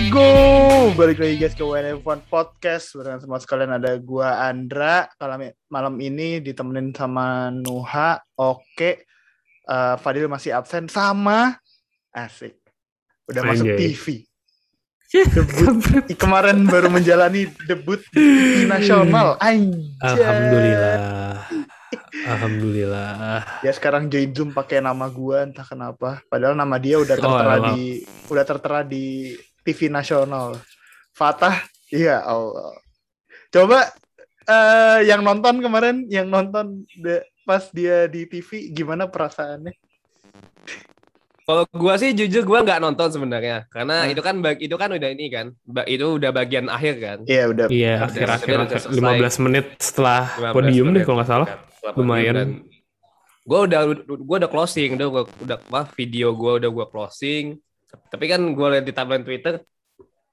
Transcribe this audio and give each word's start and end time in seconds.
Amigo, 0.00 0.96
balik 0.96 1.20
lagi 1.20 1.36
guys 1.36 1.52
ke 1.52 1.60
WNF1 1.60 2.24
Podcast. 2.32 2.96
Barengan 2.96 3.20
semua 3.20 3.36
sekalian 3.36 3.76
ada 3.76 4.00
gua 4.00 4.48
Andra. 4.48 5.04
Malam, 5.20 5.52
malam 5.68 5.94
ini 6.00 6.40
ditemenin 6.40 6.96
sama 6.96 7.52
Nuha, 7.52 8.16
Oke. 8.32 9.04
Uh, 9.68 10.00
Fadil 10.00 10.24
masih 10.24 10.56
absen 10.56 10.88
sama 10.88 11.60
Asik. 12.16 12.56
Udah 13.28 13.44
masuk. 13.44 13.76
TV 13.76 14.24
Debut, 15.12 15.84
kemarin 16.16 16.64
baru 16.64 16.88
menjalani 16.88 17.52
debut 17.68 18.00
di 18.16 18.64
nasional. 18.64 19.36
Anjay. 19.36 20.00
Alhamdulillah. 20.00 20.96
Alhamdulillah. 22.24 23.12
Ya 23.60 23.72
sekarang 23.76 24.08
join 24.08 24.32
Zoom 24.32 24.56
pakai 24.56 24.80
nama 24.80 25.12
gua 25.12 25.44
entah 25.44 25.68
kenapa. 25.68 26.24
Padahal 26.32 26.56
nama 26.56 26.80
dia 26.80 26.96
udah 26.96 27.20
Oh, 27.20 27.36
tertera 27.36 27.54
emang. 27.60 27.76
di 27.76 28.00
udah 28.32 28.44
tertera 28.48 28.80
di 28.80 29.36
TV 29.70 29.86
nasional. 29.86 30.58
Fatah, 31.14 31.62
iya 31.94 32.18
Allah. 32.26 32.74
Coba 33.54 33.86
eh 34.50 35.06
yang 35.06 35.22
nonton 35.22 35.62
kemarin, 35.62 36.06
yang 36.10 36.26
nonton 36.26 36.82
de- 36.98 37.26
pas 37.46 37.66
dia 37.70 38.06
di 38.10 38.26
TV 38.26 38.70
gimana 38.74 39.06
perasaannya? 39.06 39.74
Kalau 41.50 41.66
gua 41.74 41.98
sih 41.98 42.14
jujur 42.14 42.46
gua 42.46 42.62
nggak 42.62 42.78
nonton 42.78 43.10
sebenarnya 43.10 43.66
karena 43.74 44.06
Hah? 44.06 44.12
itu 44.12 44.22
kan 44.22 44.38
bag 44.38 44.62
itu 44.62 44.76
kan 44.78 44.86
udah 44.94 45.10
ini 45.10 45.26
kan 45.34 45.50
itu 45.90 46.06
udah 46.06 46.30
bagian 46.30 46.70
akhir 46.70 46.94
kan. 47.02 47.18
Iya 47.26 47.50
udah. 47.50 47.66
Iya, 47.66 47.94
akhir-akhir 48.06 48.46
selesai, 48.46 48.66
udah 48.70 48.80
selesai. 48.86 49.38
15 49.42 49.44
menit 49.50 49.66
setelah 49.82 50.22
15 50.38 50.54
podium 50.54 50.86
deh 50.94 51.02
kalau 51.02 51.16
nggak 51.18 51.30
salah. 51.30 51.48
Setelah 51.74 51.94
Lumayan. 51.98 52.34
dan 52.38 52.50
Gua 53.42 53.66
udah 53.66 53.80
gua 54.22 54.36
udah 54.46 54.50
closing, 54.52 54.94
udah 54.94 55.06
gua 55.10 55.22
udah 55.42 55.58
apa 55.58 55.82
video 55.98 56.30
gua 56.38 56.62
udah 56.62 56.70
gua 56.70 56.86
closing. 56.86 57.58
Tapi 58.10 58.24
kan 58.30 58.40
gua 58.54 58.76
lihat 58.76 58.84
di 58.86 58.94
timeline 58.94 59.26
Twitter 59.26 59.62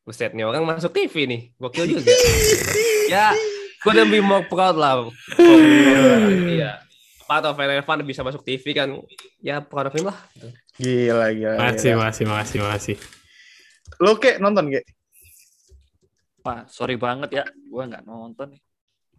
Buset 0.08 0.32
nih 0.32 0.48
orang 0.48 0.64
masuk 0.64 0.96
TV 0.96 1.28
nih. 1.28 1.42
Gokil 1.60 2.00
juga. 2.00 2.16
ya, 3.14 3.36
gua 3.84 3.92
udah 3.92 4.06
be 4.08 4.24
more 4.24 4.48
proud 4.48 4.80
lah. 4.80 5.04
Iya. 6.58 6.80
Part 7.28 7.44
of 7.44 7.60
Eleven 7.60 8.08
bisa 8.08 8.24
masuk 8.24 8.40
TV 8.48 8.72
kan. 8.72 8.88
Ya, 9.44 9.60
proud 9.60 9.92
of 9.92 9.96
him 10.00 10.08
lah. 10.08 10.16
Gila 10.80 11.36
gila. 11.36 11.60
Makasih, 11.60 11.92
gila. 11.92 12.00
makasih, 12.00 12.26
makasih, 12.32 12.58
makasih. 12.64 12.96
Lo 14.00 14.16
kek 14.16 14.40
nonton 14.40 14.72
kek? 14.72 14.88
Pak, 16.40 16.72
sorry 16.72 16.96
banget 16.96 17.44
ya, 17.44 17.44
gue 17.44 17.84
nggak 17.84 18.08
nonton. 18.08 18.56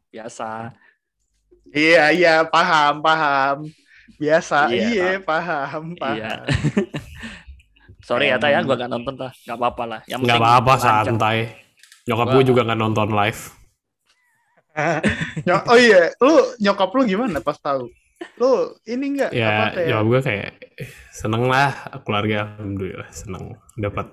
Biasa. 0.08 0.72
Iya 1.68 2.16
iya 2.16 2.34
paham 2.48 3.04
paham. 3.04 3.68
Biasa 4.16 4.72
Iya, 4.72 4.88
iya, 4.88 5.08
paham 5.20 5.92
paham. 6.00 6.16
Iya. 6.16 6.48
Sorry 8.08 8.32
ya, 8.32 8.40
Ta 8.40 8.48
ya, 8.48 8.64
gue 8.64 8.72
nggak 8.72 8.88
nonton, 8.88 9.14
Ta. 9.20 9.28
Nggak 9.44 9.58
apa-apa 9.60 9.82
lah. 9.84 10.00
Yang 10.08 10.18
penting 10.24 10.40
apa-apa, 10.40 10.72
santai. 10.80 11.38
Nyokap 12.08 12.26
gue 12.40 12.44
juga 12.48 12.60
nggak 12.64 12.80
nonton 12.80 13.08
live. 13.12 13.42
Oh 15.48 15.74
iya, 15.74 16.14
lu 16.22 16.54
nyokap 16.62 16.94
lu 16.94 17.02
gimana 17.02 17.42
pas 17.42 17.58
tahu? 17.58 17.90
Lu 18.38 18.78
ini 18.86 19.10
enggak 19.14 19.34
apa 19.34 19.74
Ya, 19.82 19.98
nyokap 19.98 20.06
gue 20.06 20.20
kayak 20.22 20.50
seneng 21.10 21.50
lah 21.50 21.74
keluarga. 22.06 22.54
Alhamdulillah 22.54 23.10
seneng 23.10 23.58
dapat 23.74 24.06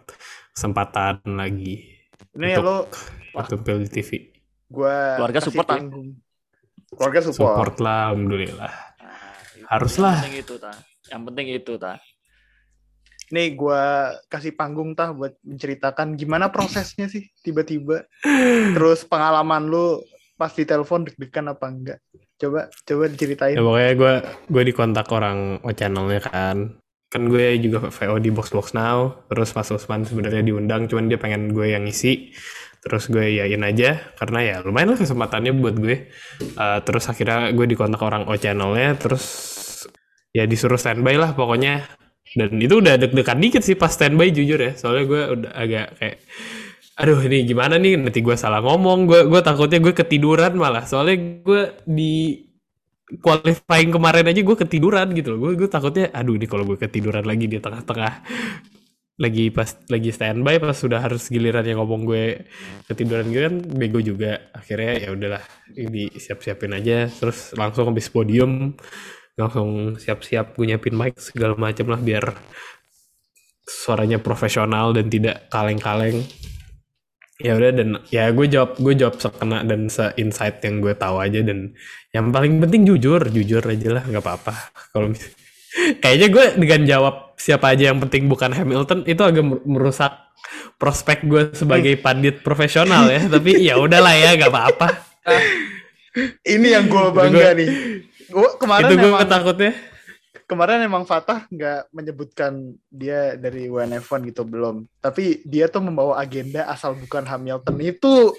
kesempatan 0.58 1.22
lagi 1.38 1.96
ini 2.36 2.52
ya 2.52 2.60
lu 2.60 2.84
untuk 3.32 3.64
tampil 3.64 3.88
di 3.88 3.90
TV. 3.92 4.10
gua 4.68 5.20
Keluarga 5.20 5.40
support, 5.40 5.68
ah. 5.68 5.78
panggung. 5.80 6.10
Keluarga 6.92 7.20
support. 7.24 7.56
Support 7.56 7.76
lah, 7.80 8.00
alhamdulillah. 8.12 8.74
Itu. 9.56 9.66
Haruslah. 9.72 10.16
Yang 10.20 10.24
penting 10.24 10.40
itu, 10.44 10.56
Ta. 10.60 10.74
Yang 11.12 11.22
penting 11.32 11.46
itu, 11.48 11.74
Ta. 11.80 11.94
Nih 13.34 13.58
gua 13.58 14.14
kasih 14.30 14.54
panggung 14.54 14.94
tah 14.94 15.10
buat 15.16 15.34
menceritakan 15.42 16.14
gimana 16.14 16.54
prosesnya 16.54 17.10
sih 17.10 17.30
tiba-tiba. 17.42 18.06
Terus 18.76 19.08
pengalaman 19.08 19.66
lu 19.66 20.02
pas 20.36 20.52
di 20.52 20.68
telepon 20.68 21.08
deg-degan 21.08 21.50
apa 21.50 21.66
enggak? 21.72 22.00
Coba 22.36 22.68
coba 22.68 23.04
diceritain. 23.08 23.56
Ya 23.56 23.64
pokoknya 23.64 23.94
gue 23.96 24.14
gue 24.52 24.64
dikontak 24.68 25.08
orang 25.16 25.64
O 25.64 25.72
channelnya 25.72 26.22
kan. 26.28 26.76
Kan 27.08 27.32
gue 27.32 27.56
juga 27.64 27.88
VO 27.88 28.20
di 28.20 28.30
Box 28.30 28.52
Box 28.52 28.76
Now. 28.76 29.24
Terus 29.32 29.56
Mas 29.56 29.72
Usman 29.72 30.04
sebenarnya 30.04 30.44
diundang, 30.44 30.92
cuman 30.92 31.08
dia 31.08 31.16
pengen 31.16 31.56
gue 31.56 31.72
yang 31.72 31.88
ngisi. 31.88 32.36
Terus 32.86 33.10
gue 33.10 33.42
yain 33.42 33.64
aja 33.66 33.98
karena 34.20 34.40
ya 34.46 34.56
lumayan 34.62 34.94
lah 34.94 35.00
kesempatannya 35.00 35.56
buat 35.58 35.76
gue. 35.80 36.12
Eh, 36.44 36.80
terus 36.84 37.08
akhirnya 37.08 37.56
gue 37.56 37.66
dikontak 37.72 38.04
orang 38.04 38.28
O 38.28 38.36
channelnya. 38.36 39.00
Terus 39.00 39.26
ya 40.36 40.44
disuruh 40.44 40.78
standby 40.78 41.16
lah 41.16 41.32
pokoknya. 41.32 41.88
Dan 42.36 42.60
itu 42.60 42.84
udah 42.84 43.00
deg-degan 43.00 43.40
dikit 43.40 43.64
sih 43.64 43.80
pas 43.80 43.90
standby 43.90 44.28
jujur 44.30 44.60
ya. 44.60 44.76
Soalnya 44.76 45.04
gue 45.08 45.22
udah 45.40 45.52
agak 45.56 45.88
kayak 45.96 46.18
aduh 47.00 47.20
ini 47.24 47.48
gimana 47.48 47.80
nih? 47.80 47.96
Nanti 47.96 48.20
gue 48.20 48.36
salah 48.36 48.60
ngomong. 48.60 49.08
Gue 49.08 49.24
gue 49.32 49.42
takutnya 49.42 49.80
gue 49.80 49.96
ketiduran 49.96 50.52
malah. 50.60 50.84
Soalnya 50.84 51.16
gue 51.42 51.62
di 51.88 52.44
qualifying 53.24 53.96
kemarin 53.96 54.28
aja 54.28 54.42
gue 54.44 54.58
ketiduran 54.60 55.16
gitu 55.16 55.36
loh. 55.36 55.40
Gue 55.48 55.52
gue 55.56 55.70
takutnya 55.72 56.12
aduh 56.12 56.36
ini 56.36 56.44
kalau 56.44 56.68
gue 56.68 56.76
ketiduran 56.76 57.24
lagi 57.24 57.48
di 57.48 57.58
tengah-tengah 57.64 58.14
lagi 59.16 59.48
pas 59.48 59.80
lagi 59.88 60.12
standby 60.12 60.60
pas 60.60 60.76
sudah 60.76 61.00
harus 61.00 61.32
giliran 61.32 61.64
yang 61.64 61.80
ngomong 61.80 62.04
gue 62.04 62.52
ketiduran 62.92 63.32
gitu 63.32 63.42
kan 63.48 63.56
bego 63.80 64.00
juga. 64.04 64.52
Akhirnya 64.52 65.08
ya 65.08 65.10
udahlah 65.16 65.44
ini 65.72 66.12
siap-siapin 66.12 66.76
aja. 66.76 67.08
Terus 67.08 67.56
langsung 67.56 67.96
habis 67.96 68.12
podium 68.12 68.76
langsung 69.36 70.00
siap-siap 70.00 70.56
gue 70.56 70.66
nyiapin 70.72 70.96
mic 70.96 71.20
segala 71.20 71.60
macam 71.60 71.92
lah 71.92 72.00
biar 72.00 72.32
suaranya 73.68 74.22
profesional 74.24 74.96
dan 74.96 75.12
tidak 75.12 75.52
kaleng-kaleng. 75.52 76.24
Ya 77.36 77.60
udah 77.60 77.72
dan 77.76 78.00
ya 78.08 78.32
gue 78.32 78.48
jawab 78.48 78.80
gue 78.80 78.96
jawab 78.96 79.20
sekena 79.20 79.60
dan 79.68 79.92
se 79.92 80.08
insight 80.16 80.64
yang 80.64 80.80
gue 80.80 80.96
tahu 80.96 81.20
aja 81.20 81.44
dan 81.44 81.76
yang 82.16 82.32
paling 82.32 82.64
penting 82.64 82.88
jujur 82.88 83.20
jujur 83.28 83.60
aja 83.60 84.00
lah 84.00 84.04
nggak 84.08 84.24
apa-apa. 84.24 84.56
Kalau 84.96 85.12
kayaknya 86.02 86.28
gue 86.32 86.46
dengan 86.56 86.82
jawab 86.88 87.16
siapa 87.36 87.76
aja 87.76 87.92
yang 87.92 88.00
penting 88.00 88.32
bukan 88.32 88.56
Hamilton 88.56 89.04
itu 89.04 89.20
agak 89.20 89.44
mer- 89.44 89.64
merusak 89.68 90.16
prospek 90.80 91.28
gue 91.28 91.44
sebagai 91.52 92.00
pandit 92.00 92.40
profesional 92.40 93.12
ya 93.12 93.28
tapi 93.28 93.60
ya 93.60 93.76
udahlah 93.84 94.16
ya 94.16 94.40
nggak 94.40 94.52
apa-apa. 94.56 94.88
Ini 96.56 96.68
yang 96.80 96.88
Itu 96.88 97.12
bangga 97.12 97.52
nih. 97.60 97.70
Gua 98.32 98.50
kemarin 98.58 98.90
itu 98.90 98.96
gue 98.98 99.10
emang 99.10 99.28
takutnya 99.30 99.74
kemarin 100.46 100.86
emang 100.86 101.04
Fatah 101.10 101.50
nggak 101.50 101.90
menyebutkan 101.90 102.78
dia 102.94 103.34
dari 103.34 103.66
WNF1 103.66 104.30
gitu 104.30 104.46
belum. 104.46 104.86
Tapi 105.02 105.42
dia 105.46 105.66
tuh 105.66 105.82
membawa 105.82 106.22
agenda 106.22 106.70
asal 106.70 106.94
bukan 106.94 107.26
Hamilton 107.26 107.78
itu 107.82 108.34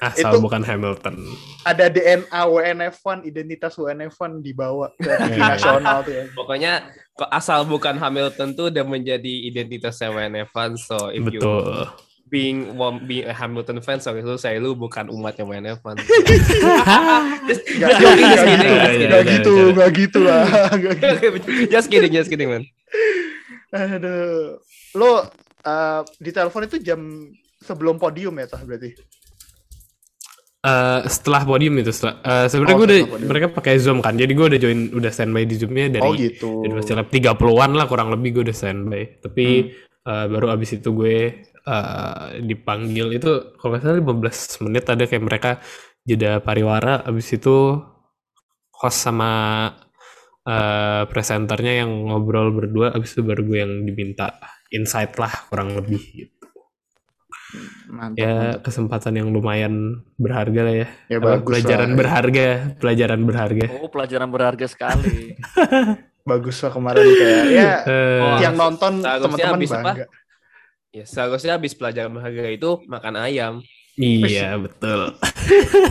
asal 0.00 0.36
Itu- 0.36 0.44
bukan 0.44 0.64
Hamilton 0.64 1.20
ada 1.64 1.92
DNA 1.92 2.40
WNF1, 2.48 3.28
identitas 3.28 3.76
WNF1 3.76 4.40
dibawa 4.40 4.92
ke 4.96 5.08
TV 5.28 5.36
nasional 5.36 6.00
tuh 6.00 6.12
ya. 6.16 6.24
Pokoknya 6.32 6.72
kok 7.12 7.30
asal 7.30 7.68
bukan 7.68 8.00
Hamilton 8.00 8.56
tuh 8.56 8.72
udah 8.72 8.84
menjadi 8.84 9.32
identitas 9.44 10.00
Seven 10.00 10.32
Evans. 10.32 10.88
So 10.88 11.12
if 11.12 11.20
you 11.28 11.40
betul 11.40 11.92
being 12.30 12.74
one- 12.74 13.04
being 13.04 13.24
a 13.24 13.32
Hamilton 13.32 13.78
fan, 13.78 13.98
so 13.98 14.12
itu 14.12 14.34
saya 14.36 14.56
lu 14.56 14.72
bukan 14.72 15.06
umatnya. 15.06 15.42
Gak, 15.42 15.76
Joking, 17.98 18.22
gak, 18.22 18.30
just 18.30 18.46
kidding, 18.46 18.70
gak, 18.70 18.80
just 18.80 18.86
kidding. 18.88 19.10
gak 19.10 19.22
gitu, 19.26 19.52
gak 19.72 19.90
gitu 19.92 20.18
lah. 20.20 20.42
Just 21.68 21.86
kidding, 21.88 22.10
just 22.10 22.28
kidding 22.28 22.48
man. 22.48 22.62
Aduh. 23.70 24.58
Lo 24.92 25.10
uh, 25.12 25.20
di 26.16 26.30
telepon 26.30 26.64
itu 26.64 26.76
jam 26.78 26.98
sebelum 27.58 27.96
podium 27.96 28.34
ya 28.34 28.46
tah 28.46 28.60
berarti? 28.60 28.92
Eh, 30.60 31.00
setelah 31.08 31.40
podium 31.42 31.72
itu 31.74 31.88
setelah 31.88 32.20
eh, 32.20 32.44
sebenarnya 32.44 32.70
Oh, 32.70 32.76
gue 32.76 32.86
udah 32.86 32.98
podium. 33.06 33.24
mereka 33.24 33.46
pakai 33.48 33.74
zoom 33.76 33.98
kan 33.98 34.12
jadi 34.12 34.28
gue 34.28 34.46
udah 34.46 34.60
join 34.60 34.78
udah 34.92 35.08
standby 35.08 35.42
di 35.42 35.56
zoomnya 35.56 35.90
dari 35.90 36.02
oh 36.02 36.12
gitu. 36.12 36.60
Jadi 36.60 36.70
masih 36.74 36.94
lab 36.94 37.08
30-an 37.08 37.70
lah 37.72 37.86
kurang 37.86 38.08
lebih 38.10 38.28
gue 38.30 38.42
udah 38.44 38.52
standby. 38.52 39.02
Tapi 39.18 39.46
Hmm. 40.00 40.06
eh, 40.06 40.26
baru 40.28 40.46
abis 40.50 40.76
itu 40.76 40.90
gue 40.90 41.16
eh, 41.62 42.40
dipanggil 42.40 43.12
itu 43.12 43.30
kalau 43.56 43.74
nggak 43.74 43.82
salah 43.82 43.98
15 43.98 44.64
menit 44.64 44.84
ada 44.86 45.04
kayak 45.04 45.24
mereka 45.24 45.50
jeda 46.02 46.40
pariwara 46.40 47.04
abis 47.04 47.34
itu 47.34 47.76
host 48.72 48.98
sama 49.00 49.30
eh, 50.42 51.02
presenternya 51.06 51.84
yang 51.84 51.90
ngobrol 52.08 52.50
berdua 52.50 52.92
abis 52.92 53.12
itu 53.12 53.22
baru 53.22 53.42
gue 53.44 53.58
yang 53.58 53.72
diminta 53.84 54.40
insight 54.70 55.14
lah 55.16 55.32
kurang 55.46 55.74
lebih 55.74 56.00
gitu. 56.00 56.36
Mantap, 57.90 58.14
Ya 58.14 58.34
mantap. 58.54 58.62
kesempatan 58.62 59.12
yang 59.18 59.28
lumayan 59.28 59.74
berharga 60.14 60.60
lah 60.62 60.74
ya. 60.76 60.88
Ya 61.10 61.18
Apa, 61.18 61.26
bagus 61.34 61.46
pelajaran 61.50 61.90
lah. 61.90 61.96
berharga, 61.98 62.46
pelajaran 62.78 63.20
berharga. 63.26 63.66
Oh, 63.74 63.90
pelajaran 63.90 64.28
berharga 64.30 64.66
sekali. 64.70 65.34
Bagus 66.20 66.62
lah 66.62 66.70
kemarin 66.70 67.02
kayak 67.02 67.44
ya 67.48 67.72
Oh, 68.20 68.36
yang 68.38 68.54
nonton 68.54 69.02
teman-teman 69.02 69.58
apa? 69.82 69.92
Ya 70.90 71.06
seharusnya 71.06 71.54
habis 71.54 71.70
pelajaran 71.70 72.10
berharga 72.10 72.50
itu 72.50 72.70
makan 72.86 73.14
ayam. 73.16 73.54
iya 73.94 74.56
betul. 74.56 75.14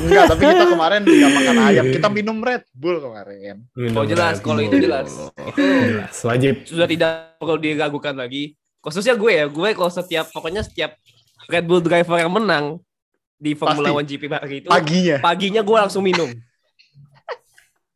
Enggak, 0.01 0.34
tapi 0.34 0.44
kita 0.44 0.66
kemarin 0.66 1.01
nggak 1.07 1.31
makan 1.31 1.57
ayam, 1.62 1.86
kita 1.88 2.07
minum 2.10 2.38
Red 2.42 2.63
Bull 2.74 2.98
kemarin. 3.00 3.63
Minum 3.78 3.96
Oh, 3.96 4.04
jelas, 4.04 4.40
Red 4.40 4.44
kalau 4.44 4.60
itu 4.60 4.75
jelas. 4.75 5.07
jelas 5.56 6.16
wajib 6.19 6.54
Sudah 6.66 6.88
tidak 6.90 7.38
perlu 7.38 7.56
diragukan 7.56 8.16
lagi. 8.16 8.57
Khususnya 8.80 9.13
gue 9.13 9.31
ya, 9.31 9.46
gue 9.46 9.69
kalau 9.72 9.92
setiap 9.92 10.31
pokoknya 10.31 10.63
setiap 10.63 10.96
Red 11.48 11.63
Bull 11.63 11.80
driver 11.80 12.18
yang 12.18 12.31
menang 12.31 12.80
di 13.36 13.56
Formula 13.56 13.88
Pasti. 13.88 14.00
One 14.00 14.07
GP 14.07 14.24
hari 14.28 14.56
itu, 14.60 14.68
Paginya. 14.68 15.18
paginya 15.24 15.62
gue 15.63 15.78
langsung 15.78 16.04
minum. 16.04 16.28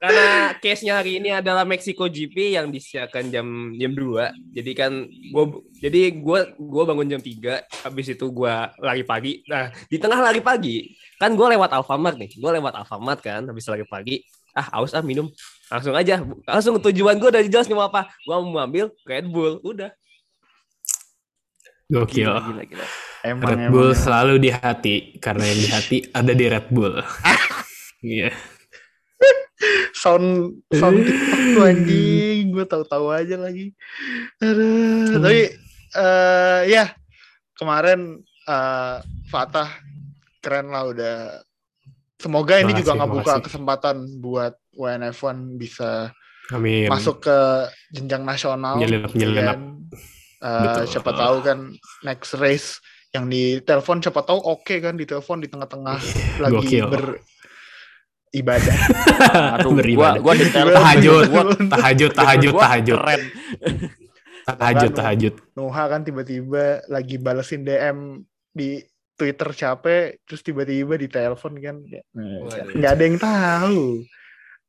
Karena 0.04 0.52
case-nya 0.60 1.00
hari 1.00 1.16
ini 1.16 1.32
adalah 1.32 1.64
Mexico 1.64 2.12
GP 2.12 2.60
yang 2.60 2.68
disiarkan 2.68 3.32
jam 3.32 3.72
jam 3.80 3.92
2. 3.96 4.36
Jadi 4.52 4.72
kan 4.76 5.08
gua 5.32 5.64
jadi 5.80 6.12
gua 6.20 6.52
gua 6.60 6.84
bangun 6.92 7.08
jam 7.08 7.24
3, 7.24 7.88
habis 7.88 8.12
itu 8.12 8.28
gua 8.28 8.76
lari 8.84 9.08
pagi. 9.08 9.40
Nah, 9.48 9.72
di 9.88 9.96
tengah 9.96 10.20
lari 10.20 10.44
pagi, 10.44 10.92
kan 11.16 11.32
gua 11.40 11.56
lewat 11.56 11.72
Alfamart 11.72 12.20
nih. 12.20 12.36
Gua 12.36 12.52
lewat 12.52 12.84
Alfamart 12.84 13.24
kan 13.24 13.48
habis 13.48 13.64
lari 13.64 13.88
pagi. 13.88 14.20
Ah, 14.52 14.84
aus 14.84 14.92
ah 14.92 15.00
minum. 15.00 15.32
Langsung 15.72 15.96
aja. 15.96 16.20
Langsung 16.44 16.84
tujuan 16.84 17.16
gua 17.16 17.32
udah 17.32 17.44
jelas 17.48 17.72
nih 17.72 17.78
mau 17.80 17.88
apa. 17.88 18.12
Gua 18.28 18.44
mau 18.44 18.60
ambil 18.60 18.92
Red 19.08 19.32
Bull, 19.32 19.64
udah. 19.64 19.88
Gokil. 21.88 22.28
Gila, 22.28 22.44
gila, 22.44 22.64
gila. 22.68 22.86
Emang, 23.24 23.56
Red 23.56 23.56
emang, 23.56 23.72
Bull 23.72 23.92
emang. 23.96 24.04
selalu 24.04 24.36
di 24.36 24.50
hati 24.52 24.96
karena 25.24 25.48
yang 25.48 25.60
di 25.64 25.70
hati 25.72 25.98
ada 26.12 26.34
di 26.36 26.46
Red 26.52 26.68
Bull. 26.76 27.00
Iya. 28.04 28.36
Sound 29.94 30.27
sound 30.69 30.98
TikTok 31.00 31.42
tuh 31.51 31.63
anjing 31.63 32.44
gue 32.50 32.65
tahu-tahu 32.65 33.06
aja 33.10 33.36
lagi 33.36 33.71
Aduh, 34.38 34.63
Hmm. 35.10 35.21
tapi 35.21 35.39
eh 35.94 36.62
ya 36.68 36.86
kemarin 37.54 38.18
eh 38.44 38.98
Fatah 39.25 39.69
keren 40.38 40.68
lah 40.68 40.83
udah 40.86 41.15
semoga 42.15 42.57
ini 42.57 42.74
juga 42.74 42.95
ngebuka 42.95 43.24
makasih. 43.36 43.44
kesempatan 43.45 43.95
buat 44.18 44.54
WNF1 44.74 45.38
bisa 45.54 46.12
Amin. 46.50 46.88
masuk 46.88 47.21
ke 47.21 47.38
jenjang 47.89 48.21
nasional 48.21 48.75
Nyelinap, 48.75 49.10
ya 49.10 49.18
nyelinap. 49.18 49.48
kan? 49.50 49.62
Eh, 50.39 50.60
Betul. 50.62 50.83
siapa 50.89 51.12
tahu 51.13 51.36
kan 51.39 51.60
next 52.01 52.36
race 52.36 52.68
yang 53.10 53.25
di 53.25 53.62
telepon 53.62 54.00
siapa 54.00 54.19
tahu 54.21 54.39
oke 54.42 54.75
kan 54.77 54.94
di 54.94 55.04
telepon 55.04 55.38
di 55.38 55.48
tengah-tengah 55.48 55.98
lagi 56.42 56.81
Gokil. 56.81 56.88
Beribadah 58.34 58.78
Aduh, 59.56 59.70
gua 59.70 59.78
Beribadah. 59.78 60.20
gua 60.20 60.34
di 60.34 60.46
telepon. 60.50 60.74
tahajud, 60.76 61.24
Gua- 61.30 61.46
tahajud, 61.70 62.12
tahajud, 62.12 62.52
gua 62.52 62.64
tahajud, 62.66 62.98
Keren. 62.98 63.22
tahajud, 64.44 64.90
Kan, 64.90 64.98
tahajud. 64.98 65.34
Nuha 65.54 65.84
kan 65.86 66.02
tiba-tiba 66.02 66.64
lagi 66.88 67.16
balesin 67.16 67.62
DM 67.62 67.98
di 68.50 68.82
Twitter 69.14 69.50
capek, 69.54 70.18
terus 70.26 70.42
tiba-tiba 70.42 70.98
di 70.98 71.06
telepon 71.06 71.54
kan, 71.56 71.78
nggak 72.74 72.92
ada 72.92 73.04
yang 73.04 73.18
tahu. 73.18 74.02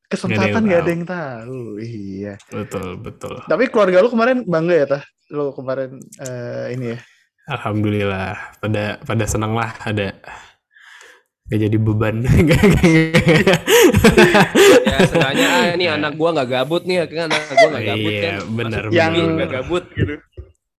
Kesempatan 0.04 0.44
yang 0.52 0.62
nggak 0.62 0.80
ada 0.84 0.90
yang 0.92 1.04
tahu. 1.08 1.60
Iya. 1.80 2.34
Betul, 2.46 3.00
betul. 3.00 3.40
Tapi 3.42 3.64
keluarga 3.66 3.98
lu 3.98 4.12
kemarin 4.12 4.44
bangga 4.44 4.74
ya, 4.76 4.86
tah? 4.86 5.02
Lu 5.32 5.50
kemarin 5.50 5.96
eh, 6.20 6.76
ini 6.76 6.92
ya. 6.92 6.98
Alhamdulillah, 7.46 8.36
pada 8.58 9.00
pada 9.00 9.24
senang 9.24 9.52
lah 9.52 9.72
ada 9.80 10.12
gak 11.44 11.60
jadi 11.60 11.76
beban. 11.76 12.16
Ya, 14.84 14.98
seenggaknya 15.04 15.46
ah, 15.48 15.66
ini 15.76 15.84
anak 15.90 16.12
gua 16.16 16.30
nggak 16.32 16.48
gabut 16.50 16.82
nih, 16.88 17.04
akhirnya 17.04 17.24
anak 17.28 17.42
gua 17.52 17.68
nggak 17.74 17.86
gabut 17.86 18.12
Iya, 18.12 18.22
kan. 18.22 18.34
benar, 18.56 18.82
Masuk 18.88 18.96
Yang- 18.96 19.32
nggak 19.36 19.50
gabut 19.52 19.84
gitu. 19.92 20.14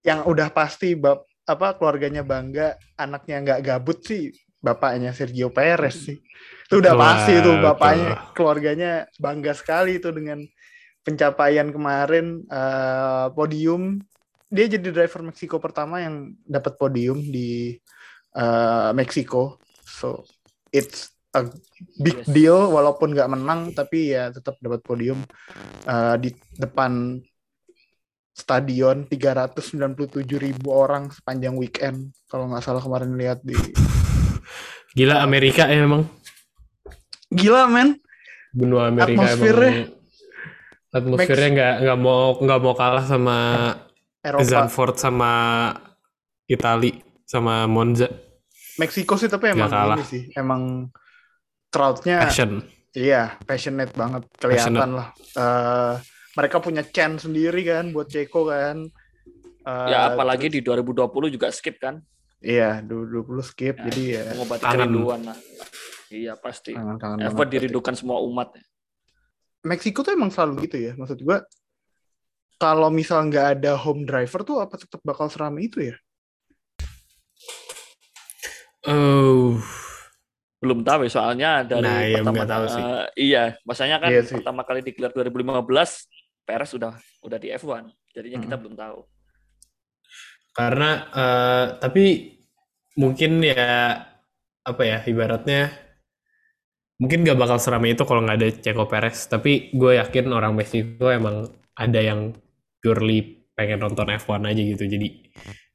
Yang 0.05 0.19
udah 0.25 0.47
pasti 0.49 0.89
bab 0.97 1.19
apa 1.45 1.67
keluarganya 1.77 2.23
bangga, 2.25 2.67
anaknya 2.97 3.37
nggak 3.45 3.61
gabut 3.61 4.01
sih 4.01 4.33
bapaknya 4.57 5.13
Sergio 5.13 5.53
Perez 5.53 6.09
sih. 6.09 6.17
Itu 6.65 6.81
udah 6.81 6.93
Wah, 6.97 7.01
pasti 7.13 7.33
tuh 7.37 7.55
bapaknya, 7.61 8.09
betul. 8.17 8.33
keluarganya 8.33 8.91
bangga 9.21 9.53
sekali 9.53 10.01
tuh 10.01 10.13
dengan 10.17 10.41
pencapaian 11.05 11.69
kemarin 11.69 12.41
eh, 12.49 13.25
podium. 13.37 14.01
Dia 14.49 14.65
jadi 14.65 14.89
driver 14.89 15.21
Meksiko 15.21 15.61
pertama 15.61 16.01
yang 16.01 16.33
dapat 16.41 16.73
podium 16.81 17.21
di 17.21 17.77
eh, 18.33 18.89
Meksiko. 18.97 19.61
So 19.85 20.25
it's 20.69 21.11
a 21.31 21.43
big 21.97 22.15
Yes. 22.17 22.27
deal 22.27 22.71
walaupun 22.71 23.11
nggak 23.11 23.27
menang 23.27 23.71
tapi 23.71 24.09
ya 24.09 24.29
tetap 24.29 24.55
dapat 24.57 24.79
podium 24.79 25.19
eh, 25.83 26.15
di 26.17 26.29
depan 26.55 27.19
stadion 28.31 29.03
397 29.05 29.95
ribu 30.37 30.67
orang 30.69 31.07
sepanjang 31.07 31.55
weekend 31.55 31.97
kalau 32.25 32.47
nggak 32.47 32.61
salah 32.61 32.79
kemarin 32.79 33.15
lihat 33.15 33.39
di 33.41 33.55
Gila 34.93 35.19
Amerika 35.19 35.67
ya 35.67 35.83
emang. 35.83 36.07
gila 37.27 37.67
men 37.67 37.99
Benua 38.49 38.87
Amerika 38.87 39.27
Atmosfernya. 39.27 39.71
emang 39.83 39.91
atmosfernya 40.89 41.49
nggak 41.51 41.73
nggak 41.81 41.99
mau 41.99 42.21
nggak 42.39 42.59
mau 42.61 42.73
kalah 42.73 43.03
sama 43.03 43.37
Eropa 44.21 44.47
Zandvoort 44.47 44.95
sama 44.95 45.31
Itali 46.45 46.95
sama 47.23 47.67
Monza 47.67 48.07
Meksiko 48.75 49.15
sih 49.15 49.27
tapi 49.27 49.49
emang 49.49 49.67
kalah. 49.67 49.95
ini 49.95 50.03
sih 50.03 50.23
emang 50.33 50.91
crowdnya 51.67 52.23
passion 52.23 52.59
iya 52.91 53.35
passionate 53.41 53.91
banget 53.91 54.23
kelihatan 54.35 54.89
lah 54.93 55.11
Eh, 55.15 55.93
mereka 56.33 56.59
punya 56.59 56.83
chance 56.83 57.23
sendiri 57.23 57.63
kan 57.63 57.89
buat 57.89 58.07
Ceko 58.07 58.47
kan 58.47 58.83
Eh, 59.61 59.87
Ya 59.87 60.09
apalagi 60.09 60.45
di 60.47 60.61
2020 60.61 61.01
juga 61.27 61.49
skip 61.49 61.77
kan. 61.77 61.97
iya 62.37 62.79
20 62.79 63.17
skip 63.41 63.75
Ya, 63.75 63.83
jadi 63.85 64.01
ya 64.05 64.23
Mengobati 64.31 64.61
Kangen. 64.61 64.77
kerinduan 64.85 65.21
lah. 65.25 65.37
Iya 66.07 66.33
pasti. 66.35 66.71
kangen-kangen 66.71 67.17
Effort 67.23 67.35
banget. 67.41 67.53
dirindukan 67.57 67.93
semua 67.93 68.21
umat. 68.21 68.53
Meksiko 69.61 69.99
tuh 69.99 70.13
emang 70.13 70.29
selalu 70.29 70.63
gitu 70.63 70.77
ya 70.79 70.93
maksud 70.93 71.17
gua 71.19 71.41
kalau 72.55 72.87
misal 72.89 73.25
nggak 73.25 73.57
ada 73.57 73.73
home 73.75 74.05
driver 74.05 74.39
tuh 74.41 74.57
apa 74.59 74.77
tetap 74.77 75.01
bakal 75.01 75.25
seramai 75.25 75.65
itu 75.65 75.81
ya 75.83 75.95
oh 78.87 79.57
Belum 80.55 80.81
tahu 80.81 81.05
ya, 81.05 81.11
soalnya 81.11 81.49
dari 81.61 81.83
Nah, 81.83 81.99
iya, 82.01 82.17
pertama 82.19 82.43
tahu 82.43 82.65
sih. 82.65 82.83
iya, 83.21 83.43
masanya 83.61 84.01
kan 84.01 84.09
Iya 84.09 84.21
sih. 84.23 84.33
pertama 84.35 84.61
kali 84.61 84.81
digelar 84.81 85.11
2015 85.11 86.09
Perez 86.41 86.69
sudah 86.69 86.93
udah 87.21 87.37
di 87.37 87.49
F1. 87.51 87.85
Jadinya 88.11 88.39
kita 88.39 88.55
Hmm. 88.55 88.63
belum 88.63 88.75
tahu. 88.75 88.99
karena 90.51 90.89
eh, 91.11 91.65
tapi 91.77 92.05
mungkin 92.95 93.43
ya 93.43 93.91
apa 94.63 94.81
ya 94.81 95.03
ibaratnya 95.03 95.67
mungkin 96.95 97.27
gak 97.27 97.35
bakal 97.35 97.59
seramai 97.59 97.91
itu 97.91 98.07
kalau 98.07 98.23
nggak 98.23 98.39
ada 98.39 98.47
Checo 98.55 98.87
Perez 98.87 99.27
tapi 99.27 99.67
gue 99.69 99.99
yakin 99.99 100.31
orang 100.31 100.55
Meksiko 100.55 101.11
emang 101.11 101.43
ada 101.75 101.99
yang 101.99 102.31
purely 102.79 103.43
pengen 103.51 103.83
nonton 103.83 104.07
F1 104.07 104.47
aja 104.47 104.61
gitu 104.63 104.87
jadi 104.87 105.07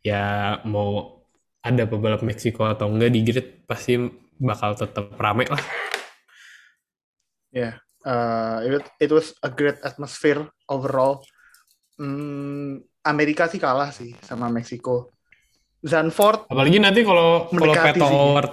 ya 0.01 0.23
mau 0.65 1.20
ada 1.61 1.85
pebalap 1.85 2.25
Meksiko 2.25 2.65
atau 2.65 2.89
enggak 2.89 3.13
di 3.13 3.21
grid 3.21 3.69
pasti 3.69 4.01
bakal 4.41 4.73
tetap 4.73 5.13
rame 5.21 5.45
lah 5.49 5.65
uh, 8.07 8.65
it, 8.65 8.85
it 9.01 9.11
was 9.13 9.35
a 9.45 9.51
great 9.51 9.77
atmosphere 9.85 10.47
overall. 10.71 11.21
Hmm, 12.01 12.81
Amerika 13.05 13.49
sih 13.49 13.61
kalah 13.61 13.93
sih 13.93 14.17
sama 14.25 14.49
Meksiko. 14.49 15.13
Zandvoort, 15.81 16.45
apalagi 16.53 16.77
nanti 16.77 17.01
kalau 17.01 17.49
kalau 17.49 17.73
sih. 17.73 18.05
Howard 18.05 18.53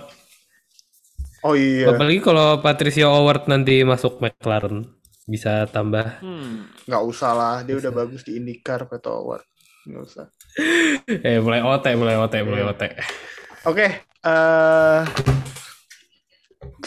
oh 1.43 1.59
iya, 1.59 1.91
apalagi 1.91 2.23
kalau 2.23 2.63
Patricio 2.63 3.11
Howard 3.11 3.51
nanti 3.51 3.83
masuk 3.83 4.23
McLaren 4.23 4.87
bisa 5.27 5.67
tambah 5.67 6.23
Hmm. 6.23 6.71
nggak 6.87 7.03
usah 7.03 7.31
lah, 7.35 7.55
dia 7.67 7.75
udah 7.75 7.91
bagus 7.91 8.23
di 8.23 8.39
IndyCar, 8.39 8.87
Peto 8.87 9.11
Award. 9.11 9.43
Nggak 9.83 10.03
usah. 10.07 10.25
eh 11.27 11.37
mulai 11.39 11.61
OT 11.61 11.85
mulai 11.93 12.15
OT 12.17 12.35
mulai 12.41 12.63
OT 12.65 12.83
Oke, 13.67 13.87
eh 14.23 15.01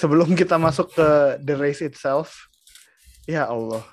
sebelum 0.01 0.33
kita 0.33 0.57
masuk 0.57 0.97
ke 0.97 1.09
the 1.45 1.55
race 1.61 1.85
itself, 1.85 2.49
ya 3.29 3.45
Allah, 3.45 3.85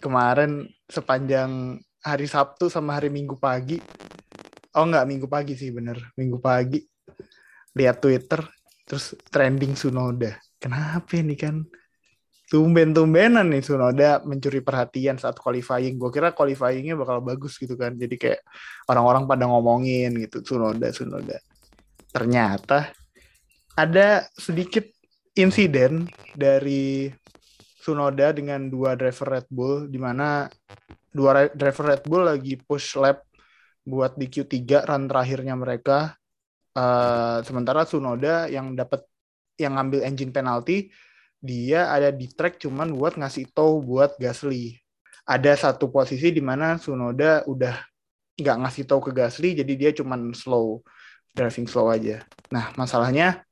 kemarin 0.00 0.72
sepanjang 0.88 1.76
hari 2.00 2.24
Sabtu 2.24 2.72
sama 2.72 2.96
hari 2.96 3.12
Minggu 3.12 3.36
pagi, 3.36 3.76
oh 4.72 4.88
nggak 4.88 5.04
Minggu 5.04 5.26
pagi 5.28 5.52
sih 5.52 5.68
bener, 5.68 6.00
Minggu 6.16 6.40
pagi 6.40 6.80
lihat 7.76 8.00
Twitter, 8.00 8.40
terus 8.88 9.12
trending 9.28 9.76
Sunoda. 9.76 10.32
Kenapa 10.56 11.12
ini 11.20 11.36
kan? 11.36 11.60
Tumben-tumbenan 12.48 13.44
nih 13.52 13.60
Sunoda 13.60 14.24
mencuri 14.24 14.64
perhatian 14.64 15.20
saat 15.20 15.36
qualifying. 15.36 16.00
Gue 16.00 16.08
kira 16.08 16.32
qualifyingnya 16.32 16.96
bakal 16.96 17.20
bagus 17.20 17.60
gitu 17.60 17.76
kan. 17.76 17.92
Jadi 17.92 18.16
kayak 18.16 18.40
orang-orang 18.88 19.28
pada 19.28 19.44
ngomongin 19.44 20.16
gitu 20.16 20.40
Sunoda 20.44 20.88
Sunoda 20.92 21.36
ternyata 22.08 22.88
ada 23.76 24.24
sedikit 24.32 24.88
insiden 25.36 26.08
dari 26.32 27.12
Sunoda 27.78 28.32
dengan 28.32 28.72
dua 28.72 28.96
driver 28.96 29.38
Red 29.38 29.48
Bull 29.52 29.92
di 29.92 30.00
mana 30.00 30.48
dua 31.12 31.52
driver 31.52 31.94
Red 31.94 32.02
Bull 32.08 32.24
lagi 32.32 32.56
push 32.56 32.96
lap 32.96 33.28
buat 33.84 34.16
di 34.16 34.28
Q3 34.28 34.88
run 34.88 35.04
terakhirnya 35.04 35.52
mereka 35.52 36.18
Eh, 36.78 37.38
sementara 37.42 37.82
Sunoda 37.88 38.46
yang 38.46 38.78
dapat 38.78 39.02
yang 39.58 39.74
ngambil 39.74 40.06
engine 40.06 40.30
penalty 40.30 40.94
dia 41.38 41.90
ada 41.90 42.10
di 42.10 42.26
track 42.26 42.58
cuman 42.62 42.90
buat 42.94 43.14
ngasih 43.14 43.50
tow 43.54 43.78
buat 43.78 44.18
Gasly 44.18 44.74
ada 45.28 45.52
satu 45.54 45.92
posisi 45.92 46.34
di 46.34 46.42
mana 46.42 46.80
Sunoda 46.80 47.46
udah 47.46 47.78
nggak 48.38 48.56
ngasih 48.64 48.84
tahu 48.86 49.10
ke 49.10 49.12
Gasly 49.14 49.54
jadi 49.54 49.72
dia 49.74 49.90
cuman 49.94 50.34
slow 50.34 50.82
driving 51.38 51.70
slow 51.70 51.86
aja. 51.92 52.26
Nah, 52.50 52.74
masalahnya 52.74 53.46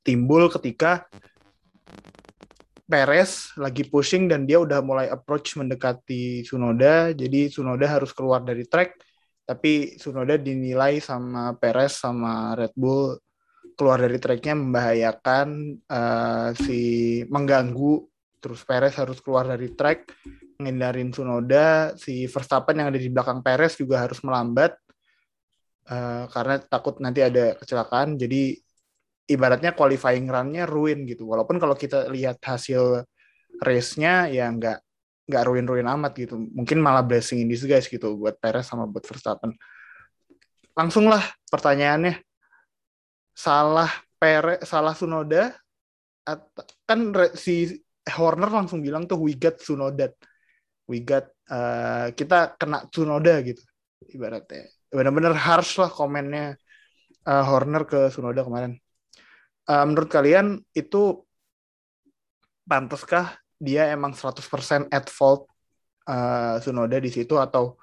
timbul 0.00 0.48
ketika 0.48 1.04
Perez 2.88 3.56
lagi 3.56 3.88
pushing 3.88 4.28
dan 4.28 4.44
dia 4.44 4.60
udah 4.60 4.84
mulai 4.84 5.08
approach 5.08 5.56
mendekati 5.56 6.44
Sunoda, 6.44 7.12
jadi 7.16 7.48
Sunoda 7.48 7.88
harus 7.88 8.12
keluar 8.12 8.44
dari 8.44 8.68
track, 8.68 9.00
tapi 9.48 9.96
Sunoda 9.96 10.36
dinilai 10.36 11.00
sama 11.00 11.56
Perez 11.56 11.96
sama 11.96 12.52
Red 12.52 12.76
Bull 12.76 13.16
keluar 13.82 13.98
dari 13.98 14.22
tracknya 14.22 14.54
membahayakan 14.54 15.48
uh, 15.90 16.54
si 16.54 16.80
mengganggu, 17.26 18.06
terus 18.38 18.62
Perez 18.62 18.94
harus 18.94 19.18
keluar 19.18 19.42
dari 19.42 19.74
track, 19.74 20.06
ngindarin 20.62 21.10
Sunoda, 21.10 21.98
si 21.98 22.30
Verstappen 22.30 22.78
yang 22.78 22.94
ada 22.94 23.02
di 23.02 23.10
belakang 23.10 23.42
Perez 23.42 23.74
juga 23.74 24.06
harus 24.06 24.22
melambat 24.22 24.78
uh, 25.90 26.30
karena 26.30 26.62
takut 26.62 27.02
nanti 27.02 27.26
ada 27.26 27.58
kecelakaan, 27.58 28.14
jadi 28.14 28.54
ibaratnya 29.26 29.74
qualifying 29.74 30.30
run-nya 30.30 30.62
ruin 30.62 31.02
gitu. 31.02 31.26
Walaupun 31.26 31.58
kalau 31.58 31.74
kita 31.74 32.06
lihat 32.06 32.38
hasil 32.38 33.02
race-nya 33.58 34.30
ya 34.30 34.46
nggak 34.46 34.78
nggak 35.26 35.42
ruin-ruin 35.42 35.86
amat 35.98 36.12
gitu. 36.18 36.38
Mungkin 36.38 36.78
malah 36.78 37.02
blessing 37.02 37.42
in 37.42 37.50
disguise 37.50 37.90
gitu 37.90 38.14
buat 38.14 38.38
Perez 38.38 38.70
sama 38.70 38.86
buat 38.86 39.02
Verstappen. 39.02 39.54
Langsung 40.78 41.10
lah 41.10 41.22
pertanyaannya. 41.50 42.31
Salah 43.42 43.90
Perez, 44.22 44.62
salah 44.62 44.94
Sunoda 44.94 45.50
kan 46.86 47.10
si 47.34 47.74
Horner 48.06 48.46
langsung 48.46 48.78
bilang 48.78 49.10
tuh 49.10 49.18
we 49.18 49.34
got 49.34 49.58
Sunoda. 49.58 50.14
We 50.86 51.02
got 51.02 51.26
uh, 51.50 52.14
kita 52.14 52.54
kena 52.54 52.86
Sunoda 52.94 53.42
gitu 53.42 53.62
ibaratnya. 54.14 54.70
Benar-benar 54.94 55.34
harsh 55.34 55.82
lah 55.82 55.90
komennya 55.90 56.54
uh, 57.26 57.44
Horner 57.50 57.82
ke 57.82 58.14
Sunoda 58.14 58.46
kemarin 58.46 58.78
uh, 59.68 59.84
menurut 59.86 60.10
kalian 60.10 60.58
itu 60.74 61.22
pantaskah 62.66 63.38
dia 63.62 63.90
emang 63.94 64.14
100% 64.14 64.90
at 64.90 65.06
fault 65.06 65.46
uh, 66.10 66.58
Sunoda 66.58 66.98
di 66.98 67.10
situ 67.10 67.38
atau 67.38 67.78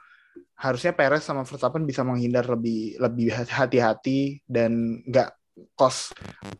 harusnya 0.59 0.91
Perez 0.91 1.23
sama 1.23 1.47
Verstappen 1.47 1.87
bisa 1.87 2.03
menghindar 2.03 2.43
lebih 2.51 2.99
lebih 2.99 3.31
hati-hati 3.31 4.43
dan 4.43 4.99
nggak 5.07 5.38
cost 5.75 6.15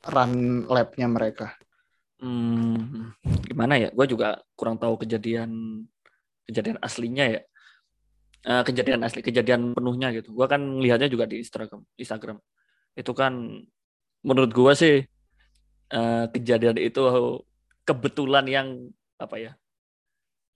run 0.07 0.65
lap-nya 0.67 1.07
mereka. 1.07 1.55
Hmm, 2.19 3.15
gimana 3.47 3.79
ya? 3.79 3.89
Gue 3.95 4.05
juga 4.09 4.43
kurang 4.59 4.75
tahu 4.75 4.99
kejadian 5.05 5.83
kejadian 6.49 6.77
aslinya 6.83 7.25
ya. 7.39 7.41
Uh, 8.39 8.63
kejadian 8.63 9.03
asli, 9.03 9.19
kejadian 9.19 9.75
penuhnya 9.75 10.15
gitu. 10.15 10.31
Gue 10.31 10.47
kan 10.47 10.59
lihatnya 10.79 11.11
juga 11.11 11.27
di 11.27 11.43
Instagram. 11.43 11.83
Instagram. 11.99 12.39
Itu 12.95 13.11
kan 13.11 13.63
menurut 14.23 14.51
gua 14.51 14.75
sih 14.75 15.03
uh, 15.95 16.25
kejadian 16.31 16.75
itu 16.79 17.01
kebetulan 17.87 18.45
yang 18.47 18.67
apa 19.19 19.35
ya 19.39 19.51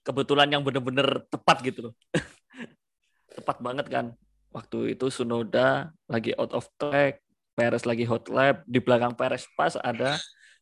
kebetulan 0.03 0.51
yang 0.51 0.61
benar-benar 0.63 1.23
tepat 1.31 1.63
gitu 1.63 1.79
loh 1.89 1.93
tepat 3.39 3.57
banget 3.63 3.87
kan 3.87 4.05
waktu 4.51 4.95
itu 4.95 5.07
Sunoda 5.09 5.95
lagi 6.11 6.35
out 6.35 6.51
of 6.53 6.67
track 6.75 7.23
Perez 7.53 7.85
lagi 7.85 8.05
hot 8.09 8.25
lap 8.33 8.65
di 8.65 8.81
belakang 8.81 9.13
Perez 9.13 9.45
pas 9.53 9.77
ada 9.77 10.17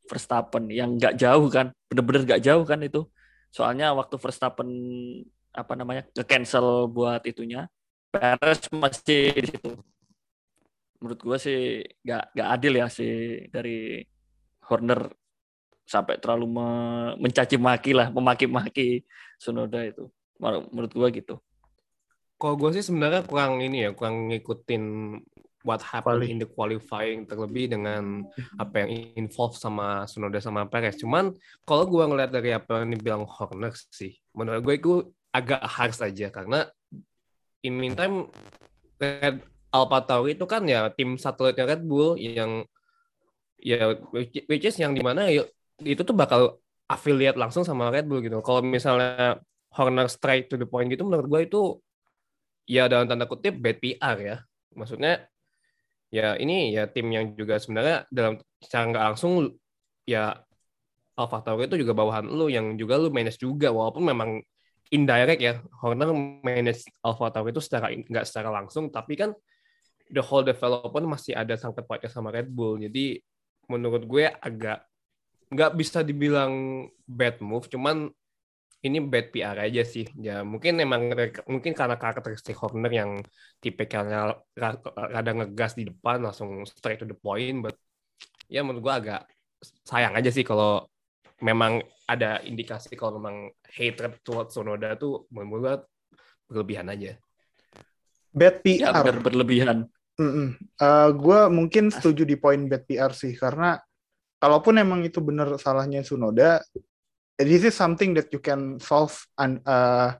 Verstappen 0.10 0.68
yang 0.68 1.00
nggak 1.00 1.16
jauh 1.16 1.48
kan 1.48 1.72
bener-bener 1.88 2.28
nggak 2.28 2.44
jauh 2.44 2.64
kan 2.68 2.80
itu. 2.84 3.08
Soalnya 3.52 3.96
waktu 3.96 4.16
Verstappen 4.20 4.70
apa 5.52 5.74
namanya 5.76 6.08
ke 6.12 6.24
cancel 6.24 6.88
buat 6.88 7.24
itunya 7.28 7.68
Perez 8.12 8.68
masih 8.76 9.32
di 9.40 9.48
situ. 9.56 9.72
Menurut 11.00 11.20
gue 11.24 11.38
sih 11.40 11.60
nggak 12.04 12.24
nggak 12.36 12.50
adil 12.60 12.74
ya 12.76 12.88
sih 12.92 13.48
dari 13.48 14.04
Horner 14.68 15.12
sampai 15.88 16.20
terlalu 16.20 16.46
me 16.48 16.68
mencaci 17.20 17.56
maki 17.60 17.92
lah 17.96 18.12
memaki-maki 18.12 19.08
Sunoda 19.40 19.80
itu. 19.88 20.12
Menurut 20.44 20.92
gue 20.92 21.08
gitu. 21.24 21.36
Kalau 22.36 22.56
gue 22.60 22.70
sih 22.76 22.84
sebenarnya 22.84 23.24
kurang 23.24 23.62
ini 23.64 23.88
ya 23.88 23.96
kurang 23.96 24.28
ngikutin 24.34 24.84
what 25.68 25.82
happened 25.82 26.26
in 26.26 26.42
the 26.42 26.48
qualifying 26.48 27.26
terlebih 27.26 27.72
dengan 27.72 28.26
apa 28.58 28.86
yang 28.86 28.90
involved 29.18 29.58
sama 29.58 30.06
Sunoda 30.10 30.42
sama 30.42 30.66
Perez 30.66 30.98
cuman 30.98 31.34
kalau 31.64 31.86
gue 31.86 32.04
ngeliat 32.04 32.32
dari 32.34 32.54
apa 32.54 32.82
yang 32.82 32.94
dibilang 32.94 33.24
Horner 33.26 33.74
sih 33.94 34.18
menurut 34.34 34.62
gue 34.64 34.76
itu 34.78 34.94
agak 35.32 35.64
harsh 35.64 36.02
saja 36.02 36.28
karena 36.28 36.68
in 37.64 37.78
meantime 37.78 38.28
Red 39.02 39.42
Alpha 39.72 40.00
Tauri 40.04 40.36
itu 40.36 40.44
kan 40.44 40.68
ya 40.68 40.92
tim 40.92 41.16
satelitnya 41.16 41.66
Red 41.66 41.82
Bull 41.88 42.20
yang 42.20 42.68
ya 43.62 43.96
which 44.12 44.68
is 44.68 44.76
yang 44.76 44.92
di 44.92 45.00
mana 45.00 45.32
ya, 45.32 45.48
itu 45.80 46.02
tuh 46.04 46.14
bakal 46.14 46.60
affiliate 46.92 47.40
langsung 47.40 47.64
sama 47.64 47.88
Red 47.88 48.10
Bull 48.10 48.20
gitu. 48.20 48.44
Kalau 48.44 48.60
misalnya 48.60 49.40
Horner 49.72 50.12
straight 50.12 50.52
to 50.52 50.60
the 50.60 50.68
point 50.68 50.92
gitu 50.92 51.08
menurut 51.08 51.32
gue 51.32 51.42
itu 51.48 51.62
ya 52.68 52.92
dalam 52.92 53.08
tanda 53.08 53.24
kutip 53.24 53.56
bad 53.64 53.80
PR 53.80 54.16
ya. 54.20 54.38
Maksudnya 54.76 55.31
ya 56.12 56.36
ini 56.36 56.76
ya 56.76 56.92
tim 56.92 57.08
yang 57.08 57.34
juga 57.40 57.56
sebenarnya 57.58 58.04
dalam 58.12 58.36
secara 58.60 58.84
nggak 58.92 59.06
langsung 59.12 59.56
ya 60.04 60.36
Alpha 61.16 61.40
Tauri 61.44 61.72
itu 61.72 61.80
juga 61.80 61.96
bawahan 61.96 62.28
lu 62.28 62.52
yang 62.52 62.76
juga 62.76 63.00
lu 63.00 63.08
manage 63.10 63.40
juga 63.40 63.72
walaupun 63.72 64.04
memang 64.04 64.30
indirect 64.92 65.40
ya 65.40 65.64
Horner 65.80 66.12
manage 66.44 66.84
Alpha 67.00 67.32
Tauri 67.32 67.56
itu 67.56 67.64
secara 67.64 67.88
nggak 67.90 68.28
secara 68.28 68.52
langsung 68.52 68.92
tapi 68.92 69.16
kan 69.16 69.32
the 70.12 70.20
whole 70.20 70.44
development 70.44 71.08
masih 71.08 71.34
ada 71.34 71.56
sangkut 71.56 71.88
pautnya 71.88 72.12
sama 72.12 72.30
Red 72.30 72.52
Bull. 72.52 72.84
Jadi 72.84 73.24
menurut 73.72 74.04
gue 74.04 74.28
agak 74.28 74.84
nggak 75.52 75.72
bisa 75.80 76.04
dibilang 76.04 76.86
bad 77.08 77.40
move, 77.40 77.68
cuman 77.72 78.12
ini 78.82 78.98
bad 79.02 79.30
PR 79.30 79.58
aja 79.62 79.84
sih. 79.86 80.10
Ya 80.18 80.42
mungkin 80.42 80.82
emang 80.82 81.14
mungkin 81.46 81.74
karena 81.78 81.96
karakteristik 82.02 82.58
Horner 82.58 82.90
yang 82.90 83.12
tipikalnya 83.62 84.42
rada 84.98 85.32
ngegas 85.38 85.78
di 85.78 85.86
depan 85.86 86.26
langsung 86.26 86.66
straight 86.66 87.02
to 87.02 87.06
the 87.06 87.18
point, 87.18 87.62
but 87.62 87.78
ya 88.50 88.66
menurut 88.66 88.82
gue 88.82 88.94
agak 89.06 89.22
sayang 89.86 90.18
aja 90.18 90.34
sih 90.34 90.42
kalau 90.42 90.90
memang 91.46 91.86
ada 92.10 92.42
indikasi 92.42 92.98
kalau 92.98 93.22
memang 93.22 93.54
hatred 93.70 94.18
towards 94.26 94.58
Sonoda 94.58 94.98
tuh 94.98 95.30
menurut 95.30 95.62
gue 95.62 95.76
berlebihan 96.50 96.90
aja. 96.90 97.16
Bad 98.34 98.66
PR. 98.66 98.92
Ya, 98.98 99.14
berlebihan. 99.14 99.78
Mm 100.18 100.32
-mm. 100.32 100.48
Uh, 100.82 101.10
gue 101.16 101.40
mungkin 101.54 101.94
setuju 101.94 102.26
di 102.26 102.36
poin 102.36 102.66
bad 102.66 102.84
PR 102.90 103.14
sih 103.14 103.38
karena 103.38 103.78
kalaupun 104.42 104.82
emang 104.82 105.06
itu 105.06 105.22
benar 105.22 105.54
salahnya 105.62 106.02
Sunoda, 106.02 106.60
this 107.40 107.64
is 107.64 107.76
something 107.76 108.16
that 108.16 108.28
you 108.34 108.42
can 108.42 108.80
solve 108.82 109.14
and 109.40 109.62
uh, 109.64 110.16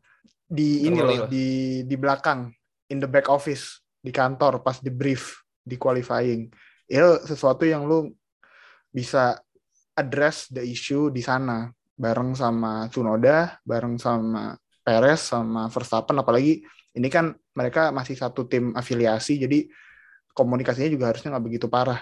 di 0.46 0.88
ini 0.88 1.00
loh 1.00 1.28
di 1.28 1.82
di 1.88 1.96
belakang 1.96 2.52
in 2.92 3.00
the 3.00 3.08
back 3.08 3.32
office 3.32 3.80
di 4.00 4.12
kantor 4.12 4.60
pas 4.60 4.80
di 4.84 4.92
brief 4.92 5.44
di 5.64 5.80
qualifying 5.80 6.52
itu 6.92 7.12
sesuatu 7.24 7.64
yang 7.64 7.88
lu 7.88 8.12
bisa 8.92 9.40
address 9.96 10.52
the 10.52 10.64
issue 10.64 11.08
di 11.08 11.24
sana 11.24 11.72
bareng 11.96 12.36
sama 12.36 12.92
Sunoda 12.92 13.56
bareng 13.64 13.96
sama 13.96 14.58
Perez 14.82 15.22
sama 15.24 15.70
Verstappen 15.72 16.20
apalagi 16.20 16.66
ini 16.92 17.08
kan 17.08 17.32
mereka 17.56 17.96
masih 17.96 18.20
satu 18.20 18.50
tim 18.50 18.76
afiliasi 18.76 19.40
jadi 19.40 19.70
komunikasinya 20.32 20.90
juga 20.92 21.12
harusnya 21.12 21.36
nggak 21.36 21.46
begitu 21.46 21.68
parah. 21.68 22.02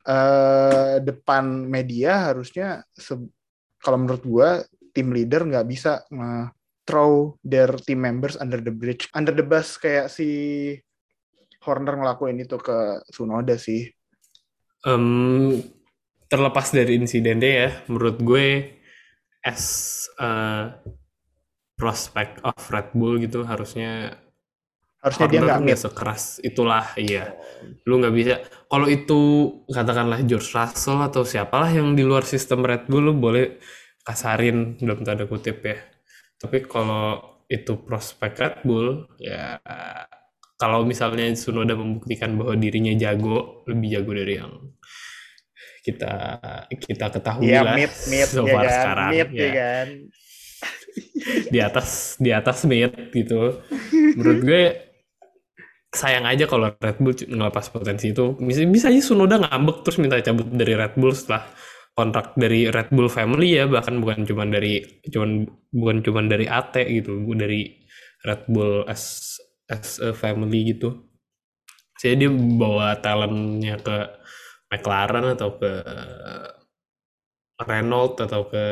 Uh, 0.00 0.96
depan 1.04 1.44
media 1.68 2.32
harusnya 2.32 2.88
kalau 3.80 3.98
menurut 4.00 4.22
gue 4.22 4.48
tim 4.92 5.08
leader 5.10 5.48
nggak 5.48 5.66
bisa 5.66 6.04
throw 6.84 7.38
their 7.44 7.70
team 7.86 8.02
members 8.02 8.34
under 8.40 8.58
the 8.58 8.74
bridge, 8.74 9.06
under 9.14 9.30
the 9.30 9.46
bus 9.46 9.78
kayak 9.78 10.10
si 10.10 10.28
Horner 11.60 12.00
ngelakuin 12.00 12.40
itu 12.40 12.56
ke 12.56 13.04
Sunoda 13.12 13.54
sih. 13.60 13.84
Um, 14.80 15.60
terlepas 16.32 16.72
dari 16.72 16.96
insiden 16.96 17.36
deh 17.36 17.52
ya, 17.52 17.70
menurut 17.84 18.16
gue 18.24 18.46
as 19.44 20.04
a 20.16 20.32
prospect 21.76 22.40
of 22.44 22.56
Red 22.72 22.96
Bull 22.96 23.20
gitu 23.20 23.44
harusnya 23.44 24.16
harusnya 25.00 25.26
dia 25.32 25.40
nggak 25.40 25.64
biasa 25.64 25.86
sekeras 25.88 26.24
itulah 26.44 26.84
iya 27.00 27.32
lu 27.88 28.04
nggak 28.04 28.14
bisa 28.14 28.34
kalau 28.68 28.84
itu 28.84 29.20
katakanlah 29.72 30.20
George 30.28 30.52
Russell 30.52 31.00
atau 31.00 31.24
siapalah 31.24 31.72
yang 31.72 31.96
di 31.96 32.04
luar 32.04 32.28
sistem 32.28 32.60
Red 32.60 32.84
Bull 32.84 33.08
lu 33.08 33.14
boleh 33.16 33.56
kasarin 34.04 34.76
dalam 34.76 35.00
tanda 35.00 35.24
kutip 35.24 35.64
ya 35.64 35.80
tapi 36.36 36.68
kalau 36.68 37.20
itu 37.48 37.80
prospek 37.80 38.32
Red 38.36 38.56
Bull 38.62 39.08
ya 39.16 39.56
kalau 40.60 40.84
misalnya 40.84 41.32
Sunoda 41.32 41.72
membuktikan 41.72 42.36
bahwa 42.36 42.52
dirinya 42.60 42.92
jago 42.92 43.64
lebih 43.64 43.88
jago 43.96 44.12
dari 44.12 44.34
yang 44.36 44.52
kita 45.80 46.36
kita 46.76 47.06
ketahui 47.08 47.48
ya, 47.48 47.64
lah 47.64 47.72
mid, 47.72 47.88
mid, 48.12 48.28
so 48.28 48.44
ya 48.44 48.52
far 48.52 48.64
kan? 48.68 48.76
sekarang 48.76 49.10
mid, 49.16 49.28
ya. 49.32 49.40
ya 49.40 49.50
kan? 49.56 49.88
di 51.48 51.58
atas 51.64 51.88
di 52.20 52.30
atas 52.36 52.58
mid 52.68 52.92
gitu 53.16 53.64
menurut 54.20 54.40
gue 54.44 54.64
sayang 55.90 56.22
aja 56.26 56.46
kalau 56.46 56.70
Red 56.78 56.98
Bull 57.02 57.14
ngelepas 57.18 57.66
potensi 57.74 58.14
itu. 58.14 58.38
Bisa, 58.38 58.62
bisa 58.66 58.86
aja 58.88 59.02
Sunoda 59.02 59.42
ngambek 59.42 59.82
terus 59.82 59.98
minta 59.98 60.18
cabut 60.22 60.46
dari 60.50 60.74
Red 60.78 60.94
Bull 60.94 61.12
setelah 61.14 61.50
kontrak 61.98 62.38
dari 62.38 62.70
Red 62.70 62.94
Bull 62.94 63.10
family 63.10 63.58
ya. 63.58 63.66
Bahkan 63.66 63.98
bukan 63.98 64.22
cuman 64.24 64.48
dari 64.54 64.80
cuman 65.10 65.44
bukan 65.74 65.96
cuman 66.06 66.24
dari 66.30 66.46
AT 66.46 66.74
gitu 66.86 67.26
dari 67.34 67.66
Red 68.22 68.46
Bull 68.46 68.86
as 68.86 69.34
as 69.66 69.98
a 69.98 70.14
family 70.14 70.74
gitu. 70.74 71.10
Jadi 72.00 72.26
dia 72.26 72.30
bawa 72.32 72.96
talentnya 73.02 73.76
ke 73.76 73.96
McLaren 74.72 75.36
atau 75.36 75.58
ke 75.58 75.72
Renault 77.60 78.16
atau 78.16 78.48
ke 78.48 78.64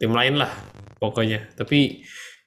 tim 0.00 0.14
lain 0.14 0.40
lah 0.40 0.48
pokoknya. 0.96 1.52
Tapi 1.58 2.00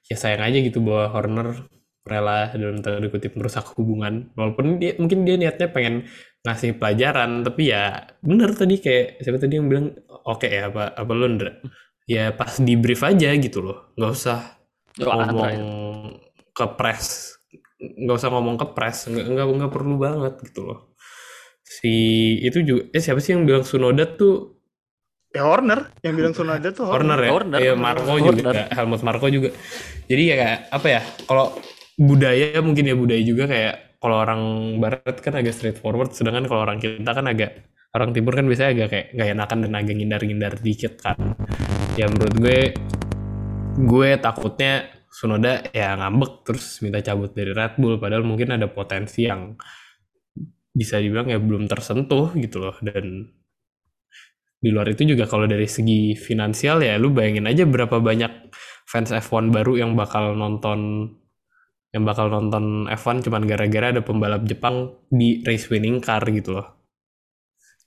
ya 0.10 0.16
sayang 0.18 0.48
aja 0.48 0.58
gitu 0.64 0.82
bahwa 0.82 1.12
Horner 1.14 1.70
rela 2.04 2.52
dalam 2.52 2.84
tanda 2.84 3.08
kutip 3.08 3.36
merusak 3.40 3.64
hubungan. 3.76 4.32
Walaupun 4.36 4.78
dia 4.80 4.96
mungkin 5.00 5.24
dia 5.24 5.40
niatnya 5.40 5.72
pengen 5.72 6.04
ngasih 6.44 6.76
pelajaran 6.76 7.48
tapi 7.48 7.72
ya 7.72 8.04
bener 8.20 8.52
tadi 8.52 8.76
kayak 8.84 9.24
siapa 9.24 9.40
tadi 9.40 9.56
yang 9.56 9.72
bilang 9.72 9.96
oke 10.28 10.44
ya 10.44 10.68
apa 10.68 10.92
apa 10.92 11.12
lu 11.16 11.28
Ndra? 11.40 11.52
ya 12.04 12.36
pas 12.36 12.60
di 12.60 12.76
brief 12.76 13.00
aja 13.04 13.32
gitu 13.36 13.64
loh. 13.64 13.96
Nggak 13.96 14.12
usah 14.12 14.40
Yo, 15.00 15.08
ngomong 15.08 15.48
itu. 15.50 15.66
ke 16.52 16.66
press. 16.76 17.40
Nggak 17.80 18.16
usah 18.20 18.30
ngomong 18.32 18.56
ke 18.60 18.68
press. 18.76 19.08
Nggak 19.08 19.26
nggak 19.32 19.46
nggak 19.48 19.72
perlu 19.72 19.96
banget 19.96 20.34
gitu 20.52 20.62
loh. 20.68 20.80
Si 21.64 21.94
itu 22.44 22.60
juga 22.62 22.92
eh 22.92 23.00
siapa 23.00 23.24
sih 23.24 23.34
yang 23.36 23.48
bilang 23.48 23.64
Sunoda 23.64 24.04
tuh? 24.04 24.60
Ya 25.34 25.50
Horner. 25.50 25.90
Yang 26.06 26.14
bilang 26.14 26.34
Tsunoda 26.38 26.70
tuh 26.76 26.86
Horner 26.86 27.20
ya? 27.24 27.32
Horner. 27.34 27.60
Iya, 27.64 27.74
Marco 27.74 28.06
Horner. 28.06 28.36
juga. 28.38 28.64
Helmut 28.70 29.02
Marco 29.02 29.26
juga. 29.32 29.50
Jadi 30.06 30.22
ya 30.30 30.36
kayak 30.38 30.60
apa 30.70 30.88
ya 30.92 31.02
kalau 31.26 31.56
budaya 31.98 32.58
mungkin 32.66 32.90
ya 32.90 32.96
budaya 32.98 33.22
juga 33.22 33.46
kayak 33.46 33.76
kalau 34.02 34.20
orang 34.20 34.42
barat 34.84 35.16
kan 35.22 35.38
agak 35.38 35.56
straightforward 35.56 36.12
sedangkan 36.12 36.50
kalau 36.50 36.66
orang 36.66 36.82
kita 36.82 37.12
kan 37.14 37.26
agak 37.30 37.72
orang 37.94 38.10
timur 38.12 38.34
kan 38.34 38.46
biasanya 38.50 38.70
agak 38.74 38.88
kayak 38.90 39.08
gak 39.14 39.30
enakan 39.38 39.58
dan 39.70 39.74
agak 39.78 39.96
ngindar-ngindar 39.96 40.54
dikit 40.60 40.94
kan. 40.98 41.38
Ya 41.94 42.10
menurut 42.10 42.36
gue 42.42 42.60
gue 43.86 44.10
takutnya 44.18 44.90
Sunoda 45.14 45.62
ya 45.70 45.94
ngambek 45.94 46.42
terus 46.42 46.82
minta 46.82 46.98
cabut 47.06 47.38
dari 47.38 47.54
Red 47.54 47.78
Bull 47.78 48.02
padahal 48.02 48.26
mungkin 48.26 48.50
ada 48.58 48.66
potensi 48.66 49.30
yang 49.30 49.54
bisa 50.74 50.98
dibilang 50.98 51.30
ya 51.30 51.38
belum 51.38 51.70
tersentuh 51.70 52.34
gitu 52.34 52.58
loh. 52.66 52.74
Dan 52.82 53.30
di 54.58 54.70
luar 54.74 54.90
itu 54.90 55.06
juga 55.06 55.30
kalau 55.30 55.46
dari 55.46 55.70
segi 55.70 56.18
finansial 56.18 56.82
ya 56.82 56.98
lu 56.98 57.14
bayangin 57.14 57.46
aja 57.46 57.62
berapa 57.70 58.02
banyak 58.02 58.50
fans 58.90 59.14
F1 59.14 59.54
baru 59.54 59.78
yang 59.86 59.94
bakal 59.94 60.34
nonton 60.34 61.14
yang 61.94 62.04
bakal 62.10 62.26
nonton 62.36 62.90
F1 62.90 63.18
cuman 63.26 63.44
gara-gara 63.52 63.88
ada 63.94 64.02
pembalap 64.08 64.44
Jepang 64.50 64.76
di 65.20 65.30
race 65.48 65.68
winning 65.72 65.98
car 66.04 66.24
gitu 66.38 66.50
loh. 66.58 66.68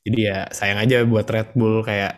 Jadi 0.07 0.19
ya 0.23 0.39
sayang 0.55 0.79
aja 0.87 0.97
buat 1.03 1.27
Red 1.27 1.59
Bull 1.59 1.83
kayak 1.83 2.13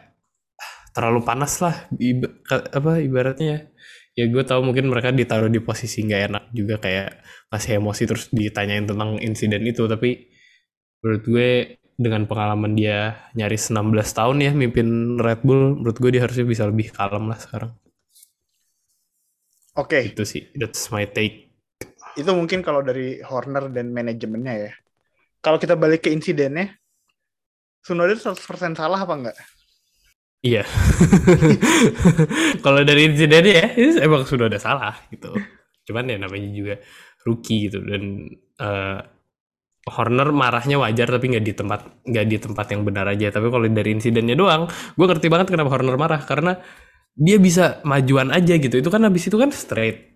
ah, 0.60 0.72
terlalu 0.94 1.20
panas 1.24 1.52
lah 1.64 1.74
Iba- 1.96 2.34
apa 2.78 2.92
ibaratnya 3.02 3.46
ya. 4.18 4.24
Gue 4.28 4.44
tahu 4.44 4.60
mungkin 4.66 4.90
mereka 4.92 5.10
ditaruh 5.14 5.48
di 5.48 5.60
posisi 5.62 6.04
nggak 6.04 6.22
enak 6.30 6.44
juga 6.52 6.76
kayak 6.82 7.08
masih 7.52 7.80
emosi 7.80 8.02
terus 8.10 8.24
ditanyain 8.34 8.84
tentang 8.88 9.16
insiden 9.22 9.64
itu. 9.64 9.86
Tapi 9.88 10.10
menurut 11.02 11.24
gue 11.26 11.50
dengan 11.98 12.24
pengalaman 12.30 12.72
dia 12.78 13.30
nyaris 13.38 13.70
16 13.74 14.10
tahun 14.14 14.38
ya 14.44 14.52
mimpin 14.54 15.18
Red 15.20 15.42
Bull 15.46 15.80
menurut 15.82 15.98
gue 16.02 16.10
dia 16.14 16.22
harusnya 16.26 16.46
bisa 16.46 16.64
lebih 16.68 16.92
kalem 16.94 17.26
lah 17.30 17.38
sekarang. 17.40 17.72
Oke, 19.82 19.98
itu 20.12 20.22
sih 20.28 20.42
that's 20.60 20.82
my 20.92 21.04
take 21.16 21.47
itu 22.16 22.30
mungkin 22.38 22.60
kalau 22.66 22.80
dari 22.84 23.20
Horner 23.24 23.64
dan 23.72 23.92
manajemennya 23.92 24.54
ya. 24.68 24.72
Kalau 25.44 25.58
kita 25.62 25.74
balik 25.78 26.06
ke 26.06 26.10
insidennya, 26.16 26.66
Tsunoda 27.82 28.12
itu 28.14 28.22
100% 28.24 28.72
salah 28.78 29.00
apa 29.04 29.14
enggak? 29.18 29.36
iya. 30.42 30.62
Kalau 32.64 32.80
dari 32.86 33.10
insidennya 33.10 33.52
ya 33.64 33.66
itu 33.74 33.98
emang 34.02 34.22
sudah 34.28 34.46
ada 34.50 34.60
salah 34.60 34.94
gitu. 35.12 35.28
Cuman 35.88 36.04
ya 36.12 36.16
namanya 36.20 36.48
juga 36.52 36.74
rookie 37.26 37.68
gitu 37.68 37.82
dan 37.84 38.02
eh, 38.60 38.98
Horner 39.88 40.28
marahnya 40.36 40.76
wajar 40.76 41.08
tapi 41.08 41.32
nggak 41.32 41.44
di 41.48 41.54
tempat 41.56 41.80
nggak 42.04 42.26
di 42.28 42.36
tempat 42.36 42.66
yang 42.76 42.82
benar 42.84 43.06
aja. 43.08 43.32
Tapi 43.32 43.48
kalau 43.48 43.64
dari 43.72 43.90
insidennya 43.96 44.36
doang 44.36 44.68
gue 44.68 45.06
ngerti 45.08 45.26
banget 45.32 45.48
kenapa 45.52 45.70
Horner 45.72 45.96
marah. 45.96 46.20
Karena 46.24 46.52
dia 47.16 47.36
bisa 47.40 47.80
majuan 47.88 48.28
aja 48.34 48.54
gitu. 48.60 48.76
Itu 48.80 48.90
kan 48.92 49.02
habis 49.08 49.28
itu 49.28 49.36
kan 49.40 49.50
straight 49.54 50.07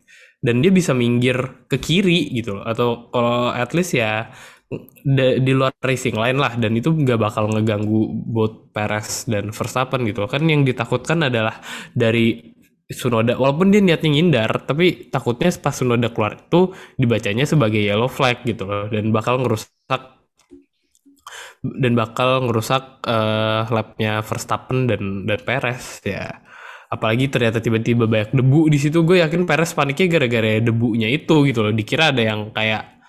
dan 0.42 0.58
dia 0.62 0.72
bisa 0.74 0.92
minggir 0.92 1.66
ke 1.70 1.78
kiri 1.78 2.30
gitu 2.36 2.58
loh. 2.60 2.64
Atau 2.66 3.08
kalau 3.14 3.50
at 3.54 3.70
least 3.76 3.94
ya 3.96 4.30
da- 5.04 5.38
di 5.38 5.52
luar 5.54 5.72
racing 5.82 6.16
line 6.16 6.38
lah. 6.40 6.52
Dan 6.58 6.72
itu 6.78 6.90
nggak 6.92 7.18
bakal 7.20 7.48
ngeganggu 7.52 8.00
both 8.28 8.72
Perez 8.74 9.28
dan 9.28 9.52
Verstappen 9.52 10.02
gitu 10.08 10.24
kan 10.28 10.42
yang 10.48 10.62
ditakutkan 10.66 11.28
adalah 11.28 11.60
dari 11.92 12.52
Sunoda 12.92 13.40
walaupun 13.40 13.72
dia 13.72 13.80
niatnya 13.80 14.12
ngindar 14.12 14.68
tapi 14.68 15.08
takutnya 15.08 15.48
pas 15.64 15.72
Sunoda 15.72 16.12
keluar 16.12 16.36
itu 16.36 16.76
dibacanya 17.00 17.48
sebagai 17.48 17.80
yellow 17.80 18.08
flag 18.10 18.44
gitu 18.44 18.68
loh. 18.68 18.84
Dan 18.92 19.08
bakal 19.16 19.40
ngerusak 19.40 19.72
dan 21.62 21.92
bakal 21.94 22.42
ngerusak 22.48 22.82
eh, 23.06 23.62
lapnya 23.70 24.20
Verstappen 24.26 24.90
dan 24.90 25.02
dan 25.28 25.40
Perez 25.46 26.02
ya 26.02 26.42
apalagi 26.92 27.32
ternyata 27.32 27.64
tiba-tiba 27.64 28.04
banyak 28.04 28.36
debu 28.36 28.68
di 28.68 28.76
situ 28.76 29.00
gue 29.00 29.24
yakin 29.24 29.48
Perez 29.48 29.72
paniknya 29.72 30.20
gara-gara 30.20 30.60
debunya 30.60 31.08
itu 31.08 31.48
gitu 31.48 31.64
loh. 31.64 31.72
Dikira 31.72 32.12
ada 32.12 32.20
yang 32.20 32.52
kayak 32.52 33.00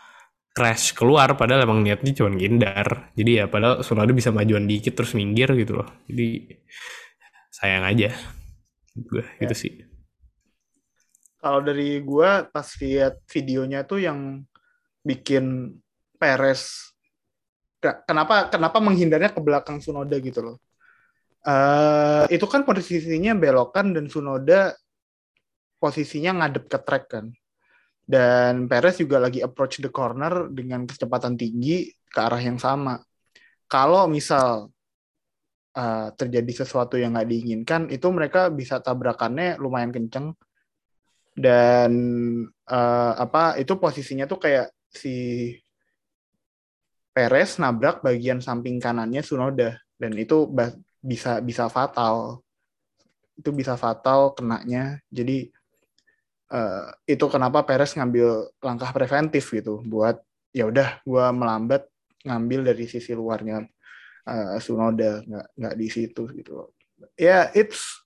crash 0.56 0.96
keluar 0.96 1.36
padahal 1.36 1.68
emang 1.68 1.84
niatnya 1.84 2.16
cuma 2.16 2.32
ngindar. 2.32 3.12
Jadi 3.12 3.44
ya 3.44 3.46
padahal 3.52 3.84
Tsunoda 3.84 4.16
bisa 4.16 4.32
majuan 4.32 4.64
dikit 4.64 4.96
terus 4.96 5.12
minggir 5.20 5.52
gitu 5.60 5.84
loh. 5.84 5.90
Jadi 6.08 6.48
sayang 7.52 7.84
aja. 7.84 8.16
Gue 8.96 9.28
gitu 9.44 9.56
sih. 9.58 9.74
Kalau 11.44 11.60
dari 11.60 12.00
gua 12.00 12.48
pas 12.48 12.72
lihat 12.80 13.20
videonya 13.28 13.84
tuh 13.84 14.00
yang 14.00 14.48
bikin 15.04 15.76
Perez 16.16 16.94
Ke- 17.84 18.00
kenapa 18.08 18.48
kenapa 18.48 18.80
menghindarnya 18.80 19.36
ke 19.36 19.44
belakang 19.44 19.84
Sunoda 19.84 20.16
gitu 20.24 20.40
loh. 20.40 20.56
Eh 21.44 22.26
itu 22.32 22.46
kan 22.48 22.64
posisinya 22.64 23.36
belokan 23.36 23.92
dan 23.92 24.08
Sunoda 24.08 24.72
posisinya 25.76 26.40
ngadep 26.40 26.72
ke 26.72 26.80
track 26.80 27.06
kan. 27.12 27.26
Dan 28.04 28.68
Perez 28.68 29.00
juga 29.00 29.20
lagi 29.20 29.40
approach 29.40 29.80
the 29.80 29.92
corner 29.92 30.52
dengan 30.52 30.88
kecepatan 30.88 31.36
tinggi 31.40 31.92
ke 32.08 32.20
arah 32.20 32.40
yang 32.40 32.60
sama. 32.60 33.00
Kalau 33.68 34.08
misal 34.08 34.72
eh, 35.76 36.10
terjadi 36.16 36.64
sesuatu 36.64 36.96
yang 36.96 37.16
nggak 37.16 37.30
diinginkan, 37.32 37.82
itu 37.92 38.08
mereka 38.12 38.48
bisa 38.52 38.80
tabrakannya 38.80 39.60
lumayan 39.60 39.92
kenceng 39.92 40.36
dan 41.34 41.92
eh, 42.70 43.14
apa 43.18 43.58
itu 43.58 43.74
posisinya 43.82 44.30
tuh 44.30 44.40
kayak 44.40 44.70
si 44.94 45.16
Perez 47.14 47.62
nabrak 47.62 48.02
bagian 48.02 48.42
samping 48.42 48.78
kanannya 48.82 49.22
Sunoda 49.22 49.78
dan 49.98 50.14
itu 50.18 50.50
bisa 51.04 51.44
bisa 51.44 51.68
fatal 51.68 52.40
itu 53.36 53.50
bisa 53.52 53.76
fatal 53.76 54.32
kenanya 54.32 55.04
jadi 55.12 55.52
eh, 56.48 56.88
itu 57.06 57.26
kenapa 57.28 57.68
Perez 57.68 57.92
ngambil 57.94 58.56
langkah 58.64 58.96
preventif 58.96 59.52
gitu 59.52 59.84
buat 59.84 60.24
ya 60.56 60.70
udah 60.72 61.04
gua 61.04 61.36
melambat 61.36 61.84
ngambil 62.24 62.72
dari 62.72 62.88
sisi 62.88 63.12
luarnya 63.12 63.68
eh, 64.26 64.58
Sunoda 64.64 65.20
nggak 65.28 65.48
nggak 65.60 65.76
di 65.76 65.88
situ 65.92 66.24
gitu 66.32 66.72
ya 67.20 67.52
it's 67.52 68.04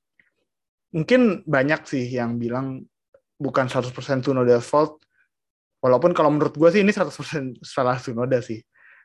mungkin 0.92 1.46
banyak 1.46 1.86
sih 1.86 2.10
yang 2.10 2.42
bilang 2.42 2.82
bukan 3.38 3.70
100% 3.70 3.94
Tsunoda 4.26 4.58
fault. 4.60 5.02
Walaupun 5.78 6.12
kalau 6.18 6.34
menurut 6.34 6.58
gue 6.58 6.70
sih 6.74 6.82
ini 6.82 6.90
100% 6.90 7.62
salah 7.62 8.02
Tsunoda 8.02 8.42
sih. 8.42 8.60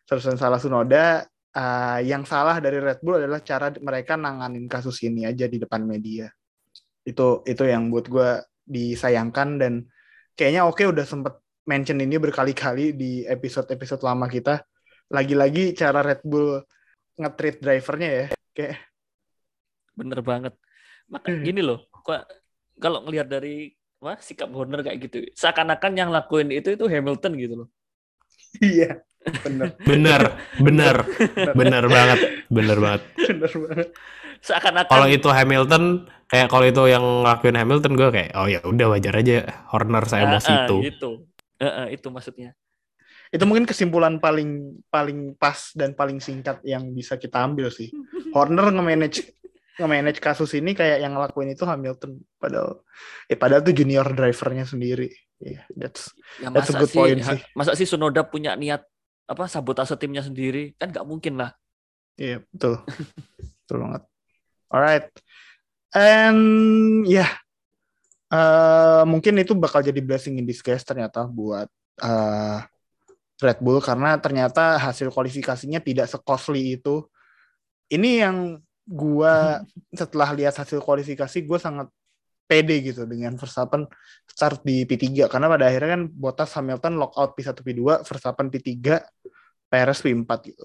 100% 0.08 0.40
salah 0.40 0.58
Tsunoda. 0.58 1.28
Uh, 1.52 2.00
yang 2.00 2.24
salah 2.24 2.56
dari 2.64 2.80
Red 2.80 3.04
Bull 3.04 3.20
adalah 3.20 3.44
cara 3.44 3.68
mereka 3.76 4.16
nanganin 4.16 4.64
kasus 4.64 5.04
ini 5.04 5.28
aja 5.28 5.44
di 5.44 5.60
depan 5.60 5.84
media. 5.84 6.32
Itu 7.04 7.44
itu 7.44 7.62
yang 7.68 7.92
buat 7.92 8.08
gue 8.08 8.40
disayangkan 8.64 9.60
dan 9.60 9.84
kayaknya 10.32 10.64
oke 10.64 10.80
udah 10.80 11.04
sempet 11.04 11.36
mention 11.68 12.00
ini 12.00 12.16
berkali-kali 12.16 12.96
di 12.96 13.28
episode-episode 13.28 14.00
lama 14.00 14.26
kita. 14.32 14.64
Lagi-lagi 15.12 15.76
cara 15.76 16.00
Red 16.00 16.24
Bull 16.24 16.64
nge-treat 17.20 17.60
drivernya 17.60 18.10
ya. 18.10 18.26
Kayak 18.56 18.80
Bener 19.92 20.20
banget. 20.24 20.56
Maka 21.12 21.28
Hmm. 21.28 21.44
gini 21.44 21.60
loh, 21.60 21.84
kok 21.92 22.24
kalau 22.80 23.04
ngelihat 23.04 23.28
dari 23.28 23.76
wah 24.00 24.16
sikap 24.16 24.48
Horner 24.50 24.80
kayak 24.80 24.98
gitu, 25.04 25.28
seakan-akan 25.36 25.92
yang 25.94 26.08
lakuin 26.08 26.48
itu 26.48 26.72
itu 26.72 26.84
Hamilton 26.88 27.32
gitu 27.36 27.54
loh. 27.64 27.68
Iya, 28.60 29.00
bener. 29.46 29.68
bener 29.86 30.22
bener 30.58 30.96
bener 31.54 31.84
banget 31.86 32.18
bener 32.50 32.78
banget 32.78 33.02
bener 33.16 33.52
banget. 33.54 33.88
Seakan-akan 34.42 34.90
kalau 34.90 35.06
itu 35.06 35.28
Hamilton 35.30 36.10
kayak 36.26 36.48
kalau 36.50 36.66
itu 36.66 36.82
yang 36.90 37.04
ngelakuin 37.22 37.54
Hamilton 37.54 37.92
gue 37.94 38.08
kayak 38.10 38.30
oh 38.34 38.50
ya 38.50 38.58
udah 38.66 38.86
wajar 38.90 39.14
aja 39.14 39.46
Horner 39.70 40.04
saya 40.10 40.26
emosi 40.26 40.50
ah, 40.50 40.66
itu 40.66 40.76
gitu. 40.90 41.10
Itu 41.88 42.08
maksudnya. 42.10 42.52
itu 43.32 43.48
mungkin 43.48 43.64
kesimpulan 43.64 44.20
paling 44.20 44.76
paling 44.92 45.40
pas 45.40 45.72
dan 45.72 45.96
paling 45.96 46.20
singkat 46.20 46.60
yang 46.68 46.92
bisa 46.92 47.16
kita 47.16 47.40
ambil 47.40 47.72
sih. 47.72 47.88
Horner 48.36 48.68
nge-manage 48.68 49.24
nge-manage 49.80 50.20
kasus 50.20 50.52
ini 50.52 50.76
kayak 50.76 51.00
yang 51.00 51.16
ngelakuin 51.16 51.56
itu 51.56 51.64
Hamilton 51.64 52.20
padahal 52.36 52.84
eh 53.32 53.38
padahal 53.40 53.64
tuh 53.64 53.72
junior 53.72 54.04
drivernya 54.12 54.68
sendiri. 54.68 55.08
Yeah, 55.42 55.66
that's 55.74 56.14
Ya, 56.38 56.48
That's 56.54 56.70
a 56.70 56.78
good 56.78 56.88
sih, 56.88 56.96
point 56.96 57.18
sih. 57.18 57.40
masa 57.58 57.74
sih 57.74 57.84
Sunoda 57.84 58.22
punya 58.22 58.54
niat 58.54 58.86
apa 59.26 59.50
sabotase 59.50 59.98
timnya 59.98 60.22
sendiri 60.22 60.72
kan 60.78 60.88
nggak 60.94 61.02
mungkin 61.04 61.34
lah. 61.36 61.50
Iya, 62.14 62.46
betul. 62.54 62.78
betul 63.66 63.76
banget. 63.82 64.02
Alright. 64.70 65.06
And 65.92 66.40
ya, 67.04 67.26
eh, 68.32 69.02
mungkin 69.04 69.36
itu 69.42 69.52
bakal 69.52 69.82
jadi 69.84 69.98
blessing 70.00 70.38
in 70.40 70.46
disguise 70.48 70.86
ternyata 70.86 71.26
buat 71.28 71.68
eh, 72.00 72.58
Red 73.42 73.58
Bull 73.58 73.82
karena 73.82 74.16
ternyata 74.22 74.78
hasil 74.78 75.10
kualifikasinya 75.10 75.82
tidak 75.82 76.06
se-costly 76.08 76.78
itu. 76.78 77.04
Ini 77.92 78.24
yang 78.24 78.36
gua 78.86 79.60
setelah 80.00 80.32
lihat 80.32 80.54
hasil 80.56 80.80
kualifikasi 80.80 81.38
gue 81.44 81.58
sangat 81.60 81.90
pede 82.52 82.84
gitu 82.84 83.08
dengan 83.08 83.32
Verstappen 83.40 83.88
start 84.28 84.60
di 84.60 84.84
P3 84.84 85.24
karena 85.32 85.48
pada 85.48 85.72
akhirnya 85.72 85.96
kan 85.96 86.02
Bottas 86.12 86.52
Hamilton 86.52 87.00
lockout 87.00 87.32
P1 87.32 87.56
P2 87.56 88.04
Verstappen 88.04 88.52
P3 88.52 89.00
Perez 89.72 89.98
P4 90.04 90.30
gitu. 90.44 90.64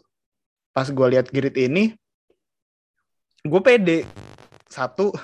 Pas 0.76 0.84
gue 0.92 1.08
lihat 1.08 1.32
grid 1.32 1.56
ini 1.56 1.96
gue 3.48 3.62
pede. 3.64 4.04
Satu 4.68 5.16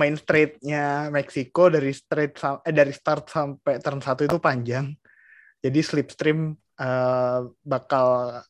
main 0.00 0.16
straightnya 0.16 1.12
Meksiko 1.12 1.68
dari 1.68 1.92
straight 1.92 2.32
eh, 2.64 2.72
dari 2.72 2.96
start 2.96 3.28
sampai 3.28 3.76
turn 3.84 4.00
satu 4.00 4.24
itu 4.24 4.40
panjang. 4.40 4.88
Jadi 5.60 5.80
slipstream 5.84 6.56
eh, 6.80 7.40
bakal 7.60 8.40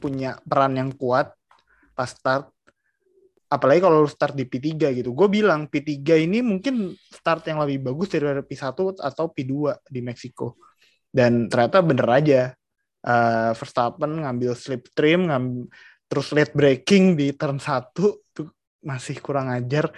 punya 0.00 0.40
peran 0.48 0.80
yang 0.80 0.90
kuat 0.96 1.36
pas 1.92 2.08
start 2.08 2.48
apalagi 3.52 3.84
kalau 3.84 4.08
start 4.08 4.32
di 4.32 4.48
P3 4.48 4.96
gitu. 4.96 5.12
Gue 5.12 5.28
bilang 5.28 5.68
P3 5.68 6.24
ini 6.24 6.40
mungkin 6.40 6.96
start 6.96 7.44
yang 7.52 7.60
lebih 7.60 7.84
bagus 7.92 8.08
daripada 8.08 8.40
P1 8.40 8.96
atau 8.96 9.24
P2 9.28 9.76
di 9.92 10.00
Meksiko. 10.00 10.56
Dan 11.12 11.52
ternyata 11.52 11.84
bener 11.84 12.08
aja. 12.08 12.40
Eh, 13.02 13.50
Verstappen 13.52 14.24
ngambil 14.24 14.56
slipstream 14.56 15.28
ngam, 15.28 15.68
terus 16.08 16.32
late 16.32 16.54
braking 16.56 17.18
di 17.18 17.34
turn 17.36 17.60
1 17.60 17.92
tuh 18.32 18.48
masih 18.80 19.20
kurang 19.20 19.52
ajar. 19.52 19.92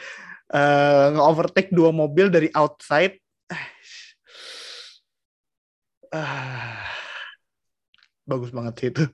Eh, 0.50 1.06
nge-overtake 1.14 1.70
dua 1.70 1.94
mobil 1.94 2.26
dari 2.34 2.50
outside. 2.50 3.22
Ah, 6.10 6.82
bagus 8.30 8.50
banget 8.50 8.74
sih 8.82 8.88
itu. 8.90 9.04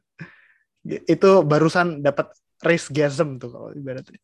Itu 1.04 1.44
barusan 1.44 2.00
dapat 2.00 2.32
race 2.64 2.88
gasm 2.88 3.36
tuh 3.36 3.52
kalau 3.52 3.68
ibaratnya 3.76 4.20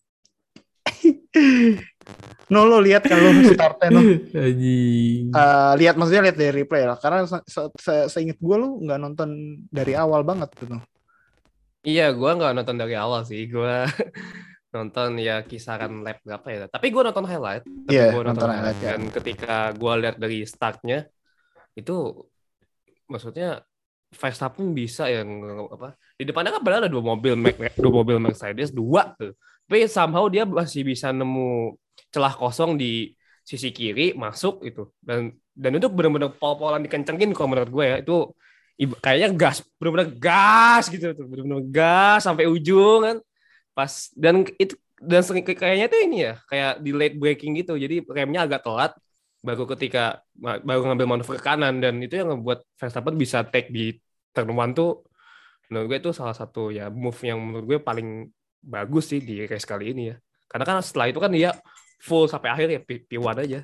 no 2.52 2.60
lo 2.64 2.78
lihat 2.78 3.04
kan 3.04 3.18
lo 3.18 3.30
startnya 3.42 3.88
no 3.90 4.00
Anjing. 4.46 5.34
Eh, 5.34 5.72
lihat 5.82 5.94
maksudnya 5.98 6.30
lihat 6.30 6.38
dari 6.38 6.52
replay 6.62 6.86
lah 6.86 6.96
karena 6.96 7.26
se 7.26 7.38
se 7.44 7.62
se- 7.76 8.08
seinget 8.08 8.38
gue 8.38 8.56
lu 8.56 8.80
nggak 8.86 9.00
nonton 9.02 9.60
dari 9.68 9.92
awal 9.98 10.22
banget 10.22 10.52
tuh 10.54 10.70
no. 10.70 10.80
Iya, 11.86 12.10
gua 12.18 12.34
nggak 12.34 12.52
nonton 12.58 12.76
dari 12.82 12.98
awal 12.98 13.22
sih. 13.22 13.46
Gua 13.46 13.86
nonton 14.74 15.22
ya 15.22 15.46
kisaran 15.46 16.02
lap 16.02 16.18
berapa 16.26 16.46
ya. 16.50 16.66
Tapi 16.66 16.90
gua 16.90 17.06
nonton 17.06 17.30
highlight. 17.30 17.62
Tapi 17.62 17.94
Iya, 17.94 18.10
gua 18.10 18.22
nonton 18.26 18.50
highlight, 18.50 18.78
ya. 18.82 18.98
Dan 18.98 19.02
ketika 19.14 19.70
gua 19.78 19.94
lihat 19.94 20.18
dari 20.18 20.42
startnya 20.42 21.06
itu 21.78 22.26
maksudnya 23.06 23.62
Verstappen 24.10 24.74
bisa 24.74 25.06
yang 25.06 25.28
apa 25.70 25.94
di 26.18 26.24
depannya 26.26 26.58
kan 26.58 26.62
padahal 26.62 26.86
ada 26.86 26.90
dua 26.90 27.04
mobil 27.04 27.34
Mac- 27.36 27.78
dua 27.78 27.92
mobil 27.92 28.16
Mercedes 28.22 28.70
dua 28.72 29.12
tuh 29.18 29.34
tapi 29.66 29.90
somehow 29.90 30.30
dia 30.30 30.46
masih 30.46 30.86
bisa 30.86 31.10
nemu 31.10 31.74
celah 32.14 32.34
kosong 32.38 32.78
di 32.78 33.12
sisi 33.46 33.70
kiri 33.70 34.14
masuk 34.14 34.62
itu 34.66 34.90
dan 35.02 35.34
dan 35.56 35.72
itu 35.80 35.88
benar-benar 35.88 36.36
pol-polan 36.36 36.84
dikencengin 36.84 37.32
kalau 37.32 37.56
menurut 37.56 37.70
gue 37.72 37.84
ya. 37.88 37.96
Itu 38.04 38.36
kayaknya 38.76 39.32
gas 39.32 39.64
benar-benar 39.80 40.12
gas 40.20 40.84
gitu. 40.92 41.16
Tuh 41.16 41.24
benar-benar 41.24 41.64
gas 41.72 42.20
sampai 42.28 42.44
ujung 42.44 43.00
kan. 43.08 43.16
Pas 43.72 44.12
dan 44.12 44.44
itu 44.60 44.76
dan 45.00 45.24
kayaknya 45.24 45.88
tuh 45.88 46.00
ini 46.04 46.16
ya 46.28 46.34
kayak 46.44 46.84
di 46.84 46.90
late 46.92 47.16
braking 47.16 47.56
gitu. 47.56 47.80
Jadi 47.80 48.04
remnya 48.04 48.44
agak 48.44 48.68
telat. 48.68 48.92
Baru 49.40 49.64
ketika 49.64 50.20
baru 50.36 50.92
ngambil 50.92 51.06
manuver 51.08 51.40
ke 51.40 51.44
kanan. 51.48 51.80
Dan 51.80 52.04
itu 52.04 52.20
yang 52.20 52.36
ngebuat 52.36 52.76
Verstappen 52.76 53.16
bisa 53.16 53.40
take 53.48 53.72
di 53.72 53.96
turn 54.36 54.52
one 54.52 54.76
tuh. 54.76 55.08
Menurut 55.72 55.86
gue 55.88 55.98
itu 56.04 56.10
salah 56.12 56.36
satu 56.36 56.68
ya 56.68 56.92
move 56.92 57.16
yang 57.24 57.40
menurut 57.40 57.64
gue 57.64 57.78
paling 57.80 58.28
bagus 58.66 59.14
sih 59.14 59.22
di 59.22 59.46
race 59.46 59.62
kali 59.62 59.94
ini 59.94 60.10
ya 60.10 60.16
karena 60.50 60.64
kan 60.66 60.76
setelah 60.82 61.06
itu 61.06 61.22
kan 61.22 61.30
dia 61.30 61.54
full 62.02 62.26
sampai 62.26 62.50
akhir 62.50 62.68
ya 62.74 62.80
P- 62.82 63.06
P1 63.06 63.36
aja 63.46 63.60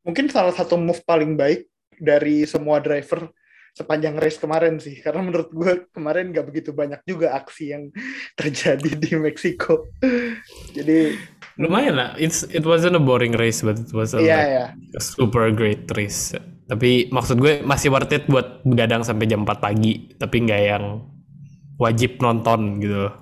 Mungkin 0.00 0.32
salah 0.32 0.56
satu 0.56 0.80
move 0.80 1.04
paling 1.04 1.36
baik 1.36 1.68
dari 2.00 2.48
semua 2.48 2.80
driver 2.80 3.28
sepanjang 3.70 4.18
race 4.18 4.40
kemarin 4.40 4.82
sih 4.82 4.98
karena 4.98 5.22
menurut 5.22 5.52
gue 5.52 5.86
kemarin 5.94 6.32
nggak 6.34 6.46
begitu 6.48 6.72
banyak 6.72 7.04
juga 7.06 7.36
aksi 7.36 7.64
yang 7.70 7.84
terjadi 8.40 8.96
di 8.96 9.12
Meksiko. 9.20 9.92
Jadi 10.76 11.14
Lumayan 11.60 11.94
lah. 12.00 12.10
It's 12.16 12.48
it 12.48 12.64
wasn't 12.64 12.96
a 12.96 13.02
boring 13.02 13.36
race, 13.36 13.60
but 13.60 13.76
it 13.76 13.92
was 13.92 14.16
a, 14.16 14.24
iya 14.24 14.36
like, 14.40 14.48
ya. 14.48 14.66
a 14.96 15.02
super 15.04 15.52
great 15.52 15.84
race. 15.92 16.32
Tapi 16.64 17.12
maksud 17.12 17.36
gue 17.36 17.60
masih 17.60 17.92
worth 17.92 18.16
it 18.16 18.24
buat 18.24 18.64
begadang 18.64 19.04
sampai 19.04 19.28
jam 19.28 19.44
4 19.44 19.60
pagi. 19.60 20.16
Tapi 20.16 20.36
nggak 20.48 20.62
yang 20.64 21.04
wajib 21.76 22.16
nonton 22.24 22.80
gitu. 22.80 23.12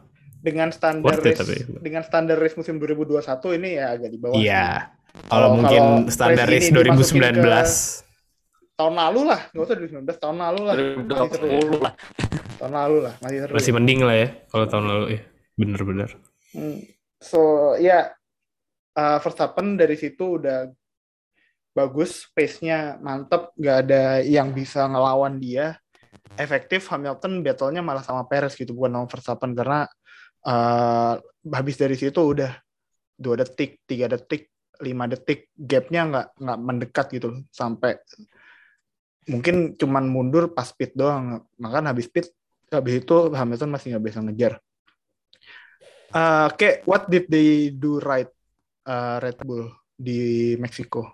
Dengan 0.49 0.69
standar 0.73 1.21
it, 1.21 1.25
race 1.29 1.41
tapi. 1.45 1.57
dengan 1.85 2.03
standar 2.03 2.37
race 2.41 2.57
musim 2.57 2.81
2021 2.81 3.21
ini 3.61 3.69
ya 3.77 3.87
agak 3.93 4.09
di 4.09 4.19
bawah. 4.19 4.37
Iya. 4.41 4.89
Kalau 4.89 5.29
Kalau- 5.29 5.51
mungkin 5.61 5.83
kalau 5.85 6.13
standar 6.13 6.47
race 6.49 6.69
race 6.69 6.71
ini 6.73 6.81
dimasukin 6.89 7.23
2019. 7.37 8.09
Tahun 8.79 8.95
lalu 8.95 9.21
lah, 9.27 9.41
nggak 9.51 9.65
usah 9.67 9.77
2019, 9.77 10.17
tahun 10.23 10.37
lalu 10.39 10.61
lah. 10.63 10.75
Masih 10.79 11.31
seru. 11.35 11.49
2020 11.51 11.83
lah. 11.83 11.95
Tahun 12.59 12.75
lalu 12.75 12.97
lah, 13.03 13.15
masih 13.19 13.39
seru. 13.43 13.53
Masih 13.59 13.73
mending 13.75 14.01
lah 14.07 14.17
ya 14.17 14.29
kalau 14.49 14.65
tahun 14.71 14.85
lalu 14.87 15.07
ya. 15.19 15.21
Bener-bener. 15.59 16.11
Hmm. 16.55 16.79
So 17.19 17.41
ya 17.83 18.15
uh, 18.95 19.19
Verstappen 19.19 19.75
dari 19.75 19.99
situ 19.99 20.39
udah 20.39 20.71
bagus, 21.75 22.27
pace-nya 22.35 22.99
mantep, 22.99 23.55
nggak 23.55 23.77
ada 23.87 24.03
yang 24.27 24.51
bisa 24.51 24.87
ngelawan 24.91 25.39
dia. 25.39 25.79
Efektif 26.39 26.87
Hamilton 26.91 27.43
battle-nya 27.43 27.83
malah 27.83 28.03
sama 28.03 28.27
Perez 28.27 28.55
gitu, 28.55 28.75
bukan 28.75 28.95
sama 28.95 29.07
Verstappen 29.07 29.53
karena 29.55 29.87
uh, 30.47 31.15
habis 31.51 31.77
dari 31.81 31.97
situ 31.99 32.21
udah 32.21 32.53
dua 33.19 33.43
detik, 33.43 33.83
tiga 33.89 34.07
detik, 34.07 34.53
lima 34.85 35.11
detik, 35.11 35.51
gapnya 35.59 36.03
nggak 36.07 36.27
nggak 36.39 36.59
mendekat 36.61 37.07
gitu 37.15 37.27
loh, 37.35 37.41
sampai 37.51 37.99
mungkin 39.29 39.75
cuman 39.75 40.05
mundur 40.07 40.55
pas 40.55 40.71
pit 40.71 40.95
doang, 40.95 41.43
makan 41.59 41.91
habis 41.91 42.07
pit 42.07 42.31
habis 42.69 43.01
itu 43.01 43.17
Hamilton 43.33 43.71
masih 43.73 43.97
nggak 43.97 44.05
bisa 44.05 44.21
ngejar. 44.23 44.55
Uh, 46.09 46.49
what 46.89 47.05
did 47.13 47.29
they 47.29 47.69
do 47.69 48.01
right 48.01 48.33
uh, 48.89 49.21
Red 49.21 49.37
Bull 49.45 49.69
di 49.93 50.55
Meksiko? 50.57 51.05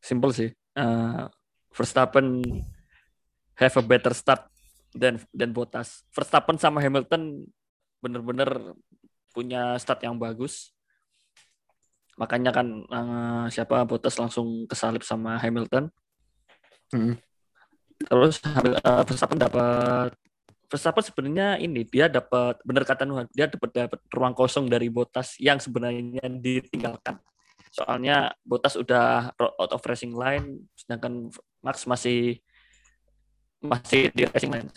Simple 0.00 0.32
sih. 0.34 0.50
Eh, 0.50 1.24
Verstappen 1.70 2.40
have 3.58 3.74
a 3.76 3.84
better 3.84 4.16
start 4.16 4.48
dan 4.96 5.20
dan 5.30 5.54
Bottas. 5.54 6.02
Verstappen 6.10 6.58
sama 6.58 6.82
Hamilton 6.82 7.46
bener-bener 8.00 8.74
punya 9.30 9.78
start 9.78 10.02
yang 10.04 10.18
bagus. 10.18 10.74
Makanya 12.18 12.52
kan 12.52 12.66
eh, 12.84 13.44
siapa 13.48 13.86
Bottas 13.88 14.18
langsung 14.20 14.68
kesalip 14.68 15.00
sama 15.06 15.40
Hamilton. 15.40 15.88
Hmm. 16.92 17.16
Terus 18.00 18.42
eh, 18.44 19.02
Verstappen 19.06 19.38
dapat 19.40 20.12
Verstappen 20.70 21.02
sebenarnya 21.02 21.58
ini 21.58 21.82
dia 21.82 22.06
dapat 22.06 22.60
bener 22.62 22.86
kata 22.86 23.02
Nuhan 23.02 23.26
dia 23.34 23.50
dapat 23.50 23.70
dapat 23.74 24.00
ruang 24.12 24.34
kosong 24.36 24.70
dari 24.70 24.86
Bottas 24.92 25.38
yang 25.40 25.56
sebenarnya 25.56 26.28
ditinggalkan. 26.28 27.18
Soalnya 27.70 28.34
Bottas 28.42 28.74
udah 28.74 29.30
out 29.38 29.70
of 29.70 29.82
racing 29.86 30.14
line, 30.14 30.66
sedangkan 30.74 31.30
Max 31.62 31.86
masih 31.86 32.42
masih 33.62 34.10
di 34.10 34.26
racing 34.26 34.50
line. 34.50 34.68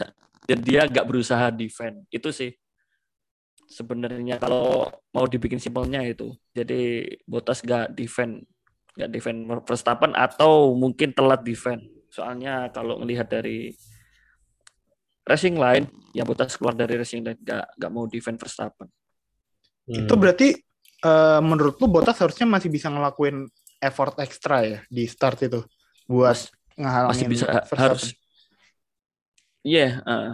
Dan 0.44 0.60
dia 0.62 0.86
nggak 0.86 1.08
berusaha 1.08 1.50
defend. 1.50 2.06
Itu 2.14 2.30
sih 2.30 2.54
sebenarnya 3.74 4.38
kalau 4.38 4.86
mau 5.10 5.26
dibikin 5.26 5.58
simpelnya 5.58 6.06
itu. 6.06 6.38
Jadi 6.54 7.10
Bottas 7.26 7.66
nggak 7.66 7.98
defend, 7.98 8.46
nggak 8.94 9.10
defend 9.10 9.40
Verstappen 9.66 10.14
atau 10.14 10.78
mungkin 10.78 11.12
telat 11.18 11.42
defend. 11.42 11.82
Soalnya 12.14 12.70
kalau 12.70 13.02
melihat 13.02 13.26
dari 13.26 13.74
racing 15.26 15.58
line, 15.58 15.90
yang 16.14 16.30
Bottas 16.30 16.54
keluar 16.54 16.78
dari 16.78 16.94
racing 17.02 17.26
line 17.26 17.40
nggak 17.42 17.66
nggak 17.82 17.92
mau 17.92 18.06
defend 18.06 18.38
Verstappen. 18.38 18.88
Hmm. 19.90 20.06
Itu 20.06 20.14
berarti 20.14 20.54
uh, 21.04 21.42
menurut 21.42 21.82
lu 21.82 21.90
Bottas 21.90 22.22
harusnya 22.22 22.46
masih 22.46 22.70
bisa 22.70 22.94
ngelakuin 22.94 23.50
effort 23.84 24.16
ekstra 24.24 24.64
ya 24.64 24.80
di 24.88 25.04
start 25.04 25.44
itu 25.44 25.60
buat 26.08 26.40
ngehalangin 26.80 27.12
masih 27.12 27.26
bisa 27.28 27.46
Verstappen. 27.48 27.78
harus 27.80 28.04
iya 29.64 30.00
eh, 30.00 30.32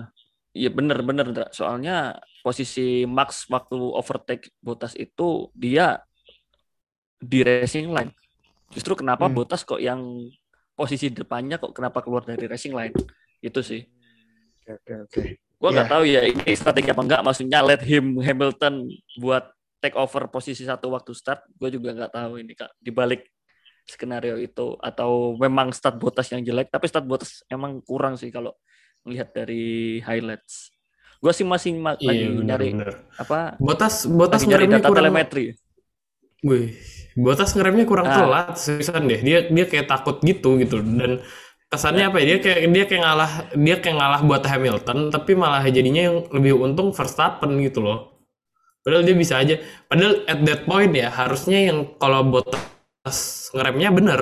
iya 0.54 0.70
bener 0.70 1.02
bener 1.02 1.26
Ndra. 1.34 1.48
soalnya 1.50 2.18
posisi 2.40 3.04
Max 3.04 3.46
waktu 3.48 3.76
overtake 3.76 4.52
Bottas 4.60 4.96
itu 4.96 5.52
dia 5.52 6.00
di 7.20 7.44
racing 7.44 7.92
line 7.92 8.12
justru 8.72 8.96
kenapa 8.96 9.28
Hmm. 9.28 9.36
Bottas 9.36 9.64
kok 9.64 9.80
yang 9.80 10.00
posisi 10.74 11.12
depannya 11.12 11.60
kok 11.60 11.76
kenapa 11.76 12.00
keluar 12.00 12.24
dari 12.24 12.48
racing 12.48 12.72
line 12.72 12.96
itu 13.40 13.60
sih 13.60 13.84
Oke, 14.64 14.78
oke, 14.78 14.94
oke. 15.10 15.22
Gua 15.60 15.70
nggak 15.74 15.88
Iya. 15.90 15.94
tahu 15.98 16.04
ya 16.06 16.22
ini 16.24 16.52
strategi 16.56 16.88
apa 16.88 17.02
enggak 17.04 17.22
maksudnya 17.22 17.60
let 17.60 17.82
him 17.84 18.16
Hamilton 18.22 18.88
buat 19.18 19.50
take 19.80 19.98
over 19.98 20.30
posisi 20.30 20.64
satu 20.64 20.92
waktu 20.92 21.12
start 21.12 21.44
gue 21.52 21.70
juga 21.74 21.92
nggak 21.92 22.12
tahu 22.14 22.40
ini 22.40 22.52
kak 22.54 22.72
dibalik 22.80 23.28
skenario 23.84 24.38
itu 24.38 24.78
atau 24.80 25.36
memang 25.36 25.74
start 25.74 25.98
Bottas 25.98 26.30
yang 26.30 26.46
jelek 26.46 26.70
tapi 26.70 26.86
start 26.86 27.04
Bottas 27.04 27.42
emang 27.50 27.82
kurang 27.82 28.16
sih 28.16 28.30
kalau 28.30 28.54
melihat 29.04 29.34
dari 29.34 30.00
highlights 30.00 30.70
gue 31.20 31.34
sih 31.34 31.44
masih 31.44 31.76
ma- 31.76 31.96
lagi 31.96 32.26
Iya 32.26 32.40
nyari 32.40 32.68
benar-benar. 32.72 32.96
apa 33.16 33.40
Botas 33.58 33.96
Botas 34.06 34.42
nyari 34.42 34.66
ngeremnya 34.66 34.80
data 34.80 34.88
kurang. 34.88 34.98
telemetri 34.98 35.46
Wih, 36.40 36.72
Botas 37.14 37.52
ngeremnya 37.52 37.84
kurang 37.84 38.08
Ah. 38.08 38.16
telat 38.16 38.56
seriusan 38.56 39.04
deh. 39.04 39.20
Dia 39.20 39.40
dia 39.46 39.66
kayak 39.66 39.86
takut 39.86 40.18
gitu 40.22 40.56
gitu 40.56 40.80
dan 40.80 41.20
kesannya 41.68 42.08
apa 42.08 42.18
ya? 42.18 42.26
Dia 42.26 42.38
kayak 42.40 42.60
dia 42.70 42.84
kayak 42.86 43.02
ngalah 43.04 43.32
dia 43.54 43.76
kayak 43.78 43.96
ngalah 43.96 44.22
buat 44.24 44.40
Hamilton 44.42 44.98
tapi 45.10 45.36
malah 45.36 45.60
jadinya 45.66 46.00
yang 46.02 46.18
lebih 46.30 46.56
untung 46.56 46.90
Verstappen 46.90 47.60
gitu 47.60 47.84
loh. 47.84 48.24
Padahal 48.80 49.04
dia 49.04 49.12
bisa 49.14 49.36
aja. 49.36 49.60
Padahal 49.86 50.24
at 50.26 50.40
that 50.42 50.64
point 50.64 50.96
ya 50.96 51.12
harusnya 51.12 51.60
yang 51.66 51.92
kalau 51.96 52.24
Botas 52.24 53.18
ngeremnya 53.52 53.92
bener 53.92 54.22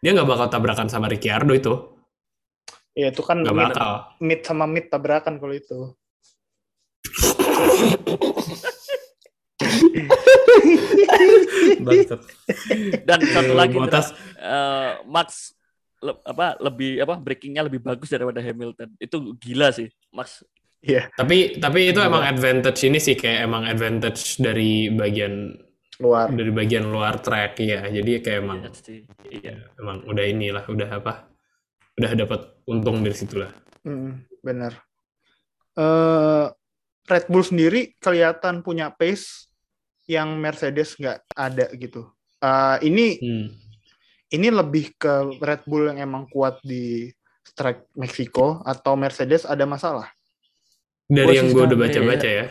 dia 0.00 0.16
nggak 0.16 0.24
bakal 0.26 0.48
tabrakan 0.48 0.88
sama 0.88 1.04
Ricciardo 1.06 1.52
itu. 1.52 1.74
Iya, 2.94 3.12
itu 3.12 3.20
kan 3.20 3.44
Nggak 3.44 3.52
mid, 3.52 3.66
bakal. 3.68 3.90
mid 4.18 4.40
sama 4.40 4.64
mid 4.64 4.88
tabrakan 4.88 5.36
kalau 5.36 5.52
itu. 5.52 5.92
Dan 13.04 13.18
satu 13.24 13.52
lagi 13.56 13.76
eh, 13.76 14.92
Max 15.08 15.54
le- 15.98 16.22
apa 16.22 16.54
lebih 16.62 17.02
apa 17.02 17.14
breakingnya 17.18 17.66
lebih 17.66 17.82
bagus 17.82 18.10
daripada 18.12 18.38
Hamilton. 18.38 18.94
Itu 18.98 19.34
gila 19.36 19.74
sih 19.74 19.88
Max. 20.14 20.44
Iya, 20.78 21.10
tapi 21.18 21.58
tapi 21.58 21.90
itu 21.90 21.98
emang 21.98 22.22
advantage 22.22 22.86
ini 22.86 23.02
sih 23.02 23.18
kayak 23.18 23.50
emang 23.50 23.66
advantage 23.66 24.38
dari 24.38 24.86
bagian 24.94 25.50
luar. 25.98 26.30
dari 26.30 26.54
bagian 26.54 26.86
luar 26.86 27.18
track 27.18 27.58
ya 27.58 27.82
jadi 27.90 28.22
kayak 28.22 28.38
emang 28.38 28.58
Iya 28.62 28.70
sih. 28.78 29.00
iya. 29.26 29.54
Emang 29.74 30.06
udah 30.06 30.22
inilah 30.22 30.62
udah 30.70 31.02
apa 31.02 31.26
udah 31.98 32.10
dapat 32.14 32.40
untung 32.70 33.02
dari 33.02 33.16
situlah. 33.18 33.50
Mm, 33.82 34.22
bener. 34.38 34.72
Eh, 35.74 36.46
Red 37.08 37.26
Bull 37.32 37.44
sendiri 37.44 37.96
kelihatan 37.98 38.60
punya 38.60 38.92
pace 38.92 39.48
yang 40.04 40.36
Mercedes 40.36 40.94
nggak 41.00 41.24
ada 41.32 41.66
gitu. 41.74 42.08
Eh, 42.38 42.76
ini 42.84 43.06
hmm. 43.18 43.48
ini 44.36 44.48
lebih 44.52 44.94
ke 45.00 45.40
Red 45.40 45.64
Bull 45.64 45.90
yang 45.90 46.04
emang 46.04 46.28
kuat 46.28 46.60
di 46.60 47.08
track 47.56 47.96
Meksiko 47.96 48.60
atau 48.62 48.94
Mercedes 48.94 49.48
ada 49.48 49.64
masalah? 49.64 50.12
dari 51.08 51.34
yang 51.40 51.48
gue 51.50 51.62
udah 51.64 51.78
baca-baca 51.88 52.28
ya 52.28 52.44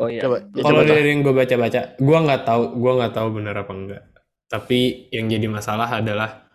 oh 0.00 0.08
iya 0.08 0.20
Coba, 0.24 0.36
ya, 0.40 0.62
kalau 0.64 0.80
coba 0.80 0.88
Tah. 0.88 0.96
dari 0.96 1.08
yang 1.12 1.20
gue 1.20 1.34
baca-baca 1.36 1.80
gue 2.00 2.18
nggak 2.24 2.42
tahu 2.48 2.62
gue 2.80 2.92
nggak 2.96 3.12
tahu 3.12 3.28
benar 3.36 3.54
apa 3.60 3.72
enggak 3.76 4.02
tapi 4.48 5.08
yang 5.12 5.28
jadi 5.28 5.46
masalah 5.52 5.88
adalah 5.88 6.48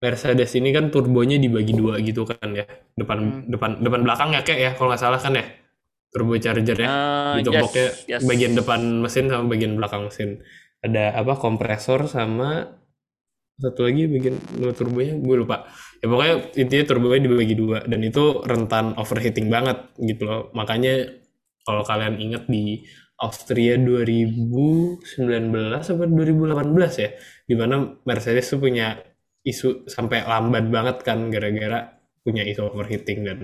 Mercedes 0.00 0.50
ini 0.58 0.74
kan 0.74 0.90
turbonya 0.90 1.38
dibagi 1.38 1.76
dua 1.76 2.02
gitu 2.02 2.26
kan 2.26 2.50
ya 2.50 2.66
depan 2.98 3.18
Hmm. 3.20 3.46
depan 3.46 3.70
depan 3.78 4.00
belakang 4.02 4.30
ya 4.34 4.40
kayak 4.42 4.60
ya 4.60 4.70
kalau 4.74 4.90
nggak 4.90 5.02
salah 5.02 5.20
kan 5.22 5.32
ya 5.38 5.46
turbo 6.10 6.34
charger 6.36 6.78
ya. 6.78 6.88
Ah, 6.90 7.38
gitu 7.38 7.54
yes, 7.54 7.62
pokoknya 7.62 7.90
yes. 8.06 8.22
bagian 8.26 8.52
depan 8.58 8.80
mesin 9.00 9.24
sama 9.30 9.44
bagian 9.46 9.72
belakang 9.78 10.10
mesin. 10.10 10.42
Ada 10.82 11.14
apa 11.16 11.38
kompresor 11.38 12.10
sama 12.10 12.80
satu 13.60 13.84
lagi 13.84 14.08
bagian 14.08 14.36
dua 14.56 14.72
turbonya 14.74 15.14
gue 15.20 15.36
lupa. 15.36 15.70
Ya 16.00 16.06
pokoknya 16.08 16.34
intinya 16.56 16.84
turbonya 16.88 17.20
dibagi 17.28 17.54
dua 17.54 17.78
dan 17.84 18.00
itu 18.02 18.42
rentan 18.42 18.96
overheating 18.96 19.52
banget 19.52 19.92
gitu 20.00 20.22
loh. 20.26 20.42
Makanya 20.56 21.20
kalau 21.62 21.84
kalian 21.84 22.16
ingat 22.18 22.48
di 22.48 22.82
Austria 23.20 23.76
2019 23.76 25.04
atau 25.76 25.94
2018 26.08 27.04
ya 27.04 27.10
di 27.44 27.54
mana 27.54 28.00
Mercedes 28.08 28.48
tuh 28.48 28.64
punya 28.64 28.96
isu 29.44 29.84
sampai 29.84 30.24
lambat 30.24 30.72
banget 30.72 30.96
kan 31.04 31.28
gara-gara 31.28 31.99
punya 32.20 32.44
isu 32.44 32.60
overheating 32.68 33.24
dan 33.24 33.38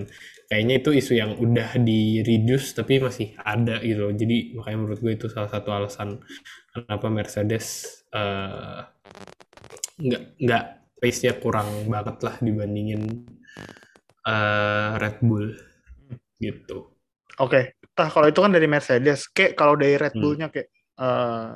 kayaknya 0.49 0.75
itu 0.81 0.89
isu 0.93 1.13
yang 1.17 1.31
udah 1.37 1.81
di 1.81 2.21
reduce 2.21 2.77
tapi 2.77 3.01
masih 3.01 3.33
ada 3.41 3.81
gitu 3.81 4.09
loh. 4.09 4.13
jadi 4.13 4.53
makanya 4.53 4.77
menurut 4.77 4.99
gue 5.01 5.13
itu 5.17 5.27
salah 5.33 5.49
satu 5.49 5.73
alasan 5.73 6.21
kenapa 6.69 7.09
Mercedes 7.09 7.65
eh, 8.13 8.81
nggak 9.97 10.23
nggak 10.37 10.63
pace-nya 11.01 11.33
kurang 11.41 11.69
banget 11.89 12.17
lah 12.21 12.35
dibandingin 12.37 13.01
eh, 14.25 14.89
Red 15.01 15.17
Bull 15.25 15.57
gitu 16.37 16.93
Oke, 17.37 17.77
tah 17.93 18.09
kalau 18.09 18.25
itu 18.25 18.41
kan 18.41 18.49
dari 18.49 18.65
Mercedes. 18.65 19.29
Kayak 19.29 19.53
kalau 19.53 19.77
dari 19.77 19.93
Red 19.93 20.17
Hmm. 20.17 20.21
Bullnya 20.25 20.47
kayak 20.49 20.73
eh, 20.97 21.49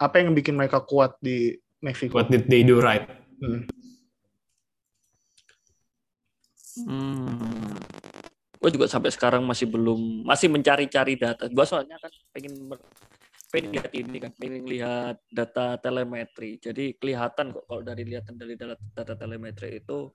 apa 0.00 0.14
yang 0.16 0.32
bikin 0.32 0.56
mereka 0.56 0.80
kuat 0.88 1.20
di 1.20 1.52
Meksiko? 1.84 2.16
what 2.16 2.32
did 2.32 2.48
they 2.48 2.64
do 2.64 2.80
right 2.80 3.04
Hmm. 3.38 3.70
Hmm. 6.86 7.74
Gue 8.58 8.70
juga 8.74 8.90
sampai 8.90 9.10
sekarang 9.14 9.42
masih 9.46 9.70
belum 9.70 10.26
masih 10.26 10.50
mencari-cari 10.50 11.14
data. 11.14 11.46
Gue 11.46 11.64
soalnya 11.66 11.96
kan 12.02 12.10
pengen 12.34 12.54
pengen 13.48 13.70
lihat 13.72 13.90
ini 13.96 14.16
kan, 14.20 14.32
pengen 14.36 14.64
lihat 14.68 15.16
data 15.30 15.78
telemetri. 15.80 16.60
Jadi 16.60 16.98
kelihatan 17.00 17.54
kok 17.54 17.64
kalau 17.64 17.82
dari 17.86 18.02
lihatan 18.04 18.34
dari 18.36 18.54
data, 18.58 19.14
telemetri 19.16 19.80
itu 19.80 20.12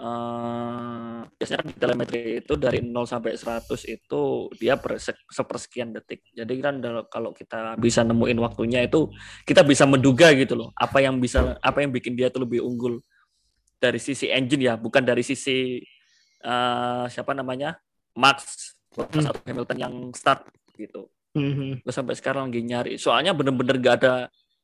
eh 0.00 1.20
biasanya 1.36 1.60
kan 1.60 1.68
di 1.68 1.76
telemetri 1.76 2.20
itu 2.40 2.56
dari 2.56 2.80
0 2.80 3.04
sampai 3.04 3.36
100 3.36 3.84
itu 3.84 4.48
dia 4.56 4.80
per 4.80 4.96
se- 4.96 5.28
sepersekian 5.28 5.92
detik. 5.92 6.24
Jadi 6.32 6.54
kan 6.64 6.80
kalau 7.12 7.36
kita 7.36 7.76
bisa 7.76 8.00
nemuin 8.00 8.38
waktunya 8.40 8.80
itu 8.88 9.12
kita 9.44 9.60
bisa 9.60 9.84
menduga 9.84 10.32
gitu 10.32 10.56
loh, 10.56 10.68
apa 10.72 11.04
yang 11.04 11.20
bisa 11.20 11.60
apa 11.60 11.84
yang 11.84 11.92
bikin 11.92 12.16
dia 12.16 12.32
tuh 12.32 12.48
lebih 12.48 12.64
unggul 12.64 13.04
dari 13.80 13.96
sisi 13.96 14.28
engine 14.28 14.68
ya, 14.68 14.74
bukan 14.76 15.00
dari 15.00 15.24
sisi 15.24 15.80
eh, 16.40 17.04
siapa 17.08 17.32
namanya 17.32 17.80
Max 18.14 18.72
Bottas 18.92 19.24
atau 19.24 19.40
Hamilton 19.48 19.78
yang 19.80 19.94
start 20.12 20.44
gitu. 20.76 21.08
Mhm. 21.32 21.82
Gue 21.86 21.92
sampai 21.94 22.14
sekarang 22.18 22.50
lagi 22.50 22.60
nyari. 22.60 22.92
Soalnya 22.98 23.32
bener-bener 23.32 23.78
gak 23.78 23.96
ada 24.02 24.14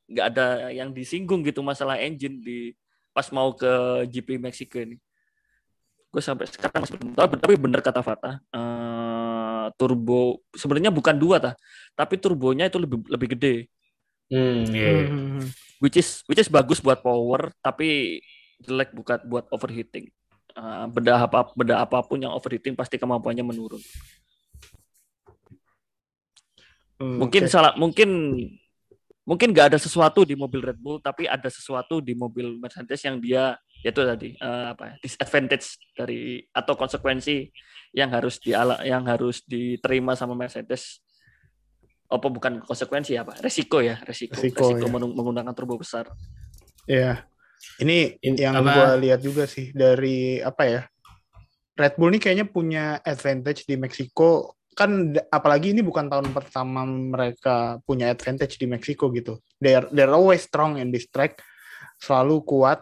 nggak 0.06 0.26
ada 0.34 0.46
yang 0.70 0.94
disinggung 0.94 1.42
gitu 1.42 1.66
masalah 1.66 1.98
engine 1.98 2.38
di 2.38 2.70
pas 3.10 3.26
mau 3.34 3.50
ke 3.54 3.70
GP 4.06 4.38
Meksiko 4.38 4.78
ini. 4.78 4.96
Gue 6.10 6.22
sampai 6.22 6.46
sekarang 6.46 6.84
masih 6.86 6.94
belum 6.96 7.12
tahu, 7.16 7.26
tapi 7.38 7.54
bener 7.58 7.80
kata 7.82 8.00
Fata. 8.04 8.38
eh, 8.54 9.66
turbo 9.74 10.40
sebenarnya 10.54 10.94
bukan 10.94 11.18
dua 11.18 11.42
tah, 11.42 11.54
tapi 11.98 12.14
turbonya 12.22 12.70
itu 12.70 12.78
lebih 12.78 13.02
lebih 13.10 13.28
gede. 13.34 13.54
hmm 14.26 14.74
iya 14.74 14.88
iya. 14.90 15.06
Mhm. 15.06 15.42
which 15.78 15.94
is 16.02 16.26
which 16.26 16.42
is 16.42 16.50
bagus 16.50 16.82
buat 16.82 16.98
power 16.98 17.54
tapi 17.62 18.18
jelek 18.60 18.92
bukan 18.92 19.18
buat 19.26 19.44
overheating 19.50 20.08
Uh, 20.56 20.88
benda 20.88 21.20
apa 21.20 21.52
benda 21.52 21.76
apa 21.76 22.00
pun 22.00 22.16
yang 22.16 22.32
overheating 22.32 22.72
pasti 22.72 22.96
kemampuannya 22.96 23.44
menurun 23.44 23.76
Hmm, 26.96 27.20
mungkin 27.20 27.44
oke. 27.44 27.52
salah 27.52 27.76
mungkin 27.76 28.08
mungkin 29.28 29.52
nggak 29.52 29.74
ada 29.74 29.76
sesuatu 29.76 30.24
di 30.24 30.32
mobil 30.32 30.64
Red 30.64 30.80
Bull 30.80 30.96
tapi 30.96 31.28
ada 31.28 31.52
sesuatu 31.52 32.00
di 32.00 32.16
mobil 32.16 32.56
Mercedes 32.56 33.04
yang 33.04 33.20
dia 33.20 33.52
yaitu 33.84 34.00
tadi 34.00 34.32
uh, 34.40 34.72
apa 34.72 34.82
ya, 34.88 35.04
disadvantage 35.04 35.76
dari 35.92 36.40
atau 36.48 36.72
konsekuensi 36.72 37.52
yang 37.92 38.08
harus 38.16 38.40
diala 38.40 38.80
yang 38.80 39.04
harus 39.04 39.44
diterima 39.44 40.16
sama 40.16 40.32
Mercedes 40.32 41.04
apa 42.08 42.32
bukan 42.32 42.64
konsekuensi 42.64 43.12
apa 43.20 43.36
resiko 43.44 43.84
ya 43.84 44.00
resiko 44.00 44.40
Resiko, 44.40 44.72
resiko, 44.72 44.86
ya. 44.88 44.92
meng- 44.96 45.12
menggunakan 45.12 45.52
turbo 45.52 45.76
besar 45.76 46.08
Iya. 46.88 47.28
Ini 47.76 48.16
In- 48.24 48.40
yang 48.40 48.64
gue 48.64 48.90
lihat 49.04 49.20
juga 49.20 49.44
sih 49.44 49.72
dari 49.76 50.40
apa 50.40 50.62
ya? 50.64 50.82
Red 51.76 52.00
Bull 52.00 52.16
ini 52.16 52.20
kayaknya 52.20 52.46
punya 52.48 52.84
advantage 53.04 53.68
di 53.68 53.76
Meksiko. 53.76 54.56
Kan 54.72 55.12
apalagi 55.28 55.76
ini 55.76 55.84
bukan 55.84 56.08
tahun 56.08 56.32
pertama 56.32 56.84
mereka 56.88 57.80
punya 57.84 58.08
advantage 58.12 58.56
di 58.56 58.64
Meksiko 58.64 59.12
gitu. 59.12 59.40
They're 59.60 59.88
they're 59.92 60.12
always 60.12 60.44
strong 60.44 60.80
in 60.80 60.88
this 60.88 61.08
track. 61.12 61.36
Selalu 62.00 62.44
kuat. 62.48 62.80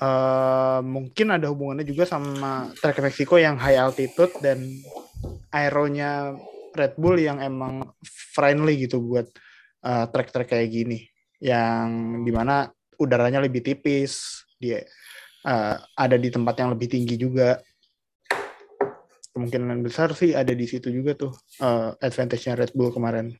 Eh, 0.00 0.80
mungkin 0.82 1.34
ada 1.34 1.46
hubungannya 1.50 1.86
juga 1.86 2.02
sama 2.02 2.70
track 2.78 2.98
Meksiko 2.98 3.38
yang 3.38 3.58
high 3.58 3.78
altitude 3.78 4.32
dan 4.42 4.64
aeronya 5.54 6.34
Red 6.74 6.98
Bull 6.98 7.18
yang 7.18 7.38
emang 7.38 7.94
friendly 8.34 8.86
gitu 8.86 9.02
buat 9.02 9.30
eh, 9.86 10.06
track-track 10.10 10.50
kayak 10.50 10.70
gini. 10.70 10.98
Yang 11.38 11.86
di 12.26 12.32
mana 12.34 12.66
udaranya 13.00 13.40
lebih 13.40 13.64
tipis, 13.64 14.44
dia 14.60 14.84
uh, 15.48 15.80
ada 15.96 16.20
di 16.20 16.28
tempat 16.28 16.60
yang 16.60 16.70
lebih 16.76 16.92
tinggi 16.92 17.16
juga. 17.16 17.58
Kemungkinan 19.30 19.80
besar 19.80 20.12
sih 20.12 20.34
ada 20.34 20.50
di 20.50 20.66
situ 20.68 20.90
juga 20.90 21.14
tuh 21.16 21.32
uh, 21.62 21.94
advantage-nya 22.02 22.58
Red 22.58 22.72
Bull 22.76 22.92
kemarin. 22.92 23.32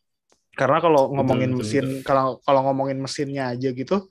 Karena 0.54 0.78
kalau 0.80 1.12
ngomongin 1.12 1.52
betul, 1.52 1.60
mesin, 1.66 1.86
kalau 2.06 2.38
kalau 2.40 2.60
ngomongin 2.70 2.98
mesinnya 2.98 3.52
aja 3.52 3.68
gitu, 3.70 4.06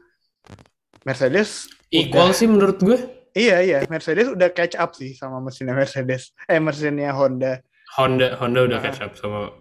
Mercedes 1.07 1.71
Equal 1.89 2.29
udah- 2.29 2.37
sih 2.37 2.47
menurut 2.47 2.77
gue. 2.77 2.99
Iya 3.29 3.61
iya, 3.61 3.77
Mercedes 3.87 4.27
udah 4.27 4.49
catch 4.51 4.73
up 4.75 4.91
sih 4.97 5.13
sama 5.15 5.39
mesinnya 5.39 5.71
Mercedes. 5.77 6.33
Eh 6.49 6.57
mesinnya 6.59 7.13
Honda. 7.13 7.61
Honda 7.95 8.35
Honda 8.37 8.65
udah 8.65 8.77
Nah. 8.77 8.83
catch 8.85 8.99
up 9.05 9.13
sama 9.15 9.53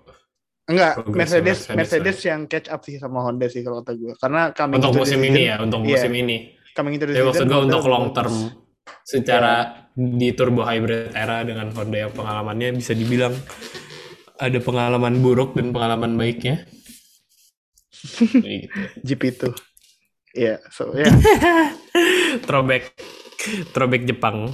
Enggak, 0.69 1.01
Mercedes 1.09 1.65
Mercedes, 1.65 1.77
Mercedes 1.77 2.19
yang 2.29 2.41
catch 2.45 2.69
up 2.69 2.85
sih 2.85 3.01
sama 3.01 3.25
Honda 3.25 3.49
sih 3.49 3.65
kalau 3.65 3.81
kata 3.81 3.97
gue. 3.97 4.13
Karena 4.21 4.53
kami 4.53 4.77
untuk 4.77 5.01
musim 5.01 5.21
ini 5.25 5.49
ya, 5.49 5.57
untuk 5.65 5.81
Iya. 5.81 5.91
musim 5.97 6.13
ini. 6.13 6.37
Kami 6.77 6.89
itu 6.95 7.05
Ya 7.09 7.25
maksud 7.25 7.49
gue 7.49 7.61
untuk 7.65 7.85
long 7.89 8.13
term 8.13 8.35
secara 9.03 9.89
di 9.97 10.31
turbo 10.37 10.63
hybrid 10.63 11.17
era 11.17 11.41
dengan 11.43 11.73
Honda 11.73 12.07
yang 12.07 12.13
pengalamannya 12.13 12.77
bisa 12.77 12.93
dibilang 12.93 13.33
ada 14.39 14.59
pengalaman 14.61 15.19
buruk 15.19 15.57
dan 15.57 15.73
pengalaman 15.73 16.15
baiknya. 16.15 16.69
Gitu. 18.39 18.69
Jeep 19.03 19.21
itu. 19.25 19.51
Iya, 20.31 20.61
so 20.71 20.93
ya 20.95 21.09
Throwback 22.47 22.95
throwback 23.73 24.05
Jepang. 24.05 24.53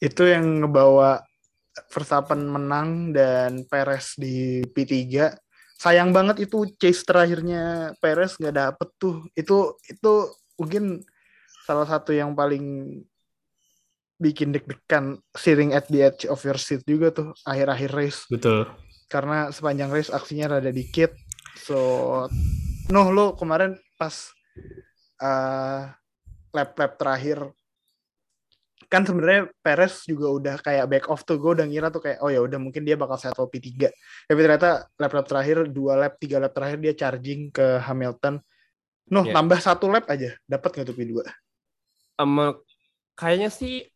itu 0.00 0.24
yang 0.24 0.64
ngebawa 0.64 1.20
Verstappen 1.90 2.46
menang 2.46 3.10
dan 3.10 3.66
Perez 3.66 4.14
di 4.14 4.62
P3. 4.62 4.94
Sayang 5.74 6.14
banget 6.14 6.46
itu 6.46 6.70
chase 6.78 7.02
terakhirnya 7.02 7.92
Perez 7.98 8.38
nggak 8.38 8.56
dapet 8.56 8.88
tuh. 8.96 9.26
Itu 9.34 9.74
itu 9.90 10.30
mungkin 10.54 11.02
salah 11.66 11.90
satu 11.90 12.14
yang 12.14 12.38
paling 12.38 12.98
bikin 14.20 14.52
deg-degan 14.52 15.16
sitting 15.32 15.72
at 15.72 15.88
the 15.88 16.04
edge 16.04 16.28
of 16.28 16.38
your 16.44 16.60
seat 16.60 16.84
juga 16.84 17.08
tuh 17.08 17.32
akhir-akhir 17.48 17.90
race 17.96 18.28
Betul. 18.28 18.68
karena 19.08 19.48
sepanjang 19.48 19.88
race 19.88 20.12
aksinya 20.12 20.60
rada 20.60 20.68
dikit. 20.68 21.16
So, 21.56 22.28
noh 22.92 23.08
lo 23.08 23.32
kemarin 23.32 23.80
pas 23.96 24.12
eh, 25.24 25.82
lap-lap 26.52 27.00
terakhir 27.00 27.48
kan 28.90 29.06
sebenarnya 29.06 29.46
Perez 29.62 30.02
juga 30.02 30.26
udah 30.34 30.56
kayak 30.58 30.86
back 30.90 31.04
off 31.06 31.22
tuh 31.22 31.38
gue 31.38 31.62
udah 31.62 31.66
ngira 31.70 31.88
tuh 31.94 32.02
kayak 32.02 32.18
oh 32.26 32.28
ya 32.28 32.42
udah 32.42 32.58
mungkin 32.58 32.82
dia 32.82 32.98
bakal 32.98 33.14
settle 33.16 33.46
P3 33.46 33.86
tapi 34.26 34.38
ternyata 34.42 34.90
lap-lap 34.98 35.26
terakhir 35.30 35.70
dua 35.70 35.94
lap 35.94 36.18
tiga 36.18 36.42
lap 36.42 36.50
terakhir 36.50 36.82
dia 36.82 36.94
charging 36.98 37.54
ke 37.54 37.78
Hamilton 37.86 38.42
noh 39.14 39.24
Ya. 39.26 39.34
tambah 39.38 39.58
satu 39.62 39.86
lap 39.86 40.10
aja 40.10 40.34
dapat 40.44 40.70
nggak 40.74 40.86
tuh 40.90 40.96
P2 40.98 41.12
Sama 42.18 42.58
kayaknya 43.14 43.48
sih 43.54 43.86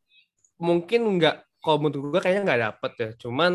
mungkin 0.62 1.18
nggak 1.18 1.44
kalau 1.64 1.80
menurut 1.80 2.12
gue 2.12 2.20
kayaknya 2.20 2.42
nggak 2.44 2.62
dapet 2.70 2.92
ya. 3.00 3.10
Cuman 3.16 3.52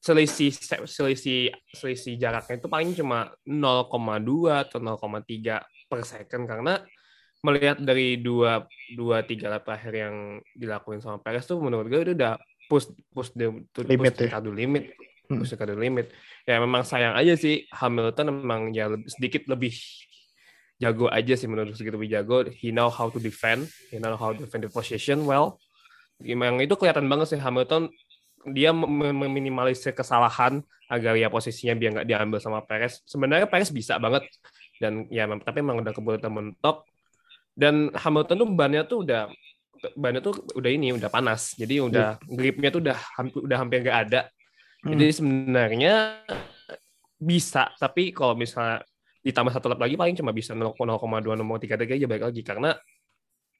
selisih 0.00 0.50
selisih 0.88 1.52
selisih 1.70 2.16
jaraknya 2.18 2.56
itu 2.56 2.66
paling 2.72 2.90
cuma 2.96 3.30
0,2 3.46 4.64
atau 4.64 4.80
0,3 4.80 5.60
per 5.86 6.00
second 6.02 6.48
karena 6.48 6.80
melihat 7.40 7.80
dari 7.80 8.20
dua 8.20 8.68
dua 8.92 9.24
tiga 9.24 9.48
lap 9.48 9.64
terakhir 9.64 9.92
yang 9.96 10.14
dilakuin 10.52 11.00
sama 11.00 11.16
Perez 11.18 11.48
tuh 11.48 11.56
menurut 11.56 11.88
gue 11.88 12.00
itu 12.04 12.12
udah 12.12 12.36
push 12.68 12.92
push 13.10 13.32
the 13.32 13.48
to 13.72 13.80
Limit 13.82 14.14
push 14.14 14.28
the 14.28 14.28
ya. 14.28 14.38
limit. 14.44 14.82
Hmm. 15.30 15.38
push 15.40 15.54
the 15.54 15.76
limit. 15.76 16.06
Ya 16.44 16.60
memang 16.60 16.82
sayang 16.84 17.16
aja 17.16 17.32
sih 17.34 17.64
Hamilton 17.72 18.34
memang 18.34 18.60
ya 18.76 18.90
lebih- 18.90 19.08
sedikit 19.08 19.42
lebih 19.48 19.72
jago 20.80 21.06
aja 21.08 21.34
sih 21.36 21.48
menurut 21.48 21.72
sedikit 21.76 21.96
lebih 21.96 22.10
jago. 22.12 22.44
He 22.50 22.72
know 22.72 22.92
how 22.92 23.08
to 23.08 23.16
defend. 23.16 23.68
He 23.88 23.96
know 23.96 24.16
how 24.16 24.36
to 24.36 24.44
defend 24.44 24.66
the 24.66 24.72
position 24.72 25.24
well. 25.24 25.56
Memang 26.20 26.60
itu 26.60 26.76
kelihatan 26.76 27.08
banget 27.08 27.32
sih 27.36 27.40
Hamilton 27.40 27.88
dia 28.52 28.72
mem- 28.72 29.16
meminimalisir 29.16 29.92
kesalahan 29.92 30.60
agar 30.90 31.14
ya 31.14 31.30
posisinya 31.30 31.78
biar 31.78 31.90
nggak 32.00 32.08
diambil 32.08 32.38
sama 32.42 32.60
Perez. 32.66 33.00
Sebenarnya 33.06 33.46
Perez 33.48 33.70
bisa 33.70 33.96
banget. 33.96 34.26
Dan 34.80 35.06
ya 35.12 35.28
tapi 35.40 35.60
memang 35.62 35.84
udah 35.84 35.92
kebetulan 35.92 36.32
mentok 36.32 36.89
dan 37.60 37.92
Hamilton 37.92 38.36
tuh 38.40 38.48
bannya 38.56 38.82
tuh 38.88 38.98
udah 39.04 39.28
bannya 39.92 40.20
tuh 40.24 40.40
udah 40.56 40.70
ini 40.72 40.96
udah 40.96 41.12
panas. 41.12 41.52
Jadi 41.60 41.84
udah 41.84 42.16
gripnya 42.24 42.72
tuh 42.72 42.80
udah 42.80 42.96
hampir 43.20 43.40
udah 43.44 43.56
hampir 43.60 43.84
nggak 43.84 43.98
ada. 44.08 44.22
Hmm. 44.80 44.96
jadi 44.96 45.12
sebenarnya 45.12 46.24
bisa 47.20 47.68
tapi 47.76 48.16
kalau 48.16 48.32
misalnya 48.32 48.80
ditambah 49.20 49.52
satu 49.52 49.68
lap 49.68 49.84
lagi 49.84 49.92
paling 49.92 50.16
cuma 50.16 50.32
bisa 50.32 50.56
0,2 50.56 50.72
0,3 50.72 51.36
aja 51.84 52.06
balik 52.08 52.24
lagi. 52.32 52.40
Karena 52.40 52.72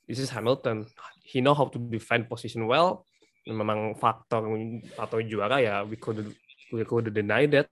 this 0.09 0.17
is 0.17 0.33
Hamilton. 0.33 0.89
He 1.21 1.45
know 1.45 1.53
how 1.53 1.69
to 1.69 1.77
defend 1.93 2.25
position 2.25 2.65
well. 2.65 3.05
Memang 3.45 3.97
faktor 4.01 4.49
atau 4.97 5.21
juara 5.21 5.61
ya 5.61 5.85
we 5.85 6.01
could 6.01 6.25
we 6.73 6.81
could 6.89 7.13
deny 7.13 7.45
that. 7.53 7.69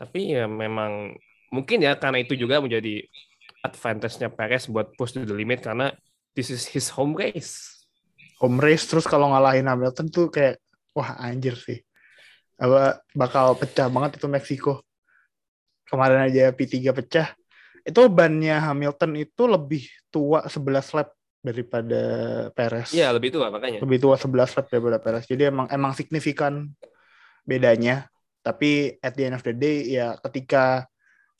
Tapi 0.00 0.32
ya 0.32 0.48
memang 0.48 1.12
mungkin 1.52 1.84
ya 1.84 1.92
karena 2.00 2.24
itu 2.24 2.32
juga 2.32 2.64
menjadi 2.64 3.04
advantage-nya 3.62 4.28
Perez 4.28 4.66
buat 4.66 4.90
push 4.98 5.14
to 5.14 5.22
the 5.22 5.32
limit 5.32 5.62
karena 5.62 5.94
this 6.34 6.50
is 6.50 6.66
his 6.66 6.90
home 6.90 7.14
race. 7.14 7.86
Home 8.42 8.58
race 8.58 8.90
terus 8.90 9.06
kalau 9.06 9.30
ngalahin 9.30 9.70
Hamilton 9.70 10.10
tuh 10.10 10.26
kayak 10.28 10.58
wah 10.92 11.14
anjir 11.22 11.54
sih. 11.54 11.78
Apa 12.58 13.00
bakal 13.14 13.54
pecah 13.54 13.86
banget 13.86 14.18
itu 14.18 14.26
Meksiko. 14.26 14.82
Kemarin 15.86 16.26
aja 16.26 16.50
P3 16.50 16.90
pecah. 16.90 17.28
Itu 17.82 18.06
bannya 18.10 18.58
Hamilton 18.58 19.18
itu 19.18 19.42
lebih 19.46 19.86
tua 20.10 20.46
11 20.46 20.96
lap 20.98 21.08
daripada 21.42 22.02
Perez. 22.54 22.94
Iya 22.94 23.10
lebih 23.10 23.34
tua 23.34 23.50
makanya. 23.50 23.82
Lebih 23.82 23.98
tua 23.98 24.14
11 24.18 24.58
lap 24.58 24.66
daripada 24.70 24.98
Perez. 25.02 25.24
Jadi 25.26 25.50
emang 25.50 25.66
emang 25.70 25.94
signifikan 25.94 26.70
bedanya. 27.42 28.06
Tapi 28.42 28.98
at 28.98 29.14
the 29.14 29.22
end 29.30 29.38
of 29.38 29.42
the 29.46 29.54
day 29.54 29.86
ya 29.86 30.18
ketika 30.18 30.86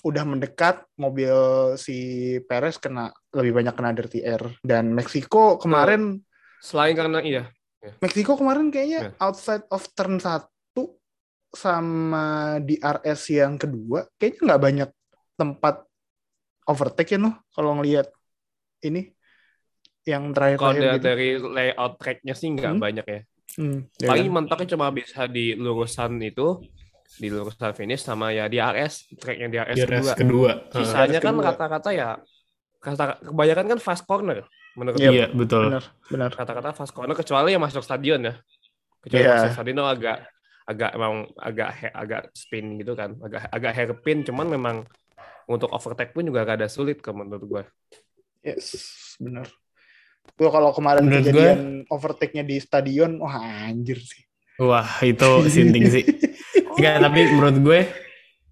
udah 0.02 0.24
mendekat 0.24 0.82
mobil 0.94 1.32
si 1.76 1.96
Perez 2.42 2.74
kena 2.76 3.08
lebih 3.30 3.54
banyak 3.54 3.70
kena 3.72 3.90
dirty 3.90 4.20
air 4.20 4.42
dan 4.60 4.90
Meksiko 4.90 5.56
kemarin 5.56 6.18
selain 6.58 6.92
karena 6.92 7.22
iya 7.22 7.42
Meksiko 7.98 8.34
kemarin 8.34 8.68
kayaknya 8.68 9.00
Ya. 9.00 9.10
outside 9.18 9.62
of 9.68 9.86
turn 9.94 10.18
1 10.18 10.42
sama 11.50 12.26
di 12.58 12.76
RS 12.76 13.22
yang 13.32 13.54
kedua 13.56 14.08
kayaknya 14.16 14.40
nggak 14.42 14.62
banyak 14.62 14.90
tempat 15.34 15.74
overtake 16.64 17.12
ya 17.12 17.18
noh 17.20 17.34
kalau 17.48 17.76
ngelihat 17.76 18.10
ini 18.82 19.10
yang 20.02 20.30
terakhir 20.30 20.58
kalau 20.58 20.72
terakhir 20.72 20.82
da- 20.82 20.94
gitu. 20.94 21.06
dari 21.06 21.28
layout 21.38 21.94
tracknya 21.96 22.34
sih 22.34 22.48
nggak 22.50 22.72
Hmm. 22.72 22.82
banyak 22.82 23.06
ya 23.06 23.20
Hmm, 23.52 23.84
ya 24.00 24.08
paling 24.08 24.26
kan? 24.26 24.34
mentoknya 24.34 24.68
cuma 24.72 24.88
bisa 24.90 25.28
di 25.28 25.52
lurusan 25.52 26.16
itu 26.24 26.64
di 27.12 27.28
lurusan 27.28 27.72
finish 27.72 28.00
sama 28.00 28.30
ya 28.30 28.46
di 28.46 28.56
RS 28.56 29.12
tracknya 29.14 29.48
di 29.48 29.58
RS 29.58 29.76
Di 29.76 29.82
kedua 29.82 29.92
race 29.92 30.12
kedua. 30.14 30.50
sisanya 30.70 31.08
RS 31.14 31.22
kan 31.22 31.34
kedua. 31.34 31.46
rata-rata 31.46 31.90
ya 31.90 32.08
kata 32.78 33.04
kebanyakan 33.22 33.66
kan 33.68 33.78
fast 33.78 34.02
corner 34.02 34.42
menurut 34.72 34.96
gue. 34.96 35.06
Iya, 35.06 35.26
betul. 35.28 35.68
benar 35.68 35.84
benar 36.06 36.30
kata-kata 36.32 36.70
fast 36.72 36.90
corner 36.90 37.12
kecuali 37.12 37.52
yang 37.52 37.60
masuk 37.60 37.80
stadion 37.80 38.20
ya 38.22 38.34
kecuali 38.98 39.22
Iya. 39.22 39.32
masuk 39.36 39.50
stadion 39.52 39.76
agak 39.82 40.18
agak 40.62 40.90
emang 40.92 41.12
agak 41.36 41.68
agak 41.92 42.22
spin 42.32 42.76
gitu 42.76 42.94
kan 42.94 43.18
agak 43.18 43.50
agak 43.50 43.72
hairpin 43.72 44.22
cuman 44.22 44.46
memang 44.48 44.76
untuk 45.44 45.68
overtake 45.68 46.10
pun 46.10 46.22
juga 46.22 46.42
agak 46.42 46.54
ada 46.56 46.68
sulit 46.68 46.98
ke 46.98 47.10
menurut 47.10 47.42
gue 47.42 47.62
yes 48.40 48.72
benar 49.18 49.50
gue 50.32 50.48
kalau 50.48 50.70
kemarin 50.70 51.02
Menurut 51.02 51.28
kejadian 51.28 51.60
overtake-nya 51.86 52.42
di 52.42 52.56
stadion 52.56 53.18
wah 53.18 53.36
anjir 53.66 53.98
sih 53.98 54.22
Wah, 54.54 54.84
itu 55.02 55.26
sinting 55.48 55.88
sih. 55.90 56.04
Enggak, 56.76 56.96
tapi 57.04 57.20
menurut 57.32 57.56
gue 57.60 57.80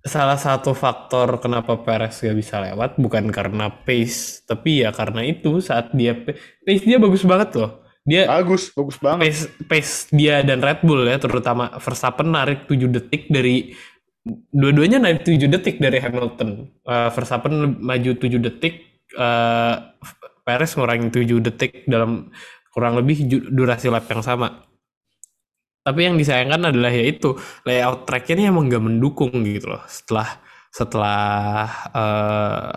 salah 0.01 0.41
satu 0.41 0.73
faktor 0.73 1.41
kenapa 1.45 1.77
Perez 1.85 2.25
gak 2.25 2.37
bisa 2.37 2.57
lewat 2.61 2.97
bukan 2.97 3.29
karena 3.29 3.68
pace, 3.68 4.45
tapi 4.49 4.85
ya 4.85 4.91
karena 4.97 5.25
itu 5.25 5.61
saat 5.61 5.93
dia 5.93 6.16
pace 6.16 6.85
dia 6.85 6.97
bagus 6.97 7.25
banget 7.25 7.53
loh. 7.61 7.85
Dia 8.09 8.25
bagus 8.25 8.73
bagus 8.73 8.97
banget 8.97 9.29
pace 9.29 9.43
pace 9.68 9.93
dia 10.09 10.41
dan 10.41 10.64
Red 10.64 10.81
Bull 10.85 11.05
ya 11.05 11.21
terutama 11.21 11.68
Verstappen 11.77 12.33
narik 12.33 12.64
7 12.64 12.89
detik 12.89 13.29
dari 13.29 13.77
dua-duanya 14.53 15.01
narik 15.01 15.25
7 15.25 15.37
detik 15.49 15.77
dari 15.77 16.01
Hamilton. 16.01 16.64
Eh, 16.81 17.11
Verstappen 17.12 17.77
maju 17.81 18.11
7 18.16 18.41
detik 18.41 18.75
eh 19.11 19.75
Perez 20.41 20.73
ngurangin 20.75 21.12
7 21.12 21.45
detik 21.45 21.85
dalam 21.85 22.33
kurang 22.73 22.97
lebih 22.97 23.29
durasi 23.53 23.93
lap 23.93 24.09
yang 24.09 24.25
sama. 24.25 24.70
Tapi 25.81 26.01
yang 26.07 26.16
disayangkan 26.20 26.61
adalah 26.70 26.93
ya 26.93 27.05
itu 27.09 27.35
layout 27.64 28.05
tracknya 28.05 28.35
ini 28.37 28.45
emang 28.53 28.68
gak 28.68 28.85
mendukung 28.85 29.33
gitu 29.49 29.72
loh. 29.72 29.83
Setelah 29.89 30.28
setelah 30.70 31.66
eh, 31.97 32.70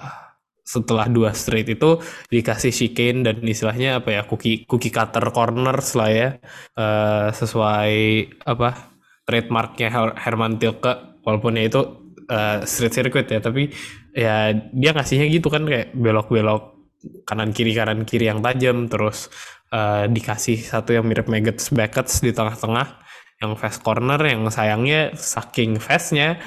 setelah 0.64 1.06
dua 1.12 1.36
straight 1.36 1.68
itu 1.76 2.00
dikasih 2.32 2.72
chicane 2.72 3.20
dan 3.28 3.38
istilahnya 3.44 4.00
apa 4.00 4.10
ya 4.16 4.22
cookie 4.24 4.64
cookie 4.64 4.90
cutter 4.96 5.26
corners 5.36 5.92
lah 6.00 6.10
ya 6.10 6.28
eh, 6.80 7.28
sesuai 7.36 7.94
apa 8.48 8.70
trademarknya 9.28 9.88
Her- 9.92 10.18
Herman 10.24 10.56
Tilke 10.60 11.20
walaupun 11.28 11.60
ya 11.60 11.64
itu 11.68 11.82
eh, 12.32 12.64
street 12.64 12.94
circuit 12.96 13.28
ya 13.28 13.40
tapi 13.44 13.68
ya 14.16 14.56
dia 14.72 14.92
ngasihnya 14.96 15.28
gitu 15.36 15.48
kan 15.52 15.68
kayak 15.68 15.92
belok-belok 15.94 16.62
kanan 17.28 17.52
kiri 17.52 17.76
kanan 17.76 18.08
kiri 18.08 18.32
yang 18.32 18.40
tajam 18.40 18.88
terus 18.88 19.28
eh, 19.74 20.06
dikasih 20.06 20.62
satu 20.62 20.94
yang 20.94 21.10
mirip 21.10 21.26
Maggots 21.26 21.74
Beckets 21.74 22.22
di 22.22 22.30
tengah-tengah. 22.30 23.02
Yang 23.42 23.52
fast 23.60 23.80
corner 23.82 24.22
yang 24.22 24.46
sayangnya 24.48 25.18
saking 25.18 25.82
fastnya 25.82 26.40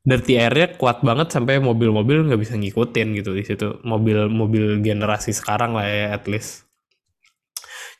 dirty 0.00 0.40
air-nya 0.40 0.80
kuat 0.80 1.04
banget 1.04 1.28
sampai 1.30 1.60
mobil-mobil 1.60 2.24
nggak 2.26 2.40
bisa 2.40 2.54
ngikutin 2.56 3.08
gitu 3.20 3.30
di 3.36 3.44
situ. 3.44 3.78
Mobil-mobil 3.84 4.80
generasi 4.80 5.36
sekarang 5.36 5.76
lah 5.76 5.86
ya 5.86 6.16
at 6.16 6.24
least. 6.26 6.66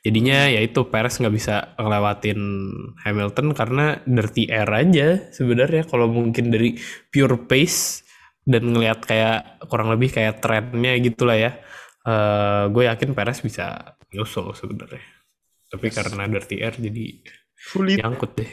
Jadinya 0.00 0.48
ya 0.48 0.64
itu 0.64 0.88
Perez 0.88 1.20
nggak 1.20 1.34
bisa 1.36 1.76
ngelewatin 1.76 2.40
Hamilton 3.04 3.52
karena 3.52 4.00
dirty 4.08 4.48
air 4.48 4.70
aja 4.72 5.28
sebenarnya. 5.28 5.84
Kalau 5.84 6.08
mungkin 6.08 6.48
dari 6.48 6.80
pure 7.12 7.36
pace 7.44 8.08
dan 8.48 8.72
ngelihat 8.72 9.04
kayak 9.04 9.60
kurang 9.68 9.92
lebih 9.92 10.08
kayak 10.16 10.40
trennya 10.40 10.96
gitulah 11.04 11.36
ya 11.36 11.52
eh 12.06 12.64
gue 12.72 12.84
yakin 12.88 13.12
Perez 13.12 13.44
bisa 13.44 13.96
nyusul 14.14 14.56
sebenarnya 14.56 15.02
tapi 15.70 15.86
karena 15.92 16.26
dirty 16.26 16.56
air 16.64 16.74
jadi 16.74 17.06
Sulit. 17.54 18.00
nyangkut 18.00 18.30
deh 18.40 18.50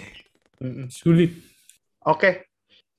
Mm-mm. 0.57 0.89
sulit 0.91 1.31
Oke, 2.07 2.47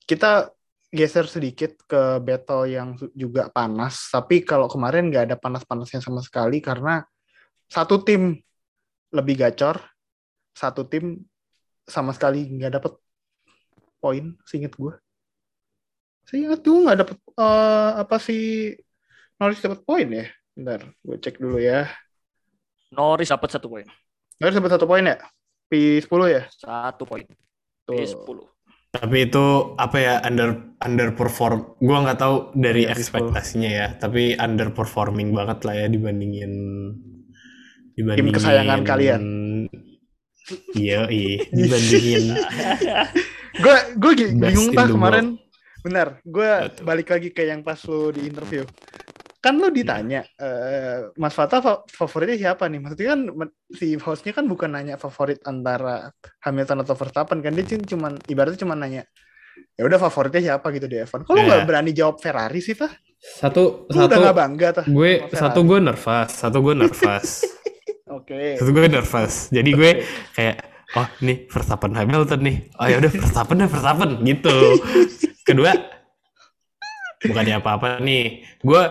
kita 0.05 0.53
geser 0.93 1.25
sedikit 1.25 1.73
ke 1.89 2.21
battle 2.21 2.69
yang 2.69 2.93
juga 3.17 3.49
panas. 3.49 4.05
Tapi 4.13 4.45
kalau 4.45 4.69
kemarin 4.69 5.09
nggak 5.09 5.33
ada 5.33 5.37
panas-panasnya 5.37 5.97
sama 5.97 6.21
sekali 6.21 6.61
karena 6.61 7.01
satu 7.65 8.05
tim 8.05 8.37
lebih 9.09 9.41
gacor, 9.41 9.81
satu 10.53 10.85
tim 10.85 11.25
sama 11.89 12.13
sekali 12.13 12.45
nggak 12.53 12.77
dapet 12.77 12.93
poin, 13.97 14.37
seinget 14.45 14.77
gue. 14.77 14.93
Seinget 16.29 16.61
gue 16.61 16.85
nggak 16.85 16.99
dapet 17.01 17.17
eh, 17.17 17.91
apa 17.97 18.17
sih 18.21 18.77
Norris 19.41 19.65
dapet 19.65 19.81
poin 19.81 20.05
ya? 20.05 20.29
Bentar, 20.59 20.83
gue 20.91 21.15
cek 21.23 21.39
dulu 21.39 21.55
ya. 21.55 21.87
Norris 22.91 23.31
dapat 23.31 23.47
satu 23.55 23.71
poin. 23.71 23.87
Norris 24.43 24.59
dapet 24.59 24.71
satu 24.75 24.83
poin 24.83 25.07
ya? 25.07 25.15
P10 25.71 26.21
ya? 26.27 26.43
Satu 26.51 27.07
poin. 27.07 27.23
Tuh. 27.87 27.95
P10. 27.95 28.37
Tapi 28.89 29.17
itu 29.23 29.45
apa 29.79 29.97
ya 30.03 30.19
under 30.27 30.75
underperform. 30.83 31.79
Gua 31.79 32.03
nggak 32.03 32.19
tahu 32.19 32.35
dari 32.57 32.89
Iya, 32.89 32.97
ekspektasinya 32.97 33.69
ya, 33.69 33.87
tapi 34.01 34.33
underperforming 34.33 35.31
banget 35.31 35.61
lah 35.63 35.75
ya 35.77 35.87
dibandingin 35.87 36.53
dibandingin 37.93 38.33
kesayangan 38.33 38.81
kalian. 38.81 39.23
Iya, 40.73 41.05
iya, 41.13 41.45
dibandingin 41.53 42.33
gue 43.63 43.75
gue 43.97 44.11
bingung 44.39 44.71
in 44.71 44.77
pak 44.77 44.87
kemarin 44.87 45.25
benar 45.83 46.07
gue 46.23 46.49
balik 46.83 47.07
lagi 47.11 47.29
ke 47.31 47.47
yang 47.47 47.63
pas 47.65 47.79
lo 47.87 48.11
di 48.11 48.27
interview 48.27 48.63
kan 49.39 49.55
lo 49.55 49.71
ditanya 49.71 50.27
eh, 50.35 51.15
Mas 51.15 51.31
Fata 51.31 51.63
fa- 51.63 51.81
favoritnya 51.87 52.35
siapa 52.35 52.67
nih? 52.67 52.79
Maksudnya 52.83 53.07
kan 53.15 53.21
si 53.71 53.95
hostnya 53.95 54.35
kan 54.35 54.45
bukan 54.45 54.67
nanya 54.69 54.99
favorit 54.99 55.39
antara 55.47 56.11
Hamilton 56.43 56.83
atau 56.83 56.95
Verstappen 56.95 57.39
kan 57.39 57.55
dia 57.55 57.63
cuma 57.63 57.83
cuman 57.87 58.11
ibaratnya 58.27 58.59
cuma 58.59 58.75
nanya 58.75 59.07
ya 59.79 59.87
udah 59.87 59.95
favoritnya 59.97 60.55
siapa? 60.55 60.67
gitu 60.75 60.87
di 60.87 60.99
F1 60.99 61.23
kalau 61.23 61.39
Ya. 61.39 61.47
nggak 61.47 61.63
berani 61.63 61.91
jawab 61.95 62.19
Ferrari 62.19 62.59
sih 62.59 62.75
tah 62.75 62.91
satu 63.19 63.87
lu 63.87 63.95
udah 63.95 64.07
satu 64.07 64.19
nggak 64.23 64.37
bangga 64.37 64.67
tah 64.75 64.85
gue 64.87 65.11
satu 65.31 65.59
gue 65.63 65.79
nervous, 65.79 66.29
satu 66.31 66.57
gue 66.63 66.73
nervous, 66.75 67.29
oke. 68.15 68.39
Satu 68.59 68.69
gue 68.71 68.87
nervous. 68.87 69.33
Jadi 69.51 69.69
gue 69.71 69.91
kayak 70.35 70.55
oh 70.95 71.07
nih 71.19 71.37
Verstappen 71.47 71.91
Hamilton 71.95 72.39
nih, 72.43 72.57
oh 72.75 72.87
ya 72.87 72.95
udah 72.99 73.11
Verstappen 73.11 73.55
deh 73.59 73.67
Verstappen. 73.67 74.09
Gitu. 74.23 74.55
Kedua 75.47 75.71
bukannya 77.19 77.59
apa-apa 77.59 77.99
nih, 77.99 78.47
gue 78.63 78.81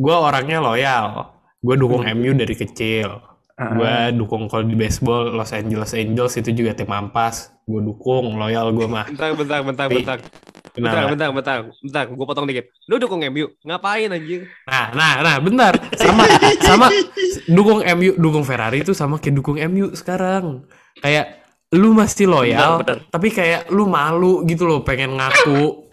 gue 0.00 0.14
orangnya 0.16 0.64
loyal, 0.64 1.28
gue 1.60 1.76
dukung 1.76 2.08
MU 2.16 2.32
dari 2.32 2.56
kecil. 2.56 3.20
Gue 3.60 4.16
dukung 4.16 4.48
kalau 4.48 4.64
di 4.64 4.72
baseball 4.72 5.36
Los 5.36 5.52
Angeles 5.52 5.92
Angels 5.92 6.32
itu 6.40 6.48
juga 6.56 6.72
tim 6.72 6.88
ampas. 6.88 7.52
Gue 7.68 7.84
dukung 7.84 8.40
loyal 8.40 8.72
gue 8.72 8.88
mah. 8.88 9.04
Bentar, 9.04 9.36
bentar, 9.36 9.60
bentar, 9.60 9.86
Tapi- 9.86 9.96
bentar. 10.00 10.18
Bentar, 10.70 11.02
bentar, 11.12 11.28
bentar, 11.34 11.58
bentar. 11.82 12.04
Gue 12.08 12.24
potong 12.24 12.46
dikit. 12.48 12.72
Lu 12.88 12.96
dukung 12.96 13.20
MU? 13.20 13.52
Ngapain 13.60 14.08
anjing? 14.08 14.48
Nah, 14.64 14.86
nah, 14.94 15.12
nah, 15.20 15.36
bentar. 15.36 15.74
Sama, 15.98 16.24
sama 16.62 16.86
dukung 17.44 17.84
MU, 17.84 18.16
dukung 18.16 18.46
Ferrari 18.46 18.80
itu 18.80 18.96
sama 18.96 19.20
kayak 19.20 19.34
dukung 19.36 19.60
MU 19.60 19.92
sekarang. 19.92 20.64
Kayak 20.96 21.42
lu 21.74 21.92
masih 21.92 22.30
loyal, 22.30 22.80
Benar, 22.80 23.02
benar. 23.02 23.12
tapi 23.12 23.28
kayak 23.28 23.68
lu 23.68 23.84
malu 23.84 24.46
gitu 24.48 24.64
loh, 24.64 24.80
pengen 24.80 25.20
ngaku. 25.20 25.90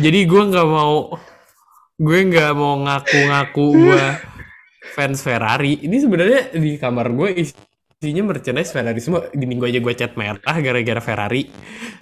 Jadi 0.00 0.24
gue 0.24 0.42
nggak 0.48 0.66
mau, 0.66 1.14
gue 2.02 2.18
nggak 2.34 2.50
mau 2.58 2.82
ngaku-ngaku 2.82 3.66
gue 3.78 4.06
fans 4.98 5.22
Ferrari. 5.22 5.78
Ini 5.86 5.96
sebenarnya 6.02 6.50
di 6.58 6.74
kamar 6.74 7.14
gue 7.14 7.30
isinya 7.38 8.22
merchandise 8.26 8.74
Ferrari 8.74 8.98
semua. 8.98 9.30
Di 9.30 9.46
minggu 9.46 9.70
aja 9.70 9.78
gue 9.78 9.94
cat 9.94 10.18
merah 10.18 10.56
gara-gara 10.58 10.98
Ferrari. 10.98 11.46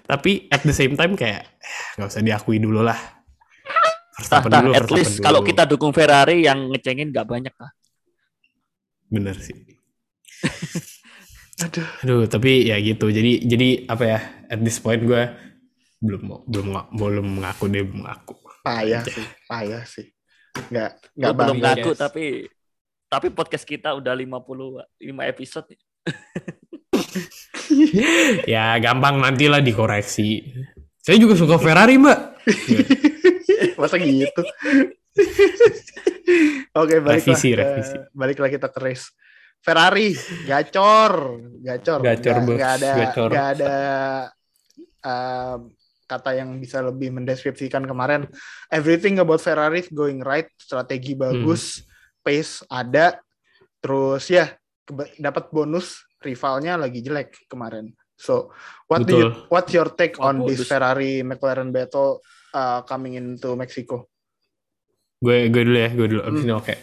Tapi 0.08 0.48
at 0.48 0.64
the 0.64 0.72
same 0.72 0.96
time 0.96 1.12
kayak 1.20 1.44
eh, 1.44 1.84
nggak 2.00 2.08
usah 2.08 2.24
diakui 2.24 2.56
dulu 2.56 2.80
lah. 2.80 2.96
Tah, 2.96 4.40
Verstappen 4.40 4.50
tah, 4.52 4.60
dulu, 4.64 4.72
at 4.72 4.88
least 4.88 5.20
dulu. 5.20 5.24
kalau 5.28 5.40
kita 5.44 5.62
dukung 5.68 5.92
Ferrari 5.92 6.44
yang 6.48 6.72
ngecengin 6.72 7.12
nggak 7.12 7.28
banyak 7.28 7.52
lah. 7.60 7.72
bener 9.10 9.34
sih. 9.36 9.52
aduh 11.66 11.88
Aduh, 12.00 12.24
tapi 12.24 12.72
ya 12.72 12.80
gitu. 12.80 13.12
Jadi 13.12 13.44
jadi 13.44 13.68
apa 13.84 14.04
ya? 14.08 14.20
At 14.48 14.64
this 14.64 14.80
point 14.80 15.04
gue 15.04 15.28
belum 16.00 16.22
mau 16.24 16.40
belum 16.48 16.88
belum 16.96 17.26
mengaku 17.36 17.68
deh 17.68 17.84
belum 17.84 18.08
mengaku. 18.08 18.39
Payah 18.60 19.02
sih 19.04 19.26
payah 19.46 19.82
sih 19.84 20.06
nggak 20.70 20.90
nggak 21.16 21.32
belum 21.32 21.56
ngaku 21.62 21.90
guys. 21.94 22.00
tapi 22.00 22.24
tapi 23.10 23.26
podcast 23.34 23.66
kita 23.66 23.90
udah 23.98 24.14
55 24.14 25.02
episode. 25.34 25.66
nih. 25.66 25.80
ya 28.54 28.78
gampang 28.78 29.18
nantilah 29.18 29.58
dikoreksi. 29.58 30.46
Saya 31.02 31.18
juga 31.18 31.34
suka 31.34 31.58
Ferrari 31.58 31.98
mbak. 31.98 32.18
Masa 33.82 33.98
gitu? 33.98 34.42
Oke, 36.78 37.02
baliklah 37.02 37.34
Revisi, 37.34 37.50
ke, 37.50 37.58
revisi. 37.58 37.96
baliklah 38.14 38.46
kita 38.46 38.70
ke 38.70 38.78
race. 38.78 39.10
Ferrari, 39.58 40.14
gacor, 40.46 41.42
gacor. 41.66 41.98
Gacor, 42.06 42.36
Nggak- 42.38 42.46
bos, 42.46 42.56
nggak 42.62 42.72
ada, 42.78 42.90
gacor. 42.94 43.28
nggak 43.34 43.48
ada 43.58 43.74
um, 45.02 45.60
kata 46.10 46.34
yang 46.34 46.58
bisa 46.58 46.82
lebih 46.82 47.14
mendeskripsikan 47.14 47.86
kemarin. 47.86 48.26
Everything 48.66 49.22
about 49.22 49.38
Ferrari 49.38 49.86
is 49.86 49.90
going 49.94 50.18
right, 50.26 50.50
strategi 50.58 51.14
Hmm. 51.14 51.22
bagus, 51.46 51.86
pace 52.26 52.66
ada, 52.66 53.22
terus 53.78 54.26
ya 54.26 54.50
dapat 55.16 55.54
bonus 55.54 56.02
rivalnya 56.18 56.74
lagi 56.74 56.98
jelek 56.98 57.46
kemarin. 57.46 57.94
So, 58.18 58.50
what 58.90 59.06
do 59.06 59.14
you, 59.16 59.26
what's 59.48 59.70
your 59.70 59.88
take 59.94 60.18
Oh, 60.18 60.28
on 60.28 60.42
this. 60.44 60.66
Ferrari 60.66 61.22
McLaren 61.22 61.70
battle 61.70 62.20
uh, 62.52 62.82
coming 62.84 63.14
into 63.14 63.54
Mexico? 63.54 64.10
gue 65.20 65.52
gue 65.52 65.62
dulu 65.68 65.78
ya, 65.78 65.90
gue 65.92 66.06
dulu. 66.10 66.22
Abis 66.24 66.42
Hmm. 66.42 66.48
ini 66.48 66.54
oke. 66.56 66.74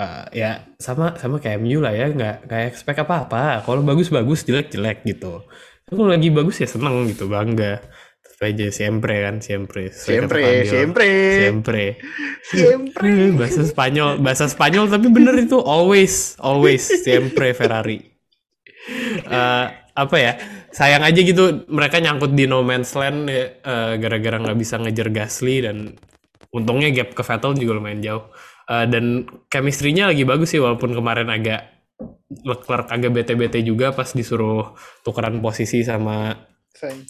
Eh, 0.00 0.24
ya 0.38 0.64
sama 0.80 1.18
sama 1.18 1.36
kayak 1.42 1.60
MU 1.60 1.82
lah 1.82 1.92
ya, 1.92 2.08
nggak 2.08 2.48
kayak 2.48 2.66
expect 2.72 3.04
apa 3.04 3.26
apa. 3.26 3.42
Kalau 3.66 3.82
bagus 3.84 4.08
bagus, 4.08 4.46
jelek 4.46 4.72
jelek 4.72 5.04
gitu. 5.04 5.44
Kalau 5.84 6.06
lagi 6.06 6.30
bagus 6.30 6.62
ya 6.62 6.68
seneng 6.70 7.04
gitu, 7.10 7.26
bangga. 7.26 7.82
Aja 8.40 8.72
siempre 8.72 9.20
kan, 9.20 9.44
siempre. 9.44 9.92
Siempre, 9.92 10.64
siempre, 10.64 11.08
Siempre. 11.36 11.84
siempre. 12.40 13.10
bahasa 13.38 13.62
Spanyol 13.68 14.16
bahasa 14.24 14.48
Spanyol 14.48 14.88
tapi 14.88 15.12
bener 15.12 15.36
itu 15.36 15.60
always 15.60 16.40
always 16.40 16.80
siempre 17.04 17.52
Ferrari 17.52 18.08
Eh, 19.30 19.66
apa 19.92 20.16
ya 20.16 20.32
sayang 20.72 21.04
aja 21.04 21.20
gitu 21.20 21.68
mereka 21.68 22.00
nyangkut 22.00 22.32
di 22.32 22.48
no 22.48 22.64
man's 22.64 22.96
land 22.96 23.28
ya, 23.28 23.44
eh, 23.60 23.92
gara-gara 24.00 24.40
nggak 24.40 24.56
bisa 24.58 24.80
ngejar 24.80 25.12
Gasly 25.12 25.56
dan 25.60 25.76
untungnya 26.50 26.88
gap 26.96 27.12
ke 27.12 27.22
Vettel 27.22 27.54
juga 27.60 27.76
lumayan 27.76 28.00
jauh 28.00 28.24
Eh, 28.70 28.86
dan 28.86 29.26
chemistry-nya 29.50 30.14
lagi 30.14 30.22
bagus 30.22 30.54
sih 30.54 30.62
walaupun 30.62 30.94
kemarin 30.94 31.26
agak 31.26 31.74
Leclerc 32.46 32.86
agak 32.88 33.10
bete-bete 33.10 33.58
juga 33.66 33.90
pas 33.90 34.06
disuruh 34.14 34.72
tukeran 35.02 35.42
posisi 35.42 35.82
sama 35.82 36.30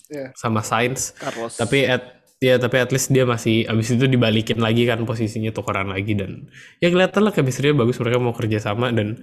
Ya. 0.07 0.35
sama 0.35 0.61
Sainz 0.61 1.15
Carlos. 1.15 1.55
tapi 1.55 1.85
at 1.85 2.03
ya 2.37 2.57
tapi 2.57 2.77
at 2.77 2.89
least 2.89 3.09
dia 3.09 3.23
masih 3.23 3.65
abis 3.65 3.93
itu 3.93 4.05
dibalikin 4.05 4.59
lagi 4.59 4.83
kan 4.83 5.03
posisinya 5.03 5.51
tukeran 5.51 5.87
lagi 5.87 6.13
dan 6.13 6.49
ya 6.79 6.89
kelihatan 6.89 7.21
lah 7.21 7.31
chemistry 7.31 7.71
bagus 7.71 7.97
mereka 7.97 8.17
mau 8.17 8.33
kerja 8.33 8.59
sama 8.59 8.89
dan 8.89 9.21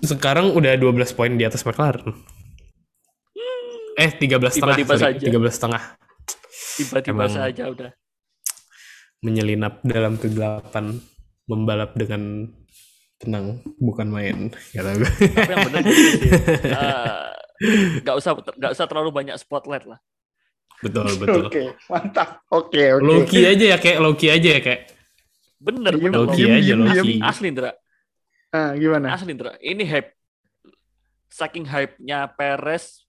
sekarang 0.00 0.52
udah 0.52 0.74
12 0.74 0.86
poin 1.10 1.32
di 1.32 1.42
atas 1.42 1.62
McLaren 1.62 2.12
eh 3.96 4.10
13 4.12 4.20
setengah 4.52 4.76
Tiba-tiba 4.76 4.94
sorry, 4.94 5.16
saja. 5.16 5.26
13 5.26 5.48
setengah 5.50 5.82
tiba-tiba 6.76 7.16
emang- 7.18 7.32
saja 7.34 7.64
udah. 7.66 7.90
menyelinap 9.18 9.80
dalam 9.82 10.14
kegelapan 10.14 11.00
membalap 11.46 11.96
dengan 11.96 12.52
tenang 13.16 13.64
bukan 13.76 14.06
main 14.06 14.36
kata 14.70 14.92
gue 14.94 15.08
Tapi 15.08 15.48
yang 15.48 15.64
benar 15.64 15.80
gitu 15.80 16.04
sih. 16.12 16.30
Eh, 16.68 17.32
nggak 18.04 18.16
usah 18.18 18.32
nggak 18.36 18.72
usah 18.76 18.86
terlalu 18.86 19.10
banyak 19.12 19.36
spotlight 19.40 19.84
lah. 19.88 19.98
betul 20.84 21.08
betul 21.22 21.44
Oke, 21.48 21.72
mantap. 21.88 22.44
Oke, 22.52 23.00
oke. 23.00 23.04
Loki 23.04 23.40
aja 23.48 23.64
ya 23.74 23.78
kayak 23.80 23.98
Loki 24.00 24.26
aja 24.28 24.48
ya 24.56 24.60
kayak 24.60 24.82
Bener, 25.56 25.96
Diem, 25.96 26.12
bener. 26.12 26.20
Loki 26.20 26.42
diem, 26.44 26.52
aja, 26.52 26.62
diem, 26.68 26.78
Loki. 26.84 27.12
diem. 27.16 27.24
Asli, 27.24 27.46
Indra. 27.48 27.72
Ah, 28.52 28.70
gimana? 28.76 29.06
Asli, 29.16 29.32
Indra. 29.32 29.56
Ini 29.56 29.84
hype. 29.88 30.10
Saking 31.32 31.64
hype-nya 31.64 32.28
Perez 32.32 33.04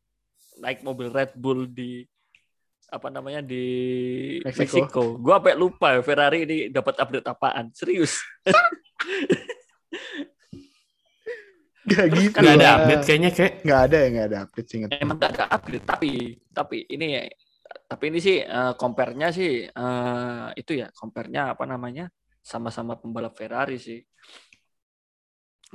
naik 0.57 0.81
mobil 0.81 1.11
Red 1.11 1.35
Bull 1.37 1.67
di 1.69 2.07
apa 2.87 3.11
namanya 3.11 3.43
di 3.43 3.63
Meksiko. 4.47 4.63
Meksiko. 4.63 5.03
Gua 5.19 5.37
sampai 5.43 5.55
lupa 5.59 5.87
ya, 5.95 6.01
Ferrari 6.01 6.47
ini 6.47 6.57
dapat 6.71 6.95
update 6.97 7.27
apaan. 7.27 7.67
Serius. 7.75 8.23
Gak 11.88 12.05
gitu. 12.19 12.38
Nggak 12.38 12.55
ada 12.59 12.67
lah. 12.67 12.75
update 12.77 13.03
kayaknya 13.07 13.31
kayak. 13.31 13.53
Nggak 13.63 13.81
ada 13.88 13.97
ya, 13.97 14.07
nggak 14.11 14.27
ada 14.27 14.38
update 14.43 14.67
singkat. 14.67 14.89
Emang 14.99 15.17
gak 15.17 15.31
ada 15.39 15.45
update, 15.55 15.85
tapi 15.88 16.11
tapi 16.51 16.77
ini 16.91 17.07
tapi 17.88 18.03
ini 18.11 18.19
sih 18.19 18.38
eh, 18.43 18.73
compare-nya 18.75 19.27
sih 19.31 19.51
eh, 19.67 20.47
itu 20.59 20.71
ya, 20.75 20.88
compare-nya 20.91 21.55
apa 21.55 21.63
namanya? 21.63 22.07
sama-sama 22.47 22.95
pembalap 22.95 23.35
Ferrari 23.35 23.75
sih. 23.75 23.99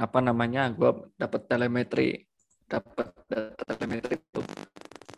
Apa 0.00 0.24
namanya? 0.24 0.72
Gua 0.72 1.04
dapat 1.20 1.44
telemetri, 1.44 2.24
dapat 2.64 3.12
data 3.28 3.62
telemetri 3.76 4.16
itu 4.16 4.40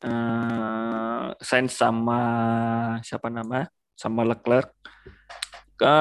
eh 0.05 1.26
Sainz 1.38 1.78
sama 1.78 2.20
siapa 3.07 3.30
nama? 3.30 3.62
sama 3.95 4.26
Leclerc. 4.26 4.74
Ke 5.78 5.97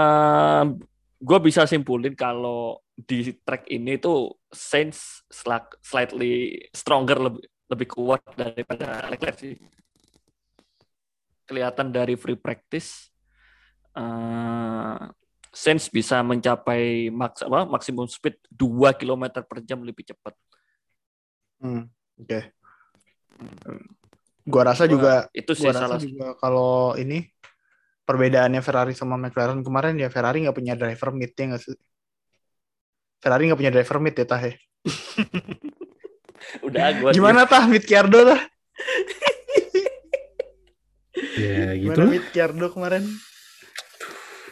gue 1.23 1.39
bisa 1.39 1.63
simpulin 1.63 2.13
kalau 2.17 2.83
di 2.93 3.31
track 3.41 3.71
ini 3.71 3.97
tuh 3.97 4.37
Sainz 4.53 5.25
sla- 5.27 5.73
slightly 5.81 6.63
stronger 6.71 7.17
lebih 7.17 7.43
lebih 7.67 7.87
kuat 7.89 8.21
daripada 8.37 9.09
Leclerc 9.09 9.37
sih. 9.41 9.57
Kelihatan 11.49 11.91
dari 11.91 12.13
free 12.15 12.37
practice 12.37 13.09
eh 13.93 15.01
Sainz 15.53 15.85
bisa 15.85 16.17
mencapai 16.25 17.13
maks 17.13 17.45
apa, 17.45 17.69
maksimum 17.69 18.09
speed 18.09 18.41
2 18.49 18.89
km 18.97 19.45
per 19.45 19.61
jam 19.61 19.85
lebih 19.85 20.01
cepat. 20.01 20.33
Hmm, 21.61 21.85
Oke. 22.17 22.57
Gua 24.49 24.63
rasa 24.65 24.89
juga 24.89 25.29
itu 25.29 25.53
sih 25.53 25.69
gua 25.69 25.77
rasa 25.77 25.85
salah 25.85 26.01
juga 26.01 26.33
kalau 26.41 26.97
ini 26.97 27.29
perbedaannya 28.03 28.65
Ferrari 28.65 28.97
sama 28.97 29.15
McLaren 29.15 29.61
kemarin 29.61 29.95
ya 30.01 30.09
Ferrari 30.09 30.41
nggak 30.43 30.57
punya 30.57 30.73
driver 30.73 31.13
mid 31.13 31.31
ya 31.37 31.53
nggak 31.53 31.61
sih? 31.61 31.77
Ferrari 33.23 33.47
nggak 33.47 33.59
punya 33.63 33.71
driver 33.71 33.97
mid 34.03 34.19
ya 34.19 34.25
tah 34.27 34.41
ya? 34.43 34.53
udah 36.67 36.85
gua 36.99 37.09
Gimana 37.15 37.47
tah 37.47 37.63
mid 37.71 37.87
Ricciardo 37.87 38.19
tah? 38.27 38.41
Ya 41.39 41.71
gitu 41.79 41.95
Gimana 41.95 42.11
Ricciardo 42.19 42.67
kemarin? 42.67 43.03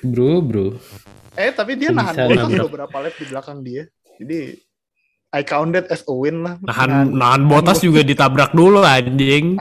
Bro, 0.08 0.48
bro. 0.48 0.68
Eh 1.36 1.52
tapi 1.52 1.76
dia 1.76 1.92
Bisa 1.92 2.16
nahan 2.16 2.32
nabrak. 2.32 2.72
beberapa 2.72 2.96
lap 3.04 3.14
di 3.20 3.26
belakang 3.28 3.60
dia. 3.60 3.84
Jadi 4.24 4.56
I 5.36 5.44
counted 5.44 5.92
as 5.92 6.08
a 6.08 6.16
win 6.16 6.40
lah. 6.48 6.56
Nahan, 6.64 7.12
nahan 7.12 7.44
botas 7.52 7.84
juga 7.84 8.08
ditabrak 8.08 8.56
dulu 8.56 8.88
anjing. 8.88 9.60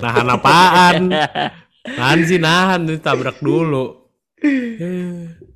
Nahan 0.00 0.26
apaan? 0.32 1.12
Nahan 2.00 2.20
sih 2.22 2.38
nahan 2.38 2.86
ditabrak 2.88 3.42
dulu. 3.44 4.08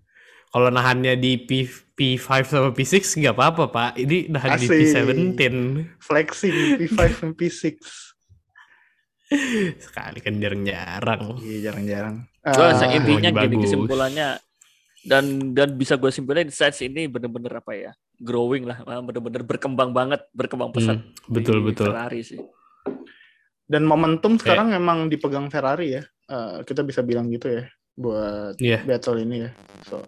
Kalau 0.57 0.73
nahannya 0.73 1.21
di 1.21 1.37
P, 1.37 1.69
P5 1.69 2.25
sama 2.49 2.71
P6 2.73 2.97
nggak 3.21 3.37
apa-apa 3.37 3.65
pak. 3.69 3.91
Ini 3.95 4.33
nahan 4.33 4.57
di 4.57 4.65
Asik. 4.65 4.97
P17. 5.37 5.37
flexing 6.01 6.57
P5 6.81 6.97
dan 6.97 7.31
P6. 7.37 7.77
Sekali 9.77 10.19
kan 10.23 10.35
jarang-jarang. 10.39 11.37
Iya 11.43 11.59
jarang-jarang. 11.69 12.25
Ah, 12.41 12.73
intinya 12.89 13.31
bagus. 13.35 13.43
gini 13.45 13.57
kesimpulannya 13.61 14.29
dan 15.05 15.25
dan 15.53 15.75
bisa 15.75 15.99
gue 15.99 16.09
simpulin 16.09 16.49
Sainz 16.49 16.81
ini 16.81 17.05
bener-bener 17.05 17.53
apa 17.53 17.75
ya 17.75 17.93
growing 18.17 18.65
lah 18.65 18.81
bener-bener 19.03 19.43
berkembang 19.43 19.91
banget 19.91 20.25
berkembang 20.33 20.71
pesat 20.71 20.99
Hmm, 20.99 21.11
betul 21.29 21.61
di 21.61 21.67
betul. 21.69 21.91
Ferrari 21.91 22.23
sih 22.23 22.41
dan 23.67 23.83
momentum 23.83 24.35
Kayak- 24.35 24.43
sekarang 24.47 24.69
memang 24.73 25.07
dipegang 25.07 25.47
Ferrari 25.47 25.95
ya. 25.95 26.03
Eh, 26.27 26.63
kita 26.63 26.81
bisa 26.81 27.03
bilang 27.03 27.29
gitu 27.29 27.51
ya 27.51 27.67
buat 27.95 28.55
Iya. 28.59 28.83
battle 28.83 29.19
ini 29.21 29.37
ya. 29.43 29.51
So, 29.85 30.03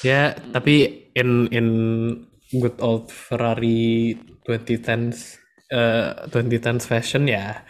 Ya, 0.00 0.22
tapi 0.50 0.74
in 1.12 1.50
in 1.50 1.66
good 2.52 2.78
old 2.78 3.08
Ferrari 3.08 4.14
2010s 4.42 5.38
eh 5.68 6.08
2010s 6.28 6.84
fashion 6.84 7.26
ya. 7.26 7.62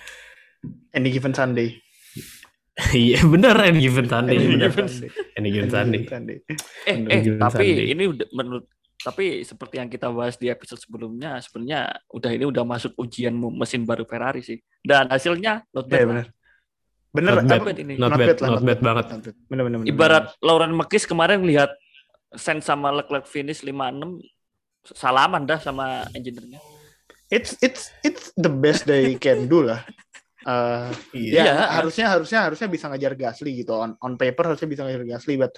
any 0.91 1.09
given 1.09 1.33
Sunday. 1.33 1.75
Iya 2.95 3.27
bener 3.27 3.59
any 3.59 3.83
given 3.83 4.07
Sunday 4.07 4.39
Any 4.39 4.55
bener. 4.55 4.71
given 4.71 4.87
Sunday. 4.87 5.11
Any 5.35 5.49
given 5.51 5.67
Sunday. 5.69 6.01
Sunday. 6.05 6.37
eh 6.87 6.95
Bener, 6.95 7.11
eh 7.11 7.21
Given 7.21 7.41
tapi 7.41 7.67
Sunday. 7.67 7.87
ini 7.91 8.05
udah 8.07 8.27
menurut 8.31 8.65
tapi 8.97 9.25
seperti 9.43 9.75
yang 9.77 9.89
kita 9.89 10.07
bahas 10.09 10.35
di 10.35 10.47
episode 10.47 10.79
sebelumnya 10.79 11.39
sebenarnya 11.39 11.81
udah 12.09 12.31
ini 12.31 12.45
udah 12.45 12.63
masuk 12.63 12.95
ujian 12.97 13.35
mesin 13.35 13.83
baru 13.83 14.03
Ferrari 14.03 14.41
sih 14.41 14.59
dan 14.81 15.07
hasilnya 15.07 15.67
not 15.69 15.85
Iya 15.85 15.91
bad 15.91 15.99
lah. 15.99 16.07
benar. 16.09 16.27
Bener, 17.09 17.33
Not 17.33 17.43
bad. 17.43 17.59
apa- 17.59 17.73
ini. 17.75 17.95
Not 17.97 18.11
bad, 18.13 18.37
not 18.39 18.63
bad 18.63 18.79
banget. 18.79 19.05
not 19.09 19.23
bad. 19.23 19.37
Bener, 19.49 19.63
bener, 19.65 19.79
bener, 19.81 19.89
ibarat 19.89 20.25
Lauren 20.39 20.71
Mekis 20.71 21.03
kemarin 21.03 21.43
lihat 21.43 21.75
Sainz 22.35 22.65
sama 22.65 22.93
Leclerc 22.93 23.25
finish 23.25 23.65
56 23.65 24.21
salaman 24.95 25.45
dah 25.45 25.61
sama 25.61 26.05
engineer-nya 26.13 26.61
it's 27.29 27.57
it's 27.61 27.93
it's 28.01 28.33
the 28.37 28.49
best 28.49 28.89
they 28.89 29.17
can 29.17 29.45
do 29.47 29.61
lah. 29.65 29.85
Eh, 30.49 30.89
Iya. 31.29 31.33
ya 31.33 31.45
Iya. 31.45 31.55
harusnya 31.77 32.07
harusnya 32.09 32.41
harusnya 32.49 32.69
bisa 32.69 32.89
ngejar 32.89 33.13
Gasly 33.13 33.53
gitu 33.61 33.77
on 33.77 33.93
on 34.01 34.17
paper 34.17 34.49
harusnya 34.49 34.65
bisa 34.65 34.81
ngejar 34.89 35.05
Gasly 35.05 35.37
but 35.37 35.53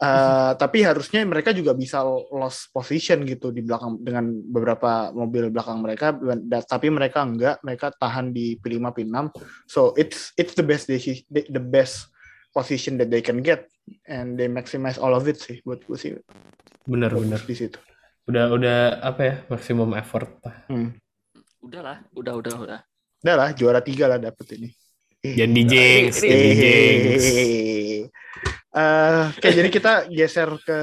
eh, 0.00 0.52
tapi 0.62 0.80
harusnya 0.80 1.20
mereka 1.28 1.52
juga 1.52 1.76
bisa 1.76 2.00
lost 2.32 2.72
position 2.72 3.20
gitu 3.28 3.52
di 3.52 3.60
belakang 3.60 4.00
dengan 4.00 4.32
beberapa 4.48 5.12
mobil 5.12 5.52
belakang 5.52 5.76
mereka 5.84 6.16
tapi 6.64 6.88
mereka 6.88 7.20
enggak 7.20 7.60
mereka 7.60 7.92
tahan 7.92 8.32
di 8.32 8.56
P5 8.56 8.80
P6 8.96 9.16
so 9.68 9.92
it's 10.00 10.32
it's 10.40 10.56
the 10.56 10.64
best 10.64 10.88
deci- 10.88 11.26
the, 11.28 11.44
the 11.52 11.60
best 11.60 12.08
position 12.54 12.96
that 12.96 13.12
they 13.12 13.20
can 13.20 13.44
get 13.44 13.68
and 14.04 14.36
they 14.36 14.46
maximize 14.46 14.96
all 14.96 15.12
of 15.12 15.24
it 15.24 15.36
sih 15.36 15.60
buat 15.60 15.82
gue 15.82 15.94
sih 15.94 16.10
Bener 16.84 17.10
bener. 17.10 17.40
di 17.40 17.54
situ 17.54 17.78
Udah 18.24 18.48
udah 18.50 18.78
apa 19.00 19.20
ya 19.20 19.34
maksimum 19.46 19.92
effort 19.94 20.40
lah. 20.40 20.56
hmm. 20.68 20.96
udahlah 21.60 22.00
udah 22.12 22.34
udah 22.36 22.54
udah 22.56 22.80
udah 23.20 23.34
lah 23.34 23.48
juara 23.52 23.80
tiga 23.80 24.04
lah 24.06 24.16
dapet 24.16 24.56
ini 24.56 24.68
Jadi 25.24 25.60
jinx, 25.64 26.20
ini- 26.20 26.28
jadi 26.28 26.48
jinx. 26.52 27.22
Eh, 28.74 29.24
Oke, 29.32 29.48
jadi 29.48 29.68
kita 29.70 29.92
geser 30.10 30.50
ke 30.60 30.78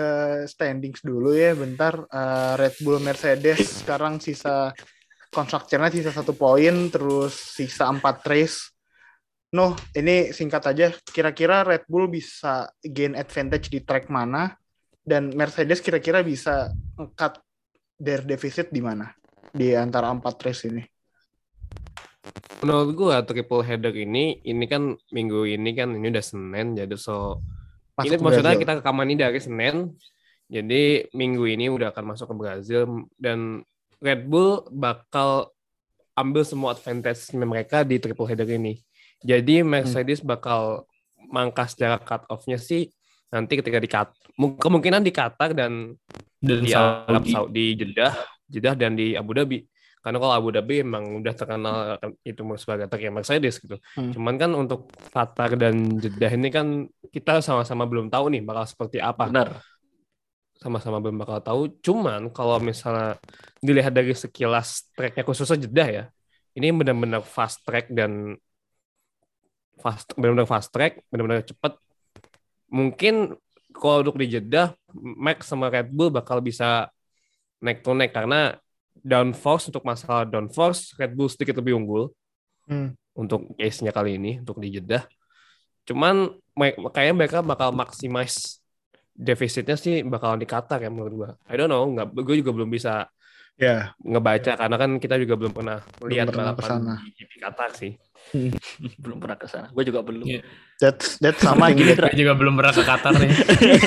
standings 0.47 1.03
dulu 1.03 1.35
ya, 1.35 1.53
bentar. 1.53 1.93
Eh, 2.07 2.53
Red 2.57 2.75
Bull 2.81 2.97
Mercedes 2.97 3.83
sekarang 3.83 4.17
sisa 4.17 4.73
konstruktornya 5.29 5.91
sisa 5.91 6.09
satu 6.09 6.33
poin, 6.33 6.87
terus 6.87 7.35
sisa 7.35 7.85
empat 7.85 8.23
race. 8.25 8.73
No, 9.51 9.75
ini 9.91 10.31
singkat 10.31 10.63
aja. 10.63 10.95
Kira-kira 11.03 11.67
Red 11.67 11.83
Bull 11.91 12.07
bisa 12.07 12.71
gain 12.79 13.19
advantage 13.19 13.67
di 13.67 13.83
track 13.83 14.07
mana? 14.07 14.55
Dan 15.03 15.35
Mercedes 15.35 15.83
kira-kira 15.83 16.23
bisa 16.23 16.71
cut 17.19 17.35
their 17.99 18.23
deficit 18.23 18.71
di 18.71 18.79
mana? 18.79 19.11
Di 19.51 19.75
antara 19.75 20.07
empat 20.07 20.39
race 20.47 20.71
ini. 20.71 20.83
Menurut 22.63 22.95
gua 22.95 23.25
triple 23.27 23.65
header 23.67 23.91
ini, 23.91 24.39
ini 24.47 24.65
kan 24.71 24.95
minggu 25.11 25.43
ini 25.43 25.75
kan 25.75 25.99
ini 25.99 26.07
udah 26.07 26.23
Senin, 26.23 26.77
jadi 26.77 26.95
so 26.95 27.43
Masuk 27.97 28.07
ini 28.07 28.15
maksudnya 28.23 28.55
Brazil. 28.55 28.63
kita 28.63 28.73
rekaman 28.79 29.07
ini 29.11 29.17
dari 29.19 29.39
Senin, 29.41 29.75
jadi 30.47 31.11
minggu 31.11 31.43
ini 31.43 31.67
udah 31.67 31.91
akan 31.91 32.15
masuk 32.15 32.31
ke 32.31 32.35
Brazil 32.39 33.09
dan 33.19 33.67
Red 33.99 34.29
Bull 34.31 34.63
bakal 34.71 35.51
ambil 36.15 36.45
semua 36.47 36.77
advantage 36.77 37.33
mereka 37.35 37.81
di 37.83 37.99
triple 37.99 38.29
header 38.29 38.47
ini. 38.47 38.79
Jadi 39.21 39.61
Mercedes 39.61 40.25
bakal 40.25 40.85
mangkas 41.31 41.77
jarak 41.77 42.03
cut 42.03 42.25
off-nya 42.27 42.57
sih 42.57 42.89
nanti 43.31 43.55
ketika 43.55 43.79
di 43.79 43.89
mu- 44.35 44.59
kemungkinan 44.59 45.01
di 45.01 45.11
Qatar 45.15 45.55
dan 45.55 45.95
Dan 46.41 46.65
di 46.65 46.73
Arab 46.73 47.23
Saudi. 47.23 47.31
Saudi 47.31 47.65
Jeddah, 47.77 48.13
Jeddah 48.49 48.73
dan 48.75 48.97
di 48.97 49.13
Abu 49.13 49.31
Dhabi. 49.37 49.61
Karena 50.01 50.17
kalau 50.17 50.33
Abu 50.33 50.49
Dhabi 50.49 50.81
emang 50.81 51.21
udah 51.21 51.33
terkenal 51.37 52.01
itu 52.25 52.41
sebagai 52.57 52.89
yang 52.97 53.13
Mercedes 53.13 53.61
gitu. 53.61 53.77
Hmm. 53.93 54.09
Cuman 54.09 54.35
kan 54.41 54.51
untuk 54.57 54.89
Qatar 55.13 55.53
dan 55.53 56.01
Jeddah 56.01 56.31
ini 56.33 56.49
kan 56.49 56.89
kita 57.13 57.45
sama-sama 57.45 57.85
belum 57.85 58.09
tahu 58.09 58.33
nih 58.33 58.41
bakal 58.41 58.65
seperti 58.65 58.97
apa. 58.97 59.29
benar 59.29 59.61
Sama-sama 60.57 60.97
belum 60.97 61.21
bakal 61.21 61.37
tahu. 61.45 61.61
Cuman 61.85 62.33
kalau 62.33 62.57
misalnya 62.57 63.21
dilihat 63.61 63.93
dari 63.93 64.13
sekilas 64.17 64.89
tracknya 64.97 65.21
khususnya 65.21 65.61
Jeddah 65.61 65.87
ya, 65.89 66.03
ini 66.57 66.73
benar-benar 66.73 67.21
fast 67.21 67.61
track 67.61 67.93
dan 67.93 68.33
fast 69.81 70.13
benar-benar 70.13 70.47
fast 70.47 70.69
track, 70.69 71.01
benar-benar 71.09 71.41
cepat. 71.43 71.75
Mungkin 72.71 73.35
kalau 73.73 74.05
untuk 74.05 74.15
di 74.21 74.37
Jeddah, 74.37 74.71
Max 74.95 75.49
sama 75.49 75.67
Red 75.67 75.89
Bull 75.91 76.13
bakal 76.13 76.39
bisa 76.39 76.87
naik 77.59 77.81
to 77.81 77.91
naik 77.91 78.13
karena 78.13 78.55
downforce 79.01 79.73
untuk 79.73 79.81
masalah 79.81 80.23
downforce 80.23 80.93
Red 80.95 81.17
Bull 81.17 81.27
sedikit 81.27 81.57
lebih 81.59 81.75
unggul 81.77 82.13
Hmm. 82.69 82.93
untuk 83.17 83.57
case-nya 83.57 83.91
kali 83.91 84.15
ini 84.21 84.39
untuk 84.39 84.61
di 84.61 84.71
Jeddah. 84.71 85.03
Cuman 85.83 86.29
kayaknya 86.93 87.15
mereka 87.17 87.37
bakal 87.41 87.73
maximize 87.73 88.61
defisitnya 89.11 89.75
sih 89.75 90.05
bakalan 90.05 90.39
di 90.39 90.47
Qatar 90.47 90.79
ya 90.79 90.87
menurut 90.87 91.13
gua. 91.13 91.29
I 91.49 91.57
don't 91.59 91.67
know, 91.67 91.83
nggak 91.89 92.15
gue 92.15 92.35
juga 92.39 92.53
belum 92.55 92.69
bisa 92.71 93.09
Ya, 93.59 93.93
ngebaca 94.01 94.57
karena 94.57 94.73
kan 94.79 94.97
kita 94.97 95.21
juga 95.21 95.37
belum 95.37 95.53
pernah 95.53 95.85
lihat 96.01 96.33
balapan 96.33 96.97
di 97.03 97.13
GP 97.13 97.31
Qatar 97.45 97.69
sih. 97.77 97.93
belum 99.03 99.17
pernah 99.19 99.37
ke 99.37 99.47
sana. 99.49 99.67
Gue 99.73 99.83
juga 99.83 100.01
belum. 100.05 100.23
Iya. 100.23 100.41
that's 100.79 101.19
that's 101.19 101.41
Sama 101.43 101.71
gini, 101.75 101.93
that-. 101.93 102.13
Gue 102.13 102.23
juga 102.23 102.33
belum 102.37 102.53
pernah 102.55 102.73
ke 102.73 102.83
Qatar 102.83 103.13
nih. 103.19 103.31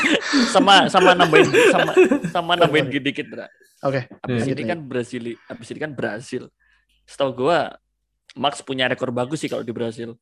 sama 0.54 0.86
sama 0.92 1.16
nambahin 1.16 1.48
sama 1.72 1.92
sama 2.28 2.52
nambahin 2.58 2.86
gini 2.92 3.04
dikit, 3.10 3.26
Dra. 3.32 3.46
Oke. 3.84 4.08
Abis 4.24 4.44
Lanjut, 4.44 4.56
ini 4.56 4.62
kan 4.64 4.78
Brasil, 4.84 5.22
abis 5.48 5.68
ini 5.72 5.80
kan 5.80 5.92
Brasil. 5.92 6.42
Setahu 7.04 7.46
gua 7.46 7.76
Max 8.34 8.64
punya 8.64 8.90
rekor 8.90 9.14
bagus 9.14 9.44
sih 9.44 9.50
kalau 9.52 9.62
di 9.62 9.70
Brasil. 9.70 10.18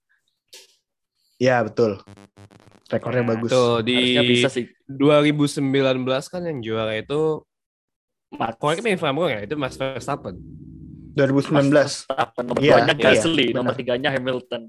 Ya, 1.41 1.65
betul. 1.65 1.99
Rekornya 2.93 3.25
Nah, 3.25 3.31
bagus. 3.35 3.51
Tuh 3.51 3.81
di 3.83 4.15
Harusnya 4.15 4.23
bisa 4.29 4.49
sih 4.53 4.65
2019 4.87 6.05
kan 6.29 6.43
yang 6.45 6.59
juara 6.61 6.95
itu 6.95 7.43
Max. 8.37 8.57
Correct 8.61 8.85
me 8.85 8.95
if 8.95 9.03
I'm 9.03 9.17
wrong 9.17 9.33
ya, 9.33 9.41
itu 9.45 9.55
Max 9.57 9.75
Verstappen. 9.75 10.37
2019. 11.13 11.73
Verstappen. 11.73 12.45
Nomor 12.49 12.61
Iya, 12.63 12.73
duanya 12.79 12.95
iya, 12.95 13.05
Gasly, 13.05 13.45
benar. 13.49 13.57
nomor 13.61 13.73
tiganya 13.77 14.09
Hamilton. 14.13 14.63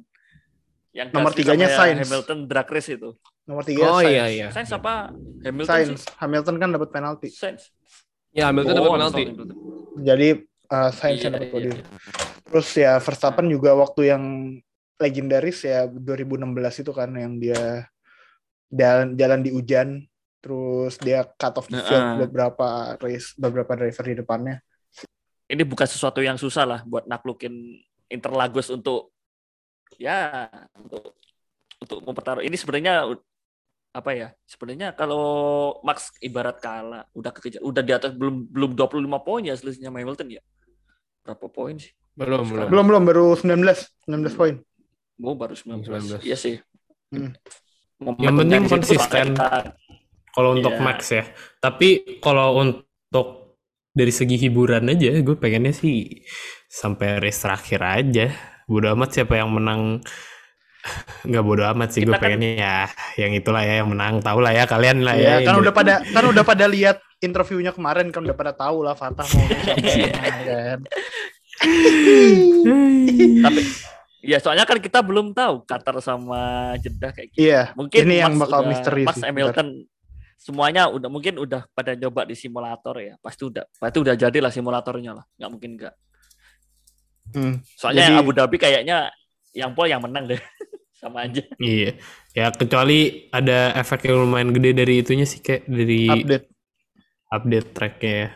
Yang 0.94 1.08
Nomor 1.10 1.32
tiganya 1.34 1.68
Sainz. 1.74 2.00
Hamilton 2.06 2.38
drag 2.46 2.70
race 2.70 2.90
itu. 2.94 3.10
Nomor 3.44 3.64
3 3.66 3.82
Oh 3.82 3.98
Sainz. 3.98 4.14
iya 4.14 4.26
iya. 4.30 4.48
Sainz 4.54 4.70
apa? 4.70 5.10
Hamilton 5.42 5.66
Sainz. 5.66 6.02
sih. 6.06 6.14
Hamilton 6.22 6.56
kan 6.62 6.70
dapat 6.70 6.90
penalti. 6.94 7.28
Sainz. 7.34 7.74
Ya 8.30 8.54
Hamilton 8.54 8.74
Oh, 8.74 8.78
dapat 8.78 8.92
penalti. 9.02 9.22
Hamilton. 9.26 9.48
Jadi 10.06 10.28
uh, 10.70 10.92
Sainz 10.94 11.18
Iya, 11.18 11.24
yang 11.26 11.34
dapat 11.34 11.48
iya. 11.50 11.54
podium. 11.54 11.78
Terus 12.46 12.68
ya 12.78 12.94
Verstappen 13.02 13.48
juga 13.50 13.74
waktu 13.74 14.02
yang 14.14 14.24
legendaris 15.02 15.66
ya 15.66 15.90
2016 15.90 16.86
itu 16.86 16.92
kan 16.94 17.10
yang 17.18 17.42
dia 17.42 17.90
jalan 18.70 19.18
jalan 19.18 19.40
di 19.42 19.50
hujan 19.50 20.06
terus 20.38 21.00
dia 21.00 21.24
cut 21.36 21.56
off 21.58 21.68
the 21.68 21.80
Nah, 21.80 21.88
field 21.88 22.04
ah. 22.06 22.16
beberapa 22.22 22.68
race 23.02 23.34
beberapa 23.34 23.74
driver 23.74 24.06
di 24.06 24.16
depannya. 24.16 24.56
Ini 25.54 25.64
bukan 25.70 25.86
sesuatu 25.86 26.20
yang 26.26 26.36
susah 26.42 26.66
lah 26.66 26.80
buat 26.82 27.06
naklukin 27.06 27.78
Interlagos 28.10 28.74
untuk 28.74 29.14
ya 30.02 30.50
untuk 30.74 31.14
untuk 31.78 32.00
mempertaruh. 32.02 32.42
Ini 32.42 32.58
sebenarnya 32.58 33.14
apa 33.94 34.12
ya? 34.18 34.34
Sebenarnya 34.50 34.98
kalau 34.98 35.78
Max 35.86 36.18
ibarat 36.18 36.58
kalah, 36.58 37.06
udah 37.14 37.32
kekejar, 37.34 37.62
udah 37.62 37.84
di 37.86 37.94
atas 37.94 38.12
belum 38.18 38.50
belum 38.50 38.72
25 38.74 39.06
poin 39.22 39.46
ya 39.46 39.54
selisihnya 39.54 39.94
Hamilton 39.94 40.42
ya. 40.42 40.42
Berapa 41.22 41.46
poin 41.50 41.78
sih? 41.78 41.94
Belum 42.18 42.46
belum. 42.46 42.68
Belum 42.70 42.86
belum 42.90 43.04
baru 43.06 43.26
19 43.38 44.10
19 44.10 44.34
poin. 44.40 44.56
Oh, 45.22 45.38
baru 45.38 45.54
19. 45.54 46.20
19. 46.20 46.26
Iya 46.26 46.38
sih. 46.38 46.58
Hmm. 47.14 47.38
Yang 48.18 48.36
penting 48.42 48.62
konsisten. 48.68 49.28
Kalau 50.34 50.58
untuk 50.58 50.74
Iya. 50.74 50.82
Max 50.82 51.00
ya. 51.14 51.24
Tapi 51.62 52.18
kalau 52.18 52.58
untuk 52.58 53.43
dari 53.94 54.10
segi 54.10 54.36
hiburan 54.36 54.90
aja, 54.90 55.14
gue 55.16 55.38
pengennya 55.38 55.70
sih 55.70 56.26
sampai 56.66 57.22
race 57.22 57.40
terakhir 57.40 57.80
aja. 57.80 58.28
Bodo 58.66 58.90
amat 58.92 59.14
siapa 59.14 59.38
yang 59.38 59.54
menang. 59.54 60.02
Nggak 61.30 61.44
bodo 61.46 61.64
amat 61.64 61.90
sih, 61.90 62.02
gue 62.02 62.12
kan- 62.12 62.20
pengennya 62.20 62.52
ya 62.58 62.78
yang 63.16 63.32
itulah 63.32 63.62
ya 63.62 63.80
yang 63.80 63.88
menang. 63.88 64.20
Tahu 64.20 64.42
lah 64.42 64.52
ya 64.52 64.66
kalian 64.66 65.00
lah 65.00 65.14
Iya, 65.14 65.40
ya. 65.40 65.48
kan 65.48 65.54
Indo- 65.56 65.64
udah 65.64 65.74
pada 65.74 65.94
kan 66.04 66.24
udah 66.26 66.44
pada 66.44 66.66
lihat 66.66 66.98
interviewnya 67.20 67.72
kemarin 67.72 68.10
kan 68.10 68.20
udah 68.20 68.36
pada 68.36 68.52
tahu 68.52 68.84
lah 68.84 68.92
Fatah 68.92 69.24
mau 69.24 69.46
Iya. 69.80 70.12
kan. 70.44 70.80
Tapi 73.44 73.62
ya 74.24 74.38
soalnya 74.40 74.64
kan 74.64 74.80
kita 74.80 75.00
belum 75.00 75.32
tahu 75.32 75.64
Qatar 75.64 76.00
sama 76.00 76.74
Jeddah 76.80 77.12
kayak 77.12 77.28
gitu. 77.32 77.40
Iya, 77.46 77.72
Mungkin 77.76 78.00
ini 78.02 78.16
yang 78.18 78.36
bakal 78.36 78.66
misteri 78.66 79.04
Max 79.04 79.20
sih, 79.20 79.28
Hamilton 79.28 79.68
semuanya 80.38 80.90
udah 80.90 81.10
mungkin 81.10 81.40
udah 81.40 81.68
pada 81.72 81.96
nyoba 81.98 82.28
di 82.28 82.36
simulator 82.36 82.96
ya. 83.00 83.14
Pasti 83.20 83.48
udah 83.48 83.64
pasti 83.80 83.98
udah 84.00 84.16
jadi 84.16 84.38
lah 84.40 84.52
simulatornya 84.52 85.12
lah. 85.18 85.26
Nggak 85.40 85.52
mungkin 85.52 85.72
enggak. 85.80 85.96
Hmm. 87.34 87.56
Soalnya 87.80 88.12
Jadi- 88.12 88.20
Abu 88.20 88.32
Dhabi 88.36 88.58
kayaknya 88.60 89.10
yang 89.54 89.72
pol 89.74 89.88
yang 89.88 90.02
menang 90.04 90.28
deh. 90.28 90.42
Sama 91.04 91.28
aja. 91.28 91.44
Iya. 91.60 92.00
Ya 92.32 92.48
kecuali 92.54 93.28
ada 93.30 93.76
efek 93.76 94.08
yang 94.08 94.24
lumayan 94.24 94.56
gede 94.56 94.72
dari 94.72 95.04
itunya 95.04 95.28
sih 95.28 95.44
kayak 95.44 95.68
dari 95.68 96.08
update, 96.08 96.48
update 97.28 97.70
tracknya 97.76 98.14
ya. 98.14 98.30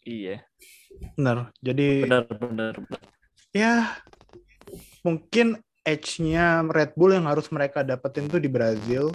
Iya, 0.00 0.36
bener. 1.18 1.36
Jadi 1.60 1.86
benar 2.06 2.24
benar. 2.30 2.74
benar. 2.78 3.00
ya 3.50 3.98
mungkin 5.02 5.58
edge-nya 5.82 6.62
Red 6.70 6.94
Bull 6.94 7.18
yang 7.18 7.26
harus 7.26 7.50
mereka 7.50 7.82
dapetin 7.82 8.30
tuh 8.30 8.38
di 8.38 8.46
Brazil 8.46 9.10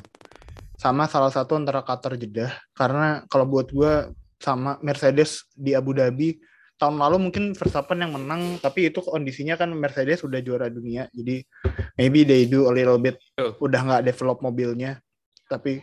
sama 0.76 1.08
salah 1.08 1.32
satu 1.32 1.56
antara 1.56 1.82
Qatar 1.82 2.20
Jeddah. 2.20 2.52
Karena 2.76 3.24
kalau 3.32 3.48
buat 3.48 3.72
gue 3.72 4.12
sama 4.40 4.78
Mercedes 4.84 5.48
di 5.56 5.72
Abu 5.72 5.96
Dhabi 5.96 6.38
tahun 6.76 7.00
lalu 7.00 7.32
mungkin 7.32 7.56
Verstappen 7.56 8.04
yang 8.04 8.12
menang 8.20 8.60
tapi 8.60 8.92
itu 8.92 9.00
kondisinya 9.00 9.56
kan 9.56 9.72
Mercedes 9.72 10.22
udah 10.28 10.44
juara 10.44 10.68
dunia. 10.68 11.08
Jadi 11.16 11.40
maybe 11.96 12.28
they 12.28 12.44
do 12.44 12.68
a 12.68 12.74
little 12.76 13.00
bit 13.00 13.16
udah 13.40 13.80
nggak 13.80 14.04
develop 14.04 14.44
mobilnya. 14.44 15.00
Tapi 15.48 15.80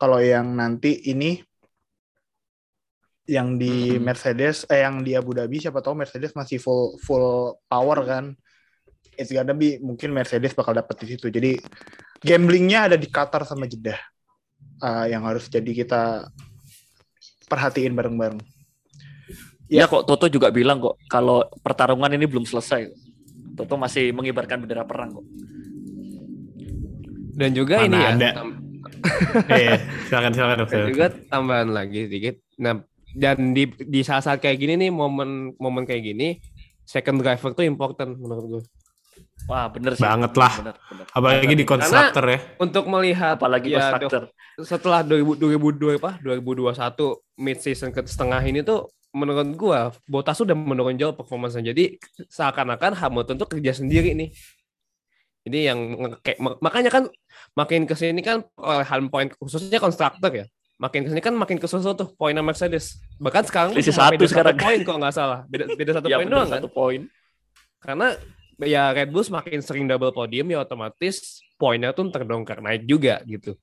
kalau 0.00 0.16
yang 0.20 0.56
nanti 0.56 1.04
ini 1.08 1.40
yang 3.26 3.58
di 3.58 3.98
Mhm. 3.98 4.02
Mercedes 4.06 4.62
eh 4.70 4.86
yang 4.86 5.02
di 5.02 5.12
Abu 5.18 5.34
Dhabi 5.34 5.58
siapa 5.58 5.82
tahu 5.82 5.98
Mercedes 5.98 6.32
masih 6.32 6.62
full 6.62 6.94
full 7.02 7.58
power 7.66 7.98
kan. 8.06 8.24
It's 9.18 9.32
gonna 9.32 9.52
be 9.52 9.82
mungkin 9.82 10.14
Mercedes 10.14 10.54
bakal 10.54 10.78
dapet 10.78 10.96
di 11.02 11.06
situ. 11.16 11.26
Jadi 11.28 11.58
gamblingnya 12.20 12.88
ada 12.88 12.96
di 12.96 13.06
Qatar 13.06 13.44
sama 13.44 13.64
Jeddah 13.64 13.98
Ah, 14.76 15.04
yang 15.04 15.24
harus 15.24 15.48
jadi 15.48 15.66
kita 15.66 16.28
perhatiin 17.46 17.92
bareng-bareng 17.92 18.40
Ya 19.66 19.84
kok 19.84 20.04
Toto 20.04 20.28
juga 20.28 20.48
bilang 20.48 20.78
kok 20.78 20.94
kalau 21.06 21.42
pertarungan 21.58 22.06
ini 22.14 22.22
belum 22.22 22.46
selesai. 22.46 22.86
Toto 23.58 23.74
masih 23.74 24.14
mengibarkan 24.14 24.62
bendera 24.62 24.86
perang 24.86 25.10
kok. 25.10 25.26
Dan 27.34 27.50
juga 27.50 27.82
Mana 27.82 27.86
ini 27.86 27.98
ya. 27.98 28.10
ada. 28.12 28.28
tam- 28.32 28.62
Iya, 29.50 29.74
silakan 30.06 30.32
silakan 30.32 30.54
dan 30.54 30.60
dokter. 30.62 30.82
juga 30.86 31.06
tambahan 31.26 31.68
lagi 31.68 32.06
sedikit. 32.06 32.38
Nah, 32.56 32.78
dan 33.12 33.50
di 33.52 33.66
di 33.66 34.00
saat-saat 34.00 34.38
kayak 34.38 34.54
gini 34.56 34.78
nih 34.78 34.90
momen 34.90 35.50
momen 35.58 35.82
kayak 35.82 36.04
gini 36.06 36.38
second 36.82 37.18
driver 37.18 37.50
tuh 37.50 37.66
important 37.66 38.14
menurut 38.14 38.44
gue. 38.46 38.62
Wah, 39.46 39.70
bener 39.70 39.94
sih. 39.94 40.02
Banget 40.02 40.32
lah. 40.34 40.52
Bener, 40.58 40.74
bener. 40.84 41.04
Apalagi 41.08 41.54
di 41.54 41.64
konstruktor 41.64 42.24
ya. 42.26 42.38
Untuk 42.56 42.84
melihat 42.84 43.36
Apalagi 43.36 43.70
ya, 43.70 43.94
konstruktor. 43.94 44.22
setelah 44.58 45.00
2000 45.00 45.38
2002 45.38 45.96
apa 45.96 46.18
2021 46.18 46.74
mid 47.38 47.58
season 47.58 47.90
ke 47.90 48.02
setengah 48.02 48.42
ini 48.42 48.60
tuh 48.60 48.90
menurut 49.12 49.48
gua 49.54 49.80
Bottas 50.04 50.36
udah 50.38 50.52
menurun 50.52 50.92
jauh 50.94 51.12
performanya 51.12 51.62
jadi 51.64 51.96
seakan-akan 52.26 52.92
Hamilton 52.94 53.36
tuh 53.36 53.48
kerja 53.48 53.72
sendiri 53.72 54.12
nih 54.12 54.28
jadi 55.40 55.70
yang 55.70 55.78
kayak 56.20 56.36
mak- 56.36 56.58
makanya 56.58 56.90
kan 56.90 57.04
makin 57.54 57.84
ke 57.84 57.94
sini 57.94 58.20
kan 58.20 58.44
perolehan 58.50 59.06
poin 59.06 59.28
khususnya 59.30 59.76
konstruktor 59.76 60.32
ya 60.34 60.44
makin 60.76 61.04
ke 61.04 61.08
sini 61.08 61.22
kan 61.22 61.32
makin 61.32 61.56
kesusul 61.56 61.94
tuh 61.94 62.12
poinnya 62.12 62.40
Mercedes 62.40 62.96
bahkan 63.16 63.40
sekarang 63.40 63.72
cuma 63.72 63.84
satu 63.86 64.12
beda 64.12 64.26
sekarang. 64.26 64.56
poin 64.56 64.78
kok 64.82 64.96
nggak 64.98 65.14
salah 65.14 65.38
beda 65.46 65.64
beda 65.70 65.90
satu 65.94 66.06
Ya, 66.06 66.16
poin 66.16 66.28
doang 66.28 66.44
kan 66.46 66.58
satu 66.58 66.68
poin. 66.68 67.00
karena 67.78 68.08
ya 68.62 68.92
Red 68.96 69.12
Bull 69.12 69.24
semakin 69.26 69.60
sering 69.60 69.84
double 69.84 70.12
podium 70.12 70.48
ya 70.48 70.64
otomatis 70.64 71.44
poinnya 71.60 71.92
tuh 71.92 72.08
terdongkar 72.08 72.64
naik 72.64 72.88
juga 72.88 73.20
gitu. 73.28 73.56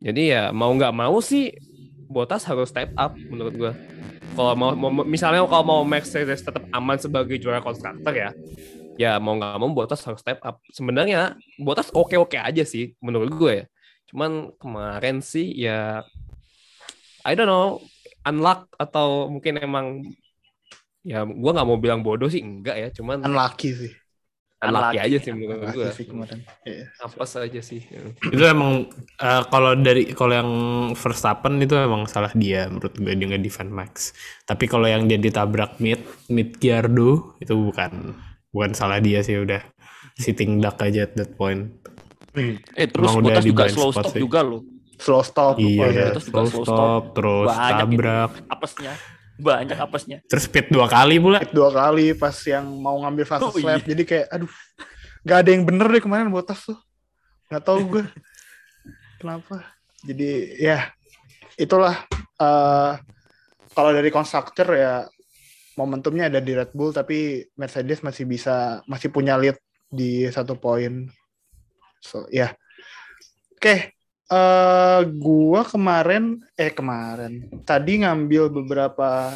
Jadi 0.00 0.32
ya 0.32 0.50
mau 0.50 0.72
nggak 0.72 0.94
mau 0.96 1.18
sih 1.20 1.54
Bottas 2.10 2.42
harus 2.42 2.74
step 2.74 2.90
up 2.98 3.14
menurut 3.30 3.54
gua. 3.54 3.72
Kalau 4.34 4.54
mau, 4.58 4.74
mau- 4.74 5.06
misalnya 5.06 5.46
kalau 5.46 5.62
mau 5.62 5.80
Mercedes 5.86 6.42
tetap 6.42 6.66
aman 6.74 6.98
sebagai 6.98 7.38
juara 7.38 7.62
konstruktor 7.62 8.10
ya, 8.10 8.30
ya 8.98 9.22
mau 9.22 9.38
nggak 9.38 9.58
mau 9.62 9.70
Bottas 9.70 10.02
harus 10.02 10.18
step 10.18 10.42
up. 10.42 10.58
Sebenarnya 10.74 11.38
Bottas 11.62 11.94
oke-oke 11.94 12.34
aja 12.34 12.66
sih 12.66 12.98
menurut 12.98 13.30
gue 13.30 13.52
ya. 13.62 13.64
Cuman 14.10 14.50
kemarin 14.58 15.22
sih 15.22 15.54
ya 15.54 16.02
I 17.22 17.38
don't 17.38 17.46
know 17.46 17.78
unluck 18.26 18.66
atau 18.74 19.30
mungkin 19.30 19.60
emang 19.60 20.02
ya 21.00 21.24
gua 21.24 21.50
nggak 21.56 21.68
mau 21.68 21.78
bilang 21.80 22.00
bodoh 22.04 22.28
sih 22.28 22.44
enggak 22.44 22.76
ya, 22.76 22.88
cuman 22.92 23.24
unlucky 23.24 23.72
sih 23.72 23.92
unlucky 24.60 24.92
Unlucky. 24.92 24.98
aja 25.00 25.16
sih 25.18 25.30
menurut 25.32 25.58
gue. 25.58 25.66
unlucky 25.72 25.92
sih 25.94 26.04
kemarin 26.04 26.38
Iya. 26.62 26.84
Apa 27.00 27.24
saja 27.24 27.60
sih. 27.60 27.80
Itu 28.22 28.42
emang 28.42 28.86
eh, 29.16 29.42
kalau 29.46 29.72
dari 29.74 30.12
kalau 30.12 30.34
yang 30.34 30.50
Verstappen 30.92 31.56
itu 31.58 31.72
emang 31.74 32.04
salah 32.04 32.30
dia 32.32 32.68
menurut 32.68 32.92
gue 32.92 33.12
dia 33.12 33.26
nggak 33.26 33.40
defend 33.40 33.70
Max. 33.70 34.12
Tapi 34.44 34.64
kalau 34.64 34.84
yang 34.84 35.04
dia 35.04 35.16
ditabrak 35.16 35.78
mid 35.78 36.00
mid 36.28 36.56
Giardo 36.56 37.34
itu 37.38 37.52
bukan 37.52 38.12
bukan 38.50 38.70
salah 38.70 38.98
dia 38.98 39.20
sih 39.20 39.38
udah 39.38 39.64
sitting 40.14 40.60
duck 40.60 40.76
aja 40.78 41.04
at 41.04 41.14
that 41.14 41.32
point. 41.34 41.72
Eh 42.76 42.86
terus 42.86 43.10
Emang 43.10 43.24
udah 43.26 43.40
juga 43.40 43.64
blind 43.64 43.74
slow 43.74 43.90
spot 43.90 44.04
stop 44.04 44.12
sih. 44.12 44.20
juga 44.20 44.40
loh. 44.40 44.62
slow 45.00 45.22
stop 45.24 45.54
Iya. 45.56 46.12
Terus 46.12 46.26
juga 46.28 46.36
slow 46.36 46.48
slow 46.52 46.64
stop, 46.68 47.02
terus 47.16 47.48
Banyak 47.48 47.72
tabrak, 47.88 48.30
Apesnya. 48.46 48.92
Banyak 49.40 49.78
apesnya. 49.80 50.18
terus 50.28 50.44
speed 50.46 50.68
dua 50.70 50.86
kali 50.86 51.16
pula. 51.16 51.40
Hit 51.40 51.50
dua 51.56 51.72
kali 51.72 52.12
pas 52.12 52.36
yang 52.44 52.64
mau 52.78 53.00
ngambil 53.00 53.24
fast 53.24 53.42
Oh, 53.48 53.52
lap 53.60 53.80
iya. 53.82 53.96
jadi 53.96 54.02
kayak 54.04 54.26
aduh 54.30 54.52
nggak 55.20 55.38
ada 55.40 55.50
yang 55.52 55.64
bener 55.68 55.86
deh 55.88 56.02
kemarin 56.04 56.28
Bottas 56.28 56.60
tuh 56.64 56.78
nggak 57.52 57.62
tahu 57.66 57.78
gue 57.92 58.04
kenapa 59.20 59.68
jadi 60.00 60.30
ya 60.56 60.78
itulah 61.56 61.92
eh, 62.40 62.92
kalau 63.70 63.90
dari 63.92 64.08
konstruktor 64.08 64.72
ya 64.72 65.04
momentumnya 65.76 66.28
ada 66.28 66.40
di 66.40 66.52
Red 66.52 66.72
Bull 66.72 66.92
tapi 66.92 67.44
Mercedes 67.56 68.00
masih 68.00 68.24
bisa 68.24 68.80
masih 68.84 69.08
punya 69.08 69.36
lead 69.36 69.56
di 69.88 70.28
satu 70.28 70.54
poin. 70.56 71.08
So 72.00 72.24
ya. 72.28 72.52
Oke, 73.56 73.92
eh 74.30 75.00
gua 75.18 75.66
kemarin 75.66 76.38
eh 76.54 76.70
kemarin 76.70 77.50
tadi 77.66 78.06
ngambil 78.06 78.46
beberapa 78.48 79.34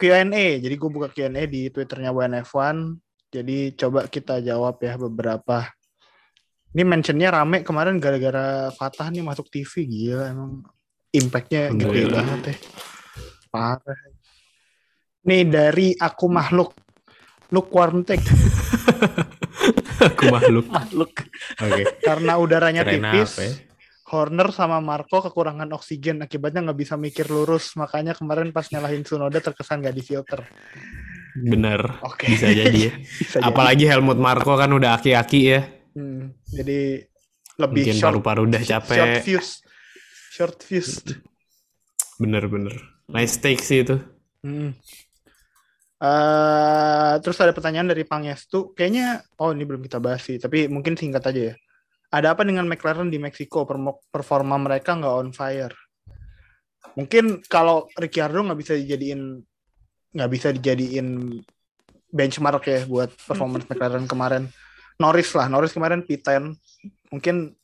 Q&A. 0.00 0.56
Jadi 0.56 0.74
gue 0.80 0.90
buka 0.90 1.12
Q&A 1.12 1.44
di 1.44 1.68
Twitternya 1.68 2.08
WNF1. 2.08 2.76
Jadi 3.30 3.76
coba 3.76 4.08
kita 4.08 4.40
jawab 4.40 4.80
ya 4.80 4.96
beberapa. 4.96 5.68
Ini 6.72 6.88
mentionnya 6.88 7.28
rame 7.28 7.60
kemarin 7.60 8.00
gara-gara 8.00 8.72
Fatah 8.72 9.12
nih 9.12 9.20
masuk 9.20 9.52
TV 9.52 9.84
gila 9.84 10.32
emang 10.32 10.64
impactnya 11.12 11.68
gede 11.76 11.84
Alhamdulillah. 12.08 12.16
banget 12.24 12.40
ya. 12.48 12.56
Parah. 13.52 14.00
Nih 15.28 15.42
dari 15.44 15.92
aku 16.00 16.26
makhluk. 16.32 16.72
Look 17.52 17.68
Warmtek 17.74 18.22
Aku 20.08 20.22
makhluk. 20.32 20.64
Makhluk. 20.70 21.12
Oke. 21.60 21.82
karena 22.00 22.38
udaranya 22.40 22.82
Keren 22.88 23.04
tipis. 23.04 23.30
apa 23.36 23.42
ya? 23.44 23.54
Horner 24.10 24.50
sama 24.50 24.82
Marco 24.82 25.22
kekurangan 25.22 25.70
oksigen 25.70 26.18
akibatnya 26.18 26.66
nggak 26.66 26.78
bisa 26.82 26.94
mikir 26.98 27.30
lurus 27.30 27.78
makanya 27.78 28.18
kemarin 28.18 28.50
pas 28.50 28.66
nyalahin 28.74 29.06
Tsunoda 29.06 29.38
terkesan 29.38 29.80
nggak 29.86 29.94
difilter. 29.94 30.40
Bener. 31.38 32.02
Oke. 32.02 32.26
Bisa 32.26 32.50
jadi 32.50 32.90
ya. 32.90 32.92
Bisa 33.22 33.38
jadi. 33.38 33.46
Apalagi 33.46 33.86
Helmut 33.86 34.18
Marko 34.18 34.58
kan 34.58 34.70
udah 34.74 34.98
aki-aki 34.98 35.40
ya. 35.46 35.62
Hmm, 35.94 36.34
jadi 36.50 37.06
lebih 37.60 37.82
Mungkin 37.86 37.96
short, 37.98 38.06
paru-paru 38.18 38.40
udah 38.50 38.62
short 38.62 38.86
capek. 38.90 39.22
fuse, 39.22 39.52
short 40.34 40.58
fuse. 40.58 41.02
Bener-bener. 42.18 42.74
Nice 43.06 43.38
take 43.38 43.62
sih 43.62 43.86
itu. 43.86 43.98
Hmm. 44.42 44.74
Eh, 46.00 47.12
terus 47.20 47.36
ada 47.44 47.52
pertanyaan 47.52 47.92
dari 47.92 48.08
Pangestu, 48.08 48.72
kayaknya 48.72 49.20
oh 49.36 49.52
ini 49.52 49.68
belum 49.68 49.84
kita 49.84 50.00
bahas 50.00 50.24
sih, 50.24 50.40
tapi 50.40 50.64
mungkin 50.64 50.96
singkat 50.96 51.20
aja 51.28 51.52
ya. 51.52 51.54
Ada 52.10 52.34
apa 52.34 52.42
dengan 52.42 52.66
McLaren 52.66 53.06
di 53.06 53.22
Meksiko? 53.22 53.62
Performa 54.10 54.58
mereka 54.58 54.98
nggak 54.98 55.14
on 55.14 55.30
fire. 55.30 55.74
Mungkin 56.98 57.46
kalau 57.46 57.86
Ricciardo 57.94 58.42
nggak 58.42 58.58
bisa 58.58 58.74
dijadiin 58.74 59.38
nggak 60.10 60.30
bisa 60.30 60.50
dijadiin 60.50 61.38
benchmark 62.10 62.66
ya 62.66 62.82
buat 62.90 63.14
performance 63.14 63.66
McLaren 63.70 64.10
kemarin. 64.10 64.50
Norris 64.98 65.32
lah, 65.32 65.46
Norris 65.46 65.72
kemarin 65.72 66.02
P10. 66.02 66.50
Mungkin 67.14 67.54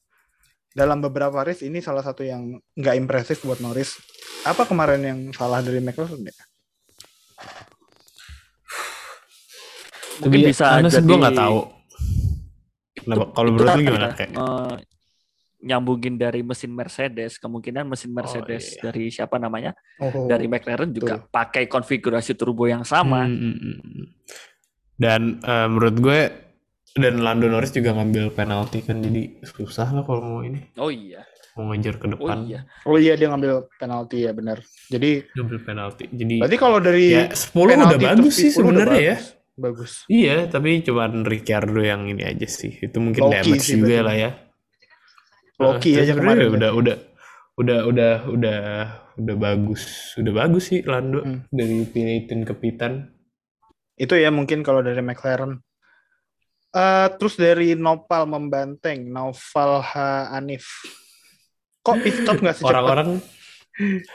dalam 0.72 1.02
beberapa 1.02 1.42
race 1.42 1.66
ini 1.66 1.82
salah 1.82 2.06
satu 2.06 2.22
yang 2.22 2.54
nggak 2.78 2.96
impresif 2.96 3.42
buat 3.42 3.58
Norris. 3.58 3.98
Apa 4.46 4.62
kemarin 4.62 5.02
yang 5.02 5.18
salah 5.34 5.58
dari 5.58 5.82
McLaren 5.82 6.22
ya? 6.22 6.36
Mungkin 10.22 10.40
Tapi 10.40 10.48
bisa 10.48 10.80
jadi 10.80 11.02
gue 11.02 11.18
nggak 11.18 11.36
tahu. 11.36 11.75
Kenapa? 13.06 13.24
Kalau 13.30 13.48
menurut 13.54 13.66
lu 13.66 13.70
kan 13.70 13.78
gimana? 13.78 14.06
kita, 14.10 14.16
Kayak, 14.18 14.30
eh, 14.34 14.74
nyambungin 15.66 16.14
dari 16.18 16.40
mesin 16.42 16.70
Mercedes, 16.74 17.38
kemungkinan 17.38 17.86
mesin 17.86 18.10
Mercedes 18.12 18.76
iya. 18.76 18.80
dari 18.90 19.04
siapa 19.08 19.38
namanya? 19.38 19.72
Oh, 20.02 20.28
Dari 20.28 20.46
McLaren 20.50 20.90
juga 20.90 21.22
pakai 21.22 21.70
konfigurasi 21.70 22.34
turbo 22.34 22.66
yang 22.68 22.84
sama. 22.84 23.24
Hmm, 23.24 23.56
hmm, 23.56 23.78
hmm. 23.80 24.06
Dan 24.96 25.20
eh, 25.40 25.66
menurut 25.70 25.96
gue 26.02 26.20
dan 26.96 27.20
Lando 27.20 27.46
Norris 27.46 27.76
juga 27.76 27.92
ngambil 27.92 28.32
penalti 28.32 28.80
kan 28.80 29.04
jadi 29.04 29.36
susah 29.44 29.92
lah 29.92 30.02
kalau 30.08 30.24
mau 30.24 30.40
ini 30.40 30.72
Oh 30.80 30.88
iya. 30.88 31.20
mau 31.52 31.68
ngejar 31.72 32.00
ke 32.00 32.08
Oh 32.08 32.12
depan 32.16 32.36
iya. 32.48 32.60
Oh 32.88 32.96
iya 32.96 33.12
dia 33.20 33.28
ngambil 33.28 33.68
penalti 33.76 34.24
ya 34.24 34.32
benar. 34.32 34.64
Jadi 34.88 35.28
ngambil 35.36 35.58
penalti 35.60 36.04
jadi 36.08 36.36
berarti 36.40 36.56
kalau 36.56 36.78
dari 36.80 37.04
ya 37.12 37.28
10 37.28 37.52
udah 37.52 38.00
bagus 38.00 38.34
sih 38.40 38.48
10 38.48 38.56
udah 38.56 38.64
sebenarnya 38.64 39.00
ya 39.00 39.16
bagus. 39.20 39.35
Bagus. 39.56 40.04
iya 40.06 40.44
tapi 40.44 40.80
cuman 40.80 41.24
Ricciardo 41.24 41.80
yang 41.80 42.04
ini 42.04 42.22
aja 42.22 42.44
sih 42.44 42.76
itu 42.76 42.96
mungkin 42.96 43.24
Low 43.24 43.32
key 43.32 43.40
damage 43.42 43.64
sih 43.64 43.74
juga 43.74 43.96
lah 44.02 44.14
ya 44.14 44.30
Loki 45.56 45.90
Nah, 45.90 46.02
aja 46.02 46.12
kemarin. 46.12 46.52
udah 46.52 46.70
udah 46.70 46.96
udah 47.56 47.78
udah 47.88 48.14
udah 48.28 48.60
udah 49.16 49.36
bagus 49.38 49.82
udah 50.14 50.32
bagus 50.34 50.68
sih 50.68 50.84
Lando 50.84 51.24
Hmm. 51.24 51.40
dari 51.48 51.82
P18 51.82 52.44
ke 52.44 52.52
P10 52.54 52.92
Itu 53.96 54.12
ya 54.12 54.28
mungkin 54.28 54.60
kalau 54.60 54.84
dari 54.84 55.00
McLaren. 55.00 55.56
Eh 56.68 57.08
terus 57.16 57.40
dari 57.40 57.72
Nopal 57.72 58.28
membanteng, 58.28 59.08
Naufal 59.08 59.80
H 59.80 59.96
Anif. 60.30 60.68
Kok 61.80 61.96
pit 61.98 62.12
stop 62.14 62.36
nggak 62.36 62.60
secepat 62.60 62.76
orang-orang 62.76 63.08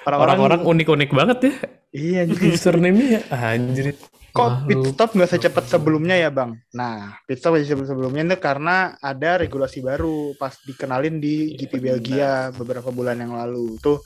orang-orang? 0.05 0.61
unik-unik 0.61 1.09
banget 1.11 1.37
ya 1.41 1.53
Iya 1.91 2.19
anjir. 2.23 2.45
username-nya 2.53 3.07
ya 3.09 3.21
anjir 3.33 3.97
Kok 4.31 4.49
pit 4.63 4.81
stop 4.95 5.09
nggak 5.11 5.31
secepat 5.35 5.65
sebelumnya 5.67 6.15
ya 6.15 6.31
bang? 6.31 6.55
Nah, 6.71 7.19
pit 7.27 7.39
stop 7.39 7.59
sebelumnya 7.59 8.23
itu 8.23 8.37
karena 8.39 8.95
ada 9.03 9.39
regulasi 9.39 9.83
baru 9.83 10.35
pas 10.39 10.55
dikenalin 10.63 11.19
di 11.19 11.51
Iya, 11.51 11.57
GP 11.59 11.73
Belgia 11.83 12.31
beberapa 12.55 12.89
bulan 12.95 13.19
yang 13.19 13.35
lalu. 13.35 13.75
Tuh 13.83 13.99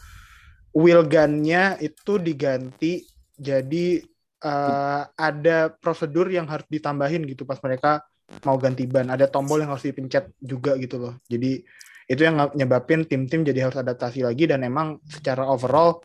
wheel 0.74 1.06
gun-nya 1.06 1.78
itu 1.78 2.18
diganti 2.18 3.06
jadi 3.38 4.02
eh, 4.42 5.02
ada 5.06 5.58
prosedur 5.72 6.28
yang 6.34 6.50
harus 6.50 6.66
ditambahin 6.68 7.24
gitu 7.30 7.46
pas 7.46 7.62
mereka 7.62 8.02
mau 8.44 8.58
ganti 8.58 8.90
ban. 8.90 9.14
Ada 9.14 9.30
tombol 9.30 9.62
yang 9.62 9.78
harus 9.78 9.86
dipencet 9.86 10.34
juga 10.42 10.74
gitu 10.82 10.98
loh. 10.98 11.14
Jadi 11.30 11.62
itu 12.06 12.22
yang 12.22 12.38
nyebabin 12.54 13.06
tim-tim 13.06 13.42
jadi 13.42 13.70
harus 13.70 13.78
adaptasi 13.78 14.22
lagi 14.22 14.46
dan 14.46 14.62
emang 14.62 15.02
secara 15.10 15.46
overall 15.50 16.02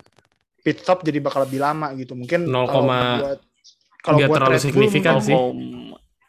pit 0.60 0.80
stop 0.80 1.04
jadi 1.04 1.20
bakal 1.20 1.44
lebih 1.48 1.60
lama 1.60 1.92
gitu. 1.96 2.16
Mungkin 2.16 2.48
0, 2.48 2.68
kalau 2.68 2.84
buat 2.88 3.40
kalau 4.00 4.16
nggak 4.20 4.30
buat 4.32 4.38
terlalu 4.40 4.58
signifikan 4.60 5.16
sih. 5.20 5.36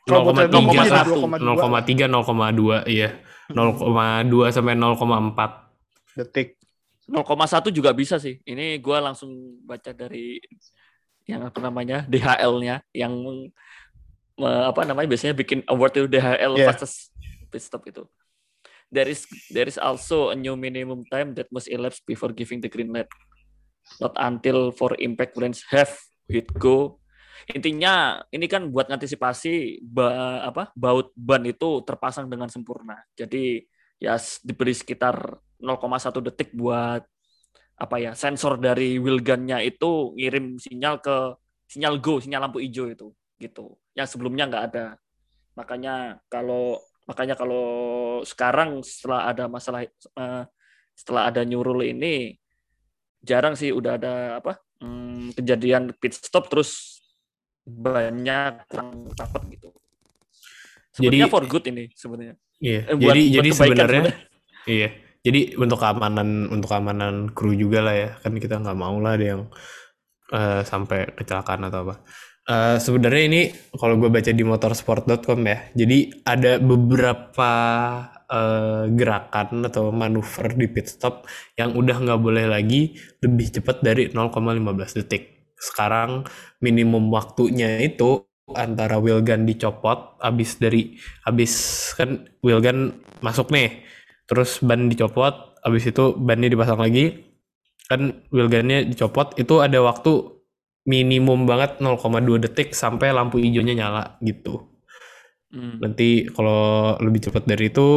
Kalau 0.08 0.22
buat 0.28 0.44
Red 0.44 0.52
Bull 0.52 0.64
0,3 0.66 0.66
mungkin 0.66 0.82
kan 0.82 2.10
2,2. 2.10 2.84
0,3 2.84 2.86
0,2 2.86 2.90
iya 2.90 3.10
0,2 3.52 4.56
sampai 4.56 4.76
0,4 4.76 6.18
detik. 6.20 6.60
0,1 7.12 7.76
juga 7.76 7.92
bisa 7.92 8.16
sih. 8.20 8.40
Ini 8.48 8.80
gua 8.80 9.04
langsung 9.04 9.60
baca 9.68 9.92
dari 9.92 10.40
yang 11.28 11.48
apa 11.48 11.60
namanya 11.60 12.04
DHL-nya 12.10 12.82
yang 12.92 13.14
apa 14.42 14.82
namanya 14.88 15.08
biasanya 15.12 15.38
bikin 15.38 15.62
award 15.70 15.94
itu 15.96 16.08
DHL 16.10 16.54
Yeah. 16.58 16.68
fastest 16.72 17.14
pit 17.52 17.62
stop 17.62 17.86
itu. 17.86 18.08
There 18.92 19.08
is 19.08 19.24
there 19.52 19.68
is 19.68 19.80
also 19.80 20.32
a 20.32 20.38
new 20.40 20.56
minimum 20.60 21.08
time 21.08 21.36
that 21.40 21.48
must 21.52 21.72
elapse 21.72 22.04
before 22.04 22.34
giving 22.36 22.60
the 22.60 22.68
green 22.72 22.92
light. 22.92 23.08
Not 24.00 24.16
until 24.18 24.72
for 24.72 24.96
impact 25.00 25.36
brands 25.36 25.64
have 25.72 25.92
hit 26.32 26.48
go. 26.56 27.01
Intinya 27.50 28.22
ini 28.30 28.46
kan 28.46 28.70
buat 28.70 28.92
ngantisipasi 28.92 29.82
ba, 29.82 30.42
apa 30.46 30.70
baut 30.78 31.10
ban 31.18 31.42
itu 31.48 31.82
terpasang 31.82 32.30
dengan 32.30 32.52
sempurna. 32.52 33.02
Jadi 33.18 33.66
ya 33.98 34.18
diberi 34.46 34.74
sekitar 34.74 35.38
0,1 35.62 36.22
detik 36.26 36.54
buat 36.54 37.02
apa 37.82 37.96
ya 37.98 38.14
sensor 38.14 38.62
dari 38.62 39.02
wheel 39.02 39.26
gun-nya 39.26 39.58
itu 39.66 40.14
ngirim 40.14 40.62
sinyal 40.62 41.02
ke 41.02 41.38
sinyal 41.66 41.98
go, 41.98 42.22
sinyal 42.22 42.46
lampu 42.46 42.62
hijau 42.62 42.90
itu 42.90 43.08
gitu. 43.42 43.78
Yang 43.98 44.18
sebelumnya 44.18 44.46
nggak 44.50 44.66
ada. 44.74 44.86
Makanya 45.58 46.22
kalau 46.30 46.78
makanya 47.10 47.34
kalau 47.34 47.66
sekarang 48.22 48.86
setelah 48.86 49.34
ada 49.34 49.50
masalah 49.50 49.82
eh, 49.90 50.44
setelah 50.94 51.34
ada 51.34 51.42
new 51.42 51.66
rule 51.66 51.82
ini 51.82 52.38
jarang 53.22 53.58
sih 53.58 53.74
udah 53.74 53.98
ada 53.98 54.14
apa 54.38 54.62
hmm, 54.82 55.38
kejadian 55.38 55.94
pit 55.98 56.14
stop 56.14 56.50
terus 56.50 57.01
banyak 57.64 58.54
rapat 59.16 59.42
gitu. 59.50 59.70
Sebenarnya 60.92 61.26
Jadi- 61.26 61.32
for 61.32 61.44
good 61.46 61.66
ini 61.66 61.84
sebenarnya. 61.94 62.36
iya 62.60 62.80
Eh, 62.86 62.94
buat- 62.94 63.16
jadi 63.16 63.22
buat 63.24 63.36
jadi 63.38 63.50
sebenarnya 63.56 64.04
iya 64.68 64.90
jadi 65.22 65.40
untuk 65.56 65.78
keamanan 65.78 66.46
untuk 66.48 66.68
keamanan 66.68 67.30
kru 67.32 67.54
juga 67.54 67.82
lah 67.82 67.96
ya 67.96 68.10
kan 68.18 68.34
kita 68.36 68.58
nggak 68.58 68.76
mau 68.76 68.98
lah 68.98 69.14
ada 69.14 69.26
yang 69.28 69.42
eh, 70.30 70.62
sampai 70.62 71.12
kecelakaan 71.12 71.66
atau 71.66 71.86
apa 71.86 71.96
Eh, 72.42 72.78
sebenarnya 72.78 73.24
ini 73.24 73.42
kalau 73.72 73.96
gue 73.96 74.10
baca 74.10 74.28
di 74.28 74.42
motorsport.com 74.42 75.40
ya 75.42 75.58
jadi 75.74 75.98
ada 76.26 76.58
beberapa 76.58 77.52
eh, 78.28 78.84
gerakan 78.92 79.62
atau 79.64 79.90
manuver 79.90 80.50
di 80.52 80.66
pit 80.66 80.90
stop 80.90 81.30
yang 81.54 81.72
udah 81.72 81.98
nggak 81.98 82.18
boleh 82.18 82.46
lagi 82.46 82.94
lebih 83.22 83.54
cepat 83.54 83.82
dari 83.82 84.10
0,15 84.10 84.58
detik 84.98 85.31
sekarang 85.62 86.26
minimum 86.60 87.14
waktunya 87.14 87.80
itu 87.86 88.26
antara 88.52 89.00
wheel 89.00 89.22
gun 89.24 89.48
dicopot 89.48 90.20
habis 90.20 90.60
dari 90.60 90.98
habis 91.24 91.54
kan 91.96 92.28
wheel 92.44 92.60
gun 92.60 93.00
masuk 93.24 93.48
nih 93.54 93.86
terus 94.28 94.60
ban 94.66 94.90
dicopot 94.92 95.56
habis 95.64 95.86
itu 95.88 96.18
bannya 96.18 96.50
dipasang 96.52 96.82
lagi 96.82 97.22
kan 97.90 98.26
wheel 98.34 98.50
gunnya 98.52 98.84
dicopot 98.88 99.38
itu 99.38 99.60
ada 99.62 99.80
waktu 99.84 100.12
minimum 100.88 101.46
banget 101.46 101.78
0,2 101.84 102.42
detik 102.42 102.74
sampai 102.74 103.14
lampu 103.14 103.38
hijaunya 103.40 103.76
nyala 103.78 104.04
gitu 104.26 104.68
Hmm. 105.52 105.84
nanti 105.84 106.32
kalau 106.32 106.96
lebih 107.04 107.28
cepat 107.28 107.44
dari 107.44 107.68
itu 107.76 107.88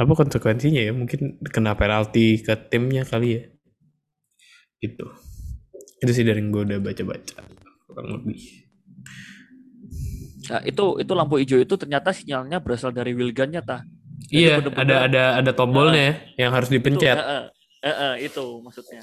apa 0.00 0.12
konsekuensinya 0.20 0.82
ya 0.86 0.92
mungkin 1.00 1.20
kena 1.54 1.72
penalti 1.78 2.26
ke 2.46 2.54
timnya 2.70 3.02
kali 3.10 3.28
ya 3.38 3.42
Gitu. 4.82 5.23
Itu 6.04 6.12
sih 6.12 6.20
dari 6.20 6.44
yang 6.44 6.52
gue 6.52 6.62
udah 6.68 6.78
baca-baca. 6.78 7.40
Kurang 7.88 8.08
lebih. 8.12 8.36
Nah, 10.44 10.60
itu 10.60 10.84
itu 11.00 11.12
lampu 11.16 11.40
hijau 11.40 11.56
itu 11.56 11.74
ternyata 11.80 12.12
sinyalnya 12.12 12.60
berasal 12.60 12.92
dari 12.92 13.16
wheel 13.16 13.32
gun-nya 13.32 13.64
tah. 13.64 13.80
Jadi 14.28 14.36
Iya, 14.36 14.60
bener-bener- 14.60 15.00
ada 15.00 15.08
ada 15.08 15.24
ada 15.40 15.50
tombolnya 15.56 16.04
ya, 16.04 16.14
yang 16.44 16.52
harus 16.52 16.68
Itu, 16.68 16.76
dipencet. 16.76 17.16
eh, 17.16 17.24
eh, 17.24 17.44
eh, 17.80 17.96
eh, 17.96 18.14
itu 18.28 18.44
maksudnya. 18.60 19.00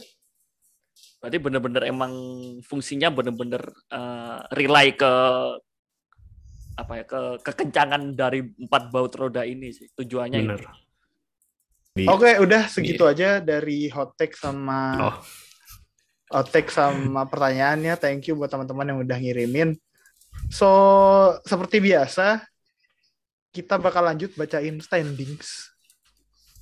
Berarti 1.17 1.37
bener-bener 1.37 1.83
emang 1.89 2.13
fungsinya 2.61 3.09
bener-bener 3.09 3.61
eh, 3.89 4.39
rely 4.53 4.93
ke 4.93 5.13
apa 6.71 6.93
ya 6.97 7.05
ke 7.05 7.21
kekencangan 7.41 8.13
dari 8.13 8.41
empat 8.41 8.89
baut 8.89 9.13
roda 9.13 9.41
ini 9.41 9.73
sih 9.73 9.89
tujuannya 9.91 10.37
itu. 10.39 10.45
Bener. 10.45 10.61
Di- 11.91 12.07
Oke, 12.07 12.37
udah 12.37 12.69
segitu 12.71 13.03
aja 13.03 13.41
dari 13.41 13.89
hot 13.89 14.13
take 14.15 14.37
sama 14.37 15.09
Oh. 15.09 15.15
Take 16.47 16.71
sama 16.71 17.27
pertanyaannya. 17.27 17.99
Thank 17.99 18.31
you 18.31 18.39
buat 18.39 18.47
teman-teman 18.47 18.87
yang 18.87 18.99
udah 19.03 19.17
ngirimin. 19.19 19.75
So, 20.47 20.67
seperti 21.43 21.83
biasa, 21.83 22.39
kita 23.51 23.75
bakal 23.75 24.07
lanjut 24.07 24.31
bacain 24.35 24.79
standings. 24.79 25.71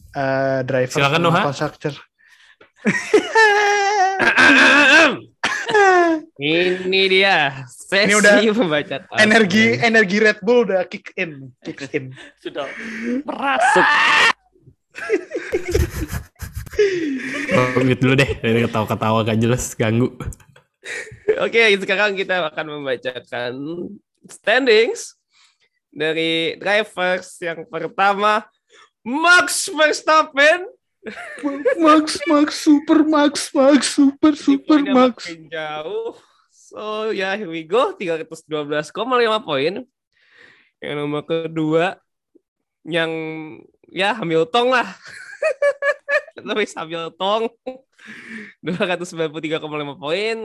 Eh 0.10 0.66
driver 0.66 0.98
Silakan, 0.98 1.22
Noha. 1.22 1.46
constructor. 1.46 1.94
Ini 6.40 7.02
dia 7.12 7.68
sesi 7.68 8.08
Ini 8.10 8.16
udah 8.16 8.40
pembacaan. 8.56 9.04
energi 9.20 9.76
energi 9.78 10.18
Red 10.18 10.40
Bull 10.42 10.66
udah 10.72 10.88
kick 10.88 11.14
in, 11.14 11.52
kick 11.62 11.84
in. 11.94 12.16
Sudah 12.42 12.66
merasuk. 13.28 13.86
Oh, 17.50 17.82
mute 17.82 18.02
dulu 18.02 18.14
deh, 18.16 18.32
dari 18.40 18.64
ketawa-ketawa 18.64 19.26
gak 19.26 19.40
jelas 19.42 19.74
ganggu. 19.74 20.14
Oke, 21.40 21.76
sekarang 21.80 22.16
kita 22.16 22.46
akan 22.50 22.80
membacakan 22.80 23.54
standings 24.30 25.18
dari 25.90 26.56
drivers 26.62 27.36
yang 27.42 27.66
pertama 27.66 28.46
Max 29.02 29.68
Verstappen 29.74 30.70
Max, 31.80 32.20
Max, 32.28 32.60
super 32.60 33.08
Max, 33.08 33.54
Max, 33.56 33.96
super, 33.96 34.36
super 34.36 34.80
Max. 34.84 35.32
jauh. 35.48 36.12
So 36.52 37.10
ya 37.16 37.34
here 37.40 37.50
we 37.50 37.64
go 37.64 37.96
312,5 37.96 38.92
poin. 39.42 39.74
Yang 40.84 40.96
nomor 40.96 41.24
kedua 41.24 41.98
yang 42.84 43.12
ya 43.88 44.12
Hamilton 44.12 44.76
lah. 44.76 44.88
Lewis 46.44 46.74
Hamilton 46.76 47.52
293,5 48.64 50.00
poin. 50.00 50.38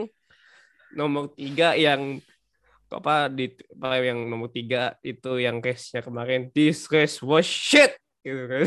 Nomor 0.95 1.31
tiga 1.35 1.75
yang 1.75 2.23
apa 2.95 3.27
di 3.27 3.51
apa 3.75 3.99
yang 3.99 4.29
nomor 4.29 4.47
tiga 4.47 4.95
itu 5.03 5.41
yang 5.41 5.59
race-nya 5.59 6.05
kemarin 6.05 6.47
this 6.55 6.87
race 6.87 7.19
was 7.19 7.43
shit 7.43 7.97
gitu 8.25 8.43
kan. 8.49 8.65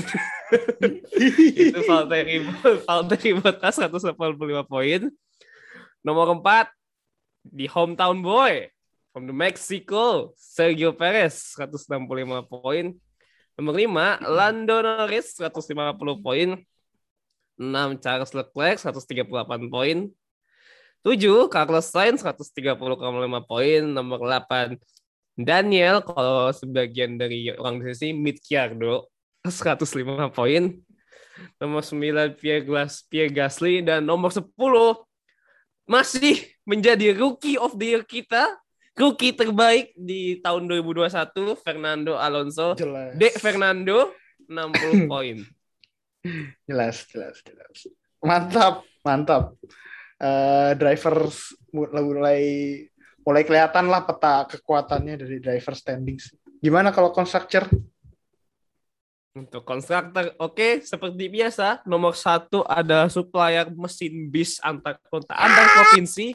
itu 1.66 1.81
Valtteri 1.87 2.45
Valtteri 2.87 3.31
Bottas 3.39 3.74
185 3.81 4.14
poin. 4.68 5.01
Nomor 6.05 6.39
empat 6.39 6.70
di 7.43 7.66
hometown 7.66 8.20
boy 8.22 8.68
from 9.11 9.26
the 9.26 9.35
Mexico 9.35 10.31
Sergio 10.39 10.95
Perez 10.95 11.57
165 11.59 11.99
poin. 12.47 12.95
Nomor 13.59 13.74
lima 13.74 14.22
Lando 14.22 14.79
Norris 14.79 15.35
150 15.35 15.74
poin. 16.22 16.55
6 17.59 17.99
Charles 18.01 18.33
Leclerc 18.33 18.79
138 18.79 19.67
poin. 19.67 20.07
7 21.03 21.51
Carlos 21.51 21.87
Sainz 21.91 22.23
130,5 22.23 22.79
poin. 23.45 23.83
Nomor 23.83 24.23
8 24.23 24.79
Daniel 25.39 26.03
kalau 26.03 26.51
sebagian 26.51 27.15
dari 27.19 27.51
orang 27.55 27.79
di 27.79 27.95
sini 27.95 28.35
Ricciardo 28.35 29.11
105 29.47 30.31
poin. 30.35 30.75
Nomor 31.63 31.83
9 31.83 32.39
Pierre, 32.39 32.67
Glas, 32.67 33.07
Pierre 33.07 33.31
Gasly 33.31 33.83
dan 33.83 34.03
nomor 34.03 34.35
10 34.35 34.47
masih 35.89 36.45
menjadi 36.67 37.15
rookie 37.15 37.57
of 37.59 37.75
the 37.79 37.95
year 37.95 38.03
kita. 38.03 38.51
Rookie 38.99 39.31
terbaik 39.31 39.95
di 39.95 40.43
tahun 40.43 40.67
2021 40.67 41.55
Fernando 41.63 42.19
Alonso. 42.19 42.75
Jelas. 42.75 43.15
Dek 43.15 43.39
Fernando 43.39 44.11
60 44.51 45.07
poin. 45.07 45.39
Jelas, 46.68 47.07
jelas, 47.09 47.37
jelas. 47.45 47.76
Mantap, 48.22 48.83
mantap. 49.07 49.55
Eh 50.18 50.72
drivers 50.74 51.55
mulai 51.70 52.43
mulai 53.22 53.43
kelihatan 53.45 53.93
lah 53.93 54.03
peta 54.09 54.49
kekuatannya 54.49 55.14
dari 55.20 55.37
driver 55.39 55.76
standings. 55.76 56.33
Gimana 56.59 56.91
kalau 56.91 57.12
constructor? 57.12 57.68
Untuk 59.37 59.62
konstruktor, 59.62 60.35
oke, 60.43 60.83
seperti 60.83 61.31
biasa, 61.31 61.87
nomor 61.87 62.18
satu 62.18 62.66
ada 62.66 63.07
supplier 63.07 63.70
mesin 63.70 64.26
bis 64.26 64.59
antar 64.64 64.99
kota, 65.07 65.31
antar 65.37 65.66
provinsi. 65.79 66.35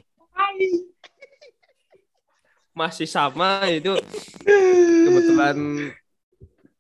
Masih 2.72 3.10
sama 3.10 3.68
itu 3.68 3.92
kebetulan 5.06 5.58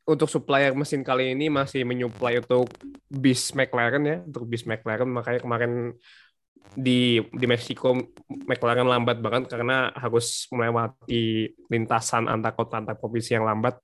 untuk 0.03 0.27
supplier 0.27 0.75
mesin 0.75 1.01
kali 1.01 1.31
ini 1.31 1.47
masih 1.47 1.87
menyuplai 1.87 2.43
untuk 2.43 2.67
bis 3.07 3.55
McLaren 3.55 4.03
ya, 4.03 4.17
untuk 4.23 4.43
bis 4.47 4.67
McLaren. 4.67 5.07
Makanya 5.07 5.39
kemarin 5.39 5.95
di 6.73 7.21
di 7.21 7.45
Meksiko 7.45 7.95
McLaren 8.47 8.87
lambat 8.87 9.23
banget 9.23 9.51
karena 9.51 9.93
harus 9.95 10.47
melewati 10.51 11.53
lintasan 11.71 12.27
antar 12.27 12.55
kota 12.55 12.83
antar 12.83 12.99
provinsi 12.99 13.39
yang 13.39 13.47
lambat. 13.47 13.79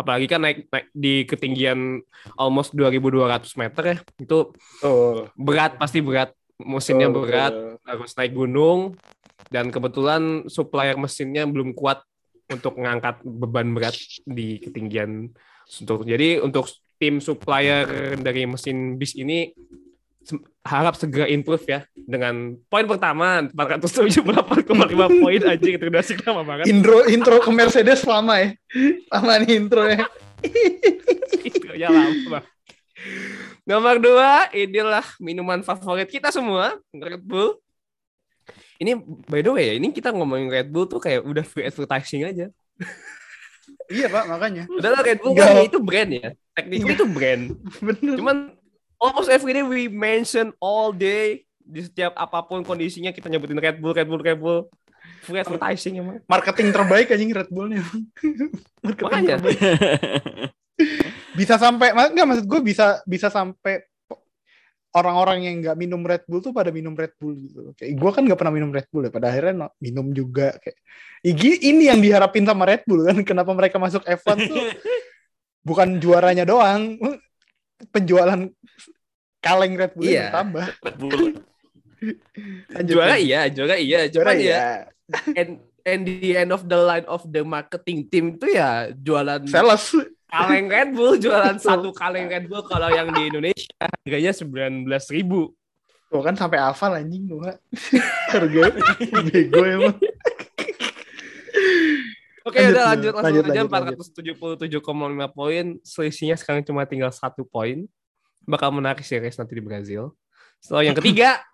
Apalagi 0.00 0.26
kan 0.32 0.40
naik, 0.40 0.64
naik 0.72 0.86
di 0.96 1.28
ketinggian 1.28 2.00
almost 2.40 2.72
2200 2.72 3.52
meter 3.60 3.82
ya. 3.84 3.96
Itu 4.16 4.56
Oh, 4.80 5.28
berat 5.36 5.76
pasti 5.76 6.00
berat. 6.00 6.32
Mesinnya 6.60 7.12
berat 7.12 7.52
harus 7.84 8.16
naik 8.16 8.32
gunung. 8.32 8.96
Dan 9.50 9.68
kebetulan 9.74 10.46
supplier 10.46 10.94
mesinnya 10.94 11.42
belum 11.44 11.74
kuat 11.74 12.00
untuk 12.48 12.78
mengangkat 12.78 13.20
beban 13.24 13.72
berat 13.76 13.96
di 14.24 14.62
ketinggian 14.62 15.30
untuk 15.78 16.02
jadi 16.02 16.42
untuk 16.42 16.66
tim 16.98 17.22
supplier 17.22 18.18
dari 18.18 18.44
mesin 18.44 18.98
bis 18.98 19.14
ini 19.14 19.54
harap 20.66 20.94
segera 20.98 21.26
improve 21.30 21.64
ya. 21.64 21.80
Dengan 21.94 22.58
poin 22.68 22.84
pertama 22.84 23.48
478,5 23.54 24.66
poin 25.24 25.40
aja 25.40 25.68
itu 25.70 25.84
udah 25.86 26.02
sih 26.04 26.16
lama 26.20 26.42
banget. 26.44 26.64
Intro 26.68 27.06
intro 27.08 27.36
ke 27.40 27.50
Mercedes 27.54 28.04
lama 28.04 28.34
ya. 28.36 28.50
Lama 29.08 29.32
nih 29.40 29.52
intro 29.56 29.84
ya. 29.88 30.04
ya 31.72 31.88
lama. 31.88 32.44
Nomor 33.64 33.96
dua 33.96 34.52
inilah 34.52 35.06
minuman 35.22 35.64
favorit 35.64 36.10
kita 36.10 36.28
semua 36.28 36.76
Red 36.92 37.24
Bull. 37.24 37.56
Ini 38.80 38.96
by 39.28 39.40
the 39.44 39.52
way 39.52 39.64
ya 39.72 39.74
ini 39.76 39.92
kita 39.92 40.12
ngomongin 40.12 40.48
Red 40.48 40.68
Bull 40.68 40.88
tuh 40.88 41.00
kayak 41.00 41.24
udah 41.24 41.44
free 41.44 41.68
advertising 41.68 42.24
aja 42.24 42.48
Iya 43.90 44.06
pak, 44.06 44.24
makanya. 44.24 44.64
Padahal 44.70 45.02
Red 45.02 45.18
Bull 45.18 45.32
Enggak. 45.34 45.46
kan 45.50 45.66
itu 45.66 45.78
brand 45.82 46.10
ya. 46.10 46.28
Technically 46.54 46.94
itu 46.94 47.06
brand. 47.06 47.42
Bener. 47.86 48.14
Cuman 48.16 48.36
almost 48.96 49.28
every 49.28 49.50
day 49.50 49.66
we 49.66 49.90
mention 49.90 50.54
all 50.58 50.94
day 50.94 51.42
di 51.60 51.82
setiap 51.82 52.14
apa 52.14 52.42
pun 52.42 52.62
kondisinya 52.62 53.10
kita 53.10 53.26
nyebutin 53.26 53.58
Red 53.58 53.78
Bull, 53.78 53.90
Red 53.90 54.06
Bull, 54.06 54.22
Red 54.22 54.38
Bull. 54.38 54.70
Free 55.20 55.36
advertising 55.36 55.98
emang. 55.98 56.22
Marketing 56.24 56.70
terbaik 56.70 57.10
anjing 57.10 57.34
Red 57.34 57.50
Bullnya. 57.50 57.82
Marketing 58.80 59.04
Makanya. 59.04 59.36
terbaik. 59.36 59.58
Bisa 61.32 61.54
sampai, 61.56 61.92
mak- 61.92 62.12
nggak 62.12 62.26
maksud 62.26 62.46
gue 62.46 62.60
bisa 62.64 63.00
bisa 63.04 63.28
sampai 63.28 63.84
orang-orang 64.90 65.38
yang 65.46 65.54
nggak 65.62 65.76
minum 65.78 66.02
Red 66.02 66.26
Bull 66.26 66.42
tuh 66.42 66.50
pada 66.50 66.74
minum 66.74 66.94
Red 66.98 67.14
Bull 67.18 67.38
gitu. 67.38 67.70
Kayak 67.78 67.94
gue 67.94 68.10
kan 68.10 68.22
nggak 68.26 68.38
pernah 68.38 68.54
minum 68.54 68.70
Red 68.74 68.88
Bull 68.90 69.06
ya. 69.06 69.12
Pada 69.14 69.30
akhirnya 69.30 69.54
no- 69.66 69.74
minum 69.78 70.10
juga 70.10 70.58
kayak. 70.58 70.78
Igi 71.22 71.68
ini 71.70 71.86
yang 71.92 72.00
diharapin 72.02 72.42
sama 72.42 72.66
Red 72.66 72.82
Bull 72.88 73.06
kan. 73.06 73.18
Kenapa 73.28 73.54
mereka 73.54 73.78
masuk 73.78 74.02
F1 74.02 74.36
tuh 74.50 74.58
bukan 75.68 76.00
juaranya 76.00 76.48
doang, 76.48 76.96
penjualan 77.92 78.48
kaleng 79.40 79.74
Red 79.76 79.92
Bull 79.96 80.08
Iya. 80.08 80.28
bertambah. 80.32 80.66
Lanjut, 82.72 82.96
Juara 82.96 83.20
iya, 83.20 83.44
juara 83.52 83.76
iya. 83.76 84.08
Juara 84.08 84.32
Cuman 84.32 84.40
iya. 84.40 84.56
ya, 84.56 84.64
and, 85.36 85.60
and 85.84 86.00
the 86.08 86.32
end 86.32 86.48
of 86.48 86.64
the 86.64 86.78
line 86.80 87.04
of 87.04 87.20
the 87.28 87.44
marketing 87.44 88.08
team 88.08 88.40
itu 88.40 88.56
ya 88.56 88.88
jualan 88.96 89.44
Sales. 89.44 89.92
Kaleng 90.30 90.66
Red 90.70 90.90
Bull, 90.94 91.14
jualan 91.18 91.58
satu 91.58 91.90
kaleng 91.90 92.30
Red 92.30 92.46
Bull 92.46 92.62
kalau 92.64 92.88
yang 92.88 93.10
di 93.10 93.28
Indonesia 93.28 93.74
harganya 93.82 94.32
19.000 94.32 94.86
ribu. 95.10 95.52
Tuh 96.10 96.22
kan 96.26 96.34
sampai 96.34 96.58
hafal 96.58 96.98
anjing 96.98 97.30
gua. 97.30 97.54
Harga 98.34 98.62
bego 99.30 99.62
emang. 99.62 99.94
Oke, 102.42 102.58
Lanjut, 102.58 102.74
udah 102.74 102.84
lanjut 102.90 103.12
langsung 103.14 103.26
lanjut, 103.30 103.44
aja 103.46 103.62
lanjut, 103.62 103.98
477,5 104.74 105.38
poin. 105.38 105.66
Selisihnya 105.86 106.36
sekarang 106.40 106.66
cuma 106.66 106.82
tinggal 106.82 107.14
satu 107.14 107.46
poin. 107.46 107.86
Bakal 108.42 108.74
menarik 108.74 109.06
race 109.06 109.38
nanti 109.38 109.54
di 109.54 109.62
Brazil. 109.62 110.18
So 110.58 110.82
yang 110.82 110.98
ketiga 110.98 111.46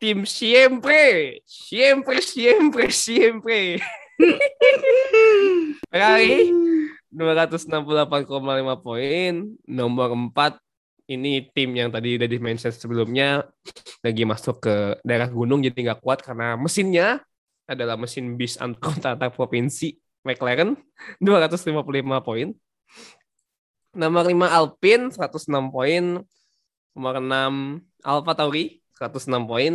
tim 0.00 0.24
siempre, 0.24 1.44
siempre, 1.44 2.24
siempre, 2.24 2.88
siempre. 2.88 3.76
Ferrari 5.92 6.69
268,5 7.10 8.86
poin. 8.86 9.32
Nomor 9.66 10.08
4 10.14 10.58
ini 11.10 11.50
tim 11.50 11.74
yang 11.74 11.90
tadi 11.90 12.14
udah 12.14 12.28
di-mention 12.30 12.70
sebelumnya 12.70 13.42
lagi 14.06 14.22
masuk 14.22 14.62
ke 14.62 14.74
daerah 15.02 15.26
gunung 15.26 15.58
jadi 15.58 15.90
nggak 15.90 16.06
kuat 16.06 16.22
karena 16.22 16.54
mesinnya 16.54 17.18
adalah 17.66 17.98
mesin 17.98 18.38
bis 18.38 18.54
antar 18.62 19.18
provinsi 19.36 19.98
McLaren 20.22 20.78
255 21.18 21.82
poin. 22.22 22.54
Nomor 23.90 24.24
5 24.30 24.38
Alpine 24.46 25.04
106 25.10 25.74
poin. 25.74 26.04
Nomor 26.94 27.14
6 27.18 28.06
Alfa 28.06 28.32
Tauri 28.38 28.78
106 28.94 29.50
poin. 29.50 29.74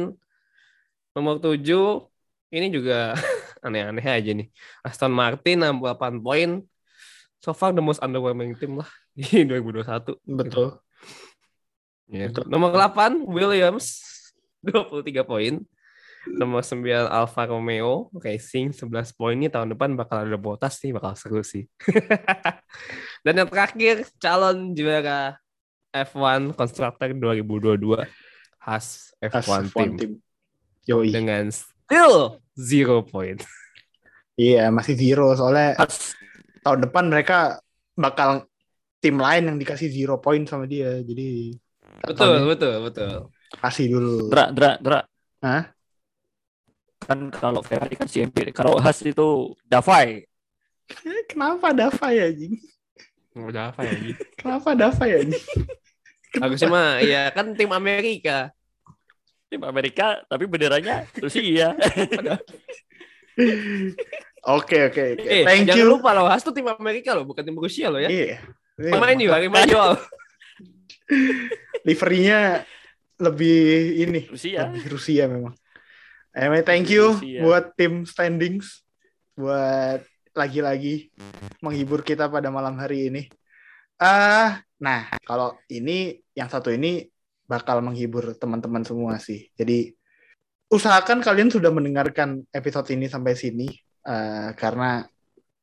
Nomor 1.16 1.36
7 1.44 1.60
ini 2.56 2.68
juga 2.72 3.12
aneh-aneh 3.66 4.06
aja 4.08 4.32
nih. 4.32 4.48
Aston 4.88 5.12
Martin 5.12 5.68
68 5.68 6.24
poin. 6.24 6.50
So 7.46 7.54
far 7.54 7.78
the 7.78 7.86
most 7.86 8.02
underwhelming 8.02 8.58
team 8.58 8.82
lah 8.82 8.89
di 9.14 9.46
2021. 9.46 10.18
Betul. 10.26 10.82
Ya. 12.10 12.34
Nomor 12.50 12.74
8 12.74 13.22
Williams 13.22 14.02
23 14.66 15.22
poin. 15.22 15.62
Nomor 16.26 16.66
9 16.66 17.06
Alfa 17.06 17.46
Romeo 17.46 18.10
Racing 18.18 18.74
11 18.74 19.14
poin 19.14 19.38
ini 19.38 19.46
tahun 19.46 19.78
depan 19.78 19.93
bakal 19.93 20.26
ada 20.26 20.41
botas 20.41 20.82
sih, 20.82 20.89
bakal 20.89 21.14
seru 21.14 21.46
sih. 21.46 21.70
Dan 23.22 23.46
yang 23.46 23.50
terakhir 23.54 24.10
calon 24.18 24.74
juara 24.74 25.38
F1 25.93 26.58
Constructor 26.58 27.14
2022 27.14 28.10
Haas 28.58 29.14
F1, 29.22 29.38
F1 29.46 29.64
team, 29.70 29.91
team. 30.02 30.12
Yoi. 30.89 31.14
dengan 31.14 31.54
still 31.54 32.41
zero 32.58 33.06
point. 33.06 33.46
Iya, 34.34 34.74
masih 34.74 34.98
zero 34.98 35.30
soalnya 35.38 35.78
tahun 36.66 36.89
depan 36.89 37.05
mereka 37.13 37.61
bakal 37.93 38.49
tim 38.97 39.22
lain 39.22 39.53
yang 39.53 39.57
dikasih 39.61 39.86
zero 39.93 40.18
point 40.18 40.49
sama 40.49 40.66
dia. 40.66 40.97
Jadi 41.05 41.53
Betul, 42.01 42.49
betul, 42.49 42.76
betul. 42.84 43.16
kasih 43.61 43.86
dulu. 43.93 44.28
Dra, 44.34 44.51
Dra, 44.51 44.76
Dra. 44.82 44.99
Hah? 45.45 45.63
Kan 47.05 47.30
kalau 47.30 47.61
Ferrari 47.61 47.93
kan 47.95 48.09
CMP. 48.09 48.49
Kalau 48.49 48.82
Haas 48.82 49.05
itu 49.05 49.53
Davai. 49.63 50.26
Kenapa 51.30 51.72
Dava 51.72 52.07
ya, 52.11 52.28
Jing? 52.34 52.57
Udah 53.36 53.74
apa 53.74 53.84
ya? 53.84 53.93
Gi? 53.99 54.13
Kenapa 54.38 54.74
Dava 54.74 55.05
ya, 55.05 55.20
Jing? 55.22 55.43
Harusnya 56.36 56.68
mah 56.68 56.99
ya 56.99 57.32
kan 57.32 57.55
tim 57.55 57.72
Amerika. 57.72 58.51
Tim 59.47 59.61
Amerika 59.63 60.20
tapi 60.28 60.49
benderanya 60.49 61.05
Rusia. 61.22 61.78
Oke, 64.46 64.78
oke, 64.93 65.04
oke. 65.18 65.26
Eh, 65.26 65.41
Thank 65.41 65.74
jangan 65.74 65.82
you. 65.82 65.89
lupa 65.98 66.14
loh, 66.14 66.30
Haas 66.30 66.46
tuh 66.46 66.54
tim 66.54 66.70
Amerika 66.70 67.18
loh, 67.18 67.26
bukan 67.26 67.41
tim 67.41 67.58
Rusia 67.58 67.89
loh 67.89 67.98
ya. 67.98 68.10
Iya. 68.14 68.46
Pemain 68.78 69.18
juga, 69.18 69.41
pemain 69.50 69.66
jual. 69.66 69.91
Liverinya 71.82 72.62
lebih 73.18 73.60
ini, 74.06 74.22
Rusia. 74.30 74.70
lebih 74.70 74.86
Rusia 74.93 75.26
memang. 75.26 75.56
Anyway, 76.36 76.62
thank 76.62 76.91
you 76.91 77.16
Rusia. 77.18 77.41
buat 77.41 77.66
tim 77.74 78.06
standings, 78.06 78.84
buat 79.34 80.06
lagi-lagi 80.36 81.10
menghibur 81.64 82.04
kita 82.04 82.28
pada 82.28 82.52
malam 82.52 82.76
hari 82.78 83.08
ini. 83.10 83.32
Ah, 83.98 84.60
nah 84.76 85.08
kalau 85.24 85.56
ini 85.72 86.20
yang 86.36 86.52
satu 86.52 86.70
ini 86.70 87.08
bakal 87.48 87.80
menghibur 87.80 88.36
teman-teman 88.36 88.84
semua 88.84 89.16
sih. 89.18 89.48
Jadi 89.56 89.96
usahakan 90.68 91.24
kalian 91.24 91.48
sudah 91.48 91.72
mendengarkan 91.72 92.43
episode 92.52 92.91
ini 92.91 93.08
sampai 93.08 93.38
sini, 93.38 93.72
eh, 94.06 94.49
karena 94.53 95.03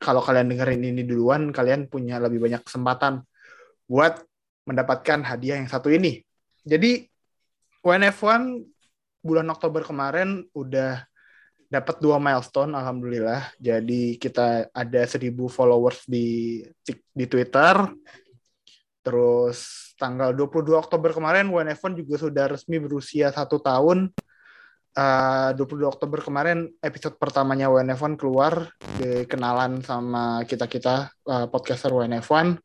kalau 0.02 0.18
kalian 0.18 0.50
dengerin 0.50 0.82
ini 0.82 1.02
duluan, 1.06 1.54
kalian 1.54 1.86
punya 1.86 2.18
lebih 2.18 2.42
banyak 2.42 2.66
kesempatan 2.66 3.22
buat 3.86 4.18
mendapatkan 4.66 5.22
hadiah 5.22 5.58
yang 5.62 5.70
satu 5.70 5.90
ini. 5.90 6.22
Jadi 6.66 7.06
WNF1 7.82 8.62
bulan 9.22 9.46
Oktober 9.50 9.82
kemarin 9.86 10.46
udah 10.54 11.02
dapat 11.72 11.96
dua 12.04 12.20
milestone 12.20 12.74
alhamdulillah. 12.76 13.48
Jadi 13.56 14.18
kita 14.20 14.68
ada 14.70 15.02
1000 15.06 15.32
followers 15.48 16.04
di 16.04 16.60
di 17.14 17.24
Twitter. 17.24 17.74
Terus 19.02 19.90
tanggal 19.98 20.30
22 20.30 20.78
Oktober 20.78 21.10
kemarin 21.10 21.50
WNF1 21.50 21.98
juga 21.98 22.16
sudah 22.22 22.44
resmi 22.52 22.78
berusia 22.78 23.34
satu 23.34 23.58
tahun. 23.58 24.14
Eh, 24.92 25.50
22 25.56 25.88
Oktober 25.88 26.20
kemarin 26.20 26.68
episode 26.84 27.16
pertamanya 27.16 27.72
WNF1 27.72 28.12
keluar 28.20 28.68
kenalan 29.24 29.80
sama 29.80 30.44
kita-kita 30.44 31.08
eh, 31.08 31.46
podcaster 31.48 31.88
WNF1. 31.88 32.60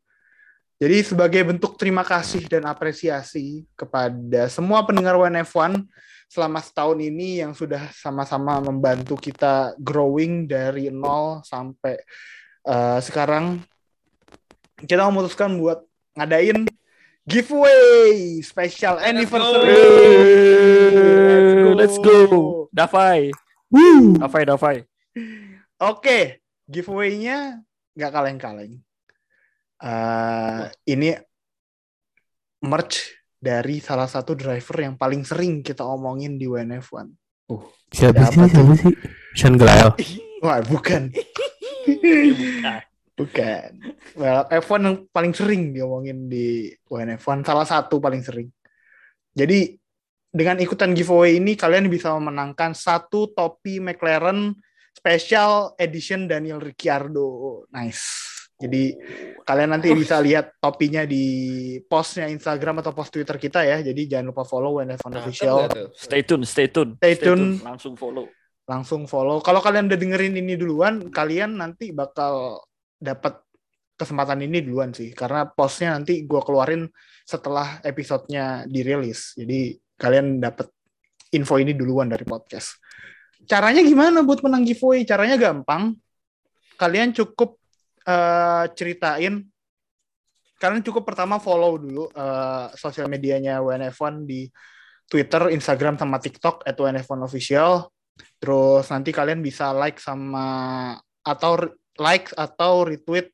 Jadi 0.76 0.96
sebagai 1.08 1.40
bentuk 1.48 1.80
terima 1.80 2.04
kasih 2.04 2.44
dan 2.44 2.68
apresiasi 2.68 3.64
kepada 3.72 4.44
semua 4.52 4.84
pendengar 4.84 5.16
WNF1 5.16 5.80
selama 6.28 6.60
setahun 6.60 7.00
ini 7.00 7.40
yang 7.40 7.56
sudah 7.56 7.88
sama-sama 7.96 8.60
membantu 8.60 9.16
kita 9.16 9.72
growing 9.80 10.44
dari 10.44 10.92
nol 10.92 11.40
sampai 11.48 11.96
eh, 12.68 12.98
sekarang 13.00 13.64
kita 14.84 15.00
memutuskan 15.08 15.56
buat 15.56 15.80
ngadain 16.12 16.68
giveaway 17.28 18.40
special 18.40 18.96
anniversary. 18.96 19.76
Let's 21.76 22.00
go. 22.00 22.72
Davai. 22.72 23.30
Davai, 24.16 24.42
Davai. 24.48 24.76
Oke, 25.78 26.42
giveaway-nya 26.64 27.60
nggak 27.94 28.12
kaleng-kaleng. 28.12 28.80
Eh, 29.78 30.62
ini 30.90 31.14
merch 32.66 33.14
dari 33.38 33.78
salah 33.78 34.10
satu 34.10 34.34
driver 34.34 34.82
yang 34.82 34.98
paling 34.98 35.22
sering 35.22 35.62
kita 35.62 35.86
omongin 35.86 36.34
di 36.40 36.50
WNF1. 36.50 37.14
Siapa 37.94 38.26
Siapa 38.28 38.44
sih? 38.48 38.50
Siapa 38.50 38.74
sih? 38.74 38.94
Sean. 39.38 39.54
Wah, 40.44 40.58
bukan. 40.66 41.14
bukan. 42.42 42.87
Well, 44.14 44.46
F1 44.46 44.80
yang 44.86 44.96
paling 45.10 45.34
sering 45.34 45.74
diomongin 45.74 46.30
di 46.30 46.70
WNF1, 46.86 47.42
salah 47.42 47.66
satu 47.66 47.98
paling 47.98 48.22
sering. 48.22 48.48
Jadi, 49.34 49.74
dengan 50.30 50.58
ikutan 50.62 50.94
giveaway 50.94 51.42
ini, 51.42 51.58
kalian 51.58 51.90
bisa 51.90 52.14
memenangkan 52.14 52.78
satu 52.78 53.34
topi 53.34 53.82
McLaren 53.82 54.54
Special 54.94 55.74
Edition 55.78 56.30
Daniel 56.30 56.62
Ricciardo. 56.62 57.62
Nice. 57.74 58.26
Jadi, 58.58 58.90
kalian 59.46 59.70
nanti 59.70 59.94
bisa 59.94 60.18
lihat 60.18 60.58
topinya 60.58 61.06
di 61.06 61.78
postnya 61.86 62.26
Instagram 62.26 62.82
atau 62.82 62.90
post 62.90 63.14
Twitter 63.14 63.38
kita 63.38 63.62
ya. 63.62 63.78
Jadi, 63.82 64.10
jangan 64.10 64.34
lupa 64.34 64.42
follow 64.42 64.82
WNF1 64.82 65.12
Official. 65.22 65.56
Stay 65.94 66.22
tune, 66.26 66.42
stay 66.42 66.66
tune. 66.66 66.98
Stay 66.98 67.14
tune. 67.14 67.62
Langsung 67.62 67.94
follow. 67.94 68.26
langsung 68.68 69.08
follow. 69.08 69.40
Kalau 69.40 69.64
kalian 69.64 69.88
udah 69.88 69.96
dengerin 69.96 70.36
ini 70.36 70.54
duluan, 70.60 71.08
kalian 71.08 71.56
nanti 71.56 71.88
bakal 71.88 72.60
dapat 72.98 73.40
kesempatan 73.98 74.46
ini 74.46 74.62
duluan 74.62 74.94
sih. 74.94 75.10
Karena 75.14 75.46
postnya 75.46 75.98
nanti 75.98 76.22
gue 76.22 76.40
keluarin 76.42 76.86
setelah 77.26 77.82
episodenya 77.82 78.66
dirilis. 78.70 79.34
Jadi 79.34 79.74
kalian 79.98 80.38
dapat 80.38 80.70
info 81.34 81.58
ini 81.58 81.74
duluan 81.74 82.06
dari 82.06 82.22
podcast. 82.22 82.78
Caranya 83.48 83.82
gimana 83.82 84.22
buat 84.22 84.44
menang 84.44 84.62
giveaway? 84.62 85.02
Caranya 85.02 85.34
gampang. 85.34 85.98
Kalian 86.78 87.10
cukup 87.10 87.58
eh, 88.06 88.64
ceritain. 88.78 89.42
Kalian 90.58 90.82
cukup 90.82 91.06
pertama 91.06 91.42
follow 91.42 91.78
dulu 91.78 92.06
eh, 92.12 92.66
sosial 92.78 93.10
medianya 93.10 93.58
WNF1 93.58 94.14
di 94.26 94.46
Twitter, 95.08 95.48
Instagram, 95.50 95.96
sama 95.96 96.20
TikTok 96.20 96.68
at 96.68 96.76
WNF1 96.76 97.20
Official. 97.24 97.88
Terus 98.38 98.84
nanti 98.92 99.10
kalian 99.10 99.40
bisa 99.40 99.72
like 99.72 99.98
sama 99.98 100.46
atau 101.24 101.72
like 102.00 102.32
atau 102.34 102.86
retweet 102.86 103.30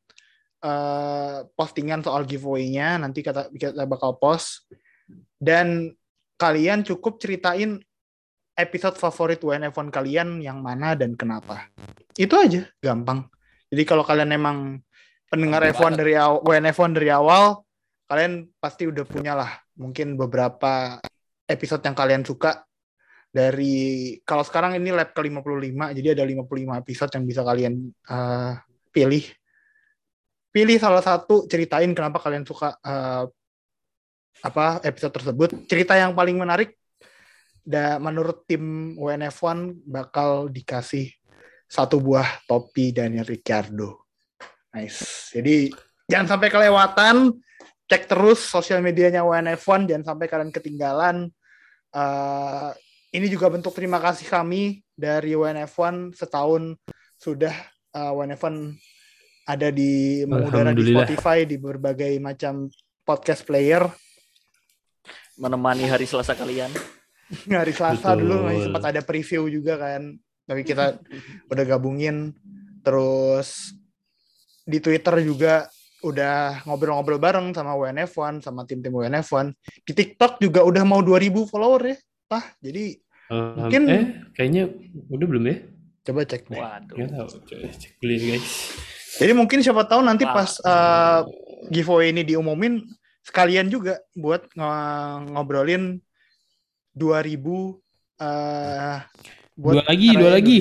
eh, 0.64 1.38
postingan 1.56 2.02
soal 2.02 2.24
giveaway-nya. 2.24 2.98
Nanti 2.98 3.20
kata 3.20 3.52
kita 3.52 3.84
bakal 3.84 4.16
post. 4.18 4.68
Dan 5.38 5.92
kalian 6.40 6.82
cukup 6.82 7.20
ceritain 7.20 7.78
episode 8.54 8.96
favorit 8.96 9.42
WNF1 9.42 9.88
kalian 9.90 10.40
yang 10.40 10.62
mana 10.62 10.94
dan 10.94 11.18
kenapa. 11.18 11.68
Itu 12.14 12.38
aja, 12.38 12.64
gampang. 12.80 13.26
Jadi 13.68 13.82
kalau 13.84 14.06
kalian 14.06 14.30
emang 14.30 14.78
pendengar 15.26 15.66
Gampang 15.66 15.74
F1 15.74 15.82
banget. 15.82 15.98
dari 15.98 16.14
awal, 16.14 16.38
WNF1 16.46 16.90
dari 16.94 17.10
awal, 17.10 17.44
kalian 18.06 18.32
pasti 18.62 18.86
udah 18.86 19.04
punya 19.04 19.34
lah 19.34 19.50
mungkin 19.74 20.14
beberapa 20.14 21.02
episode 21.50 21.82
yang 21.82 21.96
kalian 21.98 22.22
suka 22.22 22.62
dari 23.34 24.14
kalau 24.22 24.46
sekarang 24.46 24.78
ini 24.78 24.94
lab 24.94 25.10
ke 25.10 25.18
55 25.18 25.98
jadi 25.98 26.08
ada 26.14 26.22
55 26.22 26.82
episode 26.86 27.12
yang 27.18 27.24
bisa 27.26 27.42
kalian 27.42 27.74
eh, 27.90 28.52
pilih 28.94 29.24
pilih 30.54 30.78
salah 30.78 31.02
satu 31.02 31.50
ceritain 31.50 31.90
kenapa 31.90 32.22
kalian 32.22 32.46
suka 32.46 32.78
eh, 32.78 33.26
apa 34.44 34.78
episode 34.86 35.10
tersebut 35.18 35.50
cerita 35.66 35.98
yang 35.98 36.14
paling 36.14 36.38
menarik 36.38 36.78
da, 37.64 37.98
menurut 37.98 38.46
tim 38.46 38.94
WNF1 38.94 39.82
bakal 39.82 40.46
dikasih 40.46 41.10
satu 41.64 41.98
buah 41.98 42.44
topi 42.46 42.92
Daniel 42.92 43.26
Ricciardo. 43.26 44.04
Nice. 44.70 45.32
Jadi 45.32 45.72
jangan 46.06 46.36
sampai 46.36 46.48
kelewatan. 46.52 47.16
Cek 47.84 48.08
terus 48.08 48.40
sosial 48.40 48.80
medianya 48.80 49.24
WNF1. 49.24 49.90
Jangan 49.90 50.04
sampai 50.14 50.26
kalian 50.28 50.52
ketinggalan. 50.52 51.28
Uh, 51.92 52.72
ini 53.14 53.30
juga 53.30 53.46
bentuk 53.46 53.70
terima 53.78 54.02
kasih 54.02 54.26
kami 54.26 54.82
dari 54.98 55.38
WNF1 55.38 56.18
setahun 56.18 56.74
sudah 57.14 57.54
uh, 57.94 58.10
WNF1 58.10 58.74
ada 59.46 59.68
di 59.70 60.24
mengudara 60.26 60.74
di. 60.74 60.90
Spotify 60.90 61.46
di 61.46 61.54
berbagai 61.54 62.18
macam 62.18 62.66
podcast 63.06 63.46
player. 63.46 63.86
Menemani 65.38 65.86
hari 65.86 66.10
Selasa 66.10 66.34
kalian. 66.34 66.70
Hari 67.50 67.72
Selasa 67.74 68.14
Betul. 68.14 68.20
dulu 68.22 68.34
masih 68.46 68.62
sempat 68.70 68.84
ada 68.94 69.00
preview 69.02 69.50
juga 69.50 69.74
kan. 69.80 70.14
Tapi 70.44 70.62
kita 70.62 71.00
udah 71.50 71.64
gabungin 71.64 72.36
terus 72.84 73.74
di 74.62 74.78
Twitter 74.78 75.24
juga 75.24 75.66
udah 76.04 76.62
ngobrol-ngobrol 76.68 77.16
bareng 77.16 77.56
sama 77.56 77.74
WNF1 77.74 78.44
sama 78.44 78.62
tim-tim 78.68 78.92
WNF1. 78.92 79.56
Di 79.82 79.92
TikTok 79.96 80.38
juga 80.38 80.62
udah 80.62 80.84
mau 80.86 81.00
2000 81.00 81.50
follower 81.50 81.82
ya. 81.90 81.96
Tah, 82.24 82.44
jadi 82.60 83.03
Um, 83.32 83.56
Mungkin- 83.56 83.88
eh 83.88 84.04
kayaknya 84.32 84.68
udah 85.08 85.26
belum 85.26 85.44
ya? 85.48 85.56
coba 86.04 86.20
cek 86.28 86.44
deh. 86.52 86.60
Waduh. 86.60 86.94
Nggak 87.00 87.10
tahu. 87.16 87.28
Coba 87.48 87.66
cek 87.72 87.92
dulu 87.96 88.12
ya, 88.12 88.20
guys. 88.36 88.46
Jadi 89.14 89.32
mungkin 89.32 89.58
siapa 89.62 89.82
tahu 89.86 90.00
nanti 90.02 90.26
Wah. 90.26 90.34
pas 90.34 90.50
uh, 90.60 91.20
giveaway 91.70 92.12
ini 92.12 92.22
diumumin 92.22 92.82
sekalian 93.24 93.72
juga 93.72 94.02
buat 94.12 94.44
ngo- 94.52 95.32
ngobrolin 95.32 95.96
2000 96.92 97.40
uh, 98.20 98.98
buat 99.54 99.74
Dua 99.80 99.84
lagi, 99.86 100.08
dua 100.12 100.30
lagi. 100.34 100.58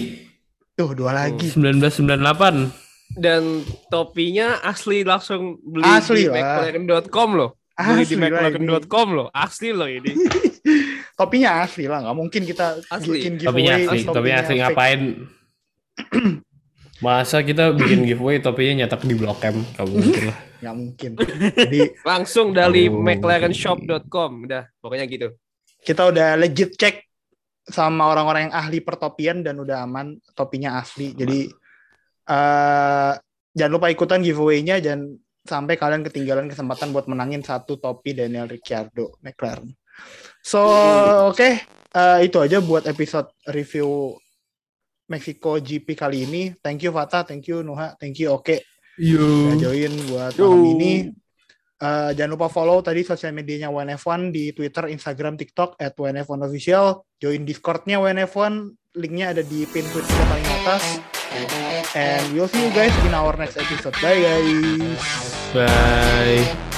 Tuh, 0.73 0.89
dua 0.95 1.11
lagi. 1.11 1.49
1998. 1.51 2.71
Dan 3.13 3.61
topinya 3.89 4.57
asli 4.63 5.03
langsung 5.03 5.59
beli 5.61 5.85
Asli 5.85 6.25
di. 6.25 6.33
McLaren.com 6.33 7.29
loh. 7.35 7.59
Beli 7.75 8.05
di 8.05 8.15
Asli 8.15 8.17
lah 8.17 8.49
ini. 8.49 8.57
McLaren.com 8.63 9.07
loh. 9.11 9.27
Asli 9.29 9.69
loh 9.69 9.89
ini. 9.89 10.11
Topinya 11.13 11.61
asli 11.61 11.85
lah, 11.85 12.01
nggak 12.01 12.17
mungkin 12.17 12.41
kita 12.41 12.81
Asli. 12.89 13.21
bikin 13.21 13.33
Topinya 13.37 13.73
giveaway. 13.77 13.85
asli, 13.85 13.99
terus 14.01 14.15
topinya 14.17 14.37
asli 14.41 14.55
ngapain? 14.57 15.01
Masa 17.05 17.43
kita 17.43 17.75
bikin 17.75 18.07
giveaway 18.07 18.39
topinya 18.39 18.83
nyetak 18.83 19.03
di 19.03 19.13
Blok 19.13 19.43
M? 19.43 19.61
Kamu 19.75 19.91
mungkin 19.91 20.23
lah. 20.31 20.37
Nggak 20.63 20.75
mungkin. 20.75 21.11
Jadi 21.53 21.79
Langsung 22.11 22.47
dari 22.49 22.87
Oh. 22.87 22.97
McLarenshop.com. 22.97 24.31
Udah, 24.47 24.63
pokoknya 24.79 25.05
gitu. 25.05 25.27
kita 25.83 26.07
udah 26.07 26.39
legit 26.39 26.79
cek 26.79 27.03
sama 27.67 28.07
orang-orang 28.07 28.47
yang 28.47 28.55
ahli 28.55 28.79
pertopian 28.79 29.43
dan 29.43 29.59
udah 29.59 29.83
aman 29.83 30.15
topinya 30.31 30.79
asli. 30.79 31.11
Jadi 31.11 31.51
eh 32.23 33.13
jangan 33.51 33.73
lupa 33.75 33.91
ikutan 33.91 34.23
giveaway-nya 34.23 34.79
dan 34.79 35.11
sampai 35.43 35.75
kalian 35.75 36.07
ketinggalan 36.07 36.47
kesempatan 36.47 36.95
buat 36.95 37.11
menangin 37.11 37.43
satu 37.43 37.75
topi 37.75 38.15
Daniel 38.15 38.47
Ricciardo 38.47 39.19
McLaren. 39.19 39.67
So, 40.43 40.59
oke, 41.31 41.49
eh, 41.95 42.19
itu 42.27 42.37
aja 42.43 42.59
buat 42.59 42.83
episode 42.83 43.31
review 43.47 44.19
Mexico 45.07 45.55
GP 45.55 45.95
kali 45.95 46.27
ini. 46.27 46.51
Thank 46.59 46.83
you 46.83 46.91
Fata, 46.91 47.23
thank 47.23 47.47
you 47.47 47.63
Nuha, 47.63 47.95
thank 47.95 48.19
you 48.19 48.35
Oke 48.35 48.73
udah 48.99 49.55
join 49.57 49.93
buat 50.09 50.33
malam 50.37 50.63
ini. 50.77 50.93
Eh, 51.83 52.11
jangan 52.15 52.31
lupa 52.39 52.47
follow 52.47 52.79
tadi 52.79 53.03
sosial 53.03 53.35
medianya 53.35 53.67
WNF1 53.67 54.31
di 54.31 54.55
Twitter, 54.55 54.87
Instagram, 54.87 55.35
TikTok 55.35 55.75
at 55.81 55.91
WNF1 55.97 56.39
Official. 56.47 57.03
Join 57.19 57.43
Discordnya 57.43 57.99
WNF1, 57.99 58.71
linknya 58.95 59.35
ada 59.35 59.43
di 59.43 59.67
pin 59.67 59.83
tweet 59.91 60.05
kita 60.07 60.23
paling 60.31 60.47
atas. 60.63 60.83
And 61.97 62.23
we'll 62.31 62.47
see 62.47 62.61
you 62.61 62.71
guys 62.71 62.93
in 63.03 63.11
our 63.11 63.35
next 63.35 63.57
episode. 63.59 63.97
Bye 63.99 64.21
guys. 64.21 65.01
Bye. 65.51 66.72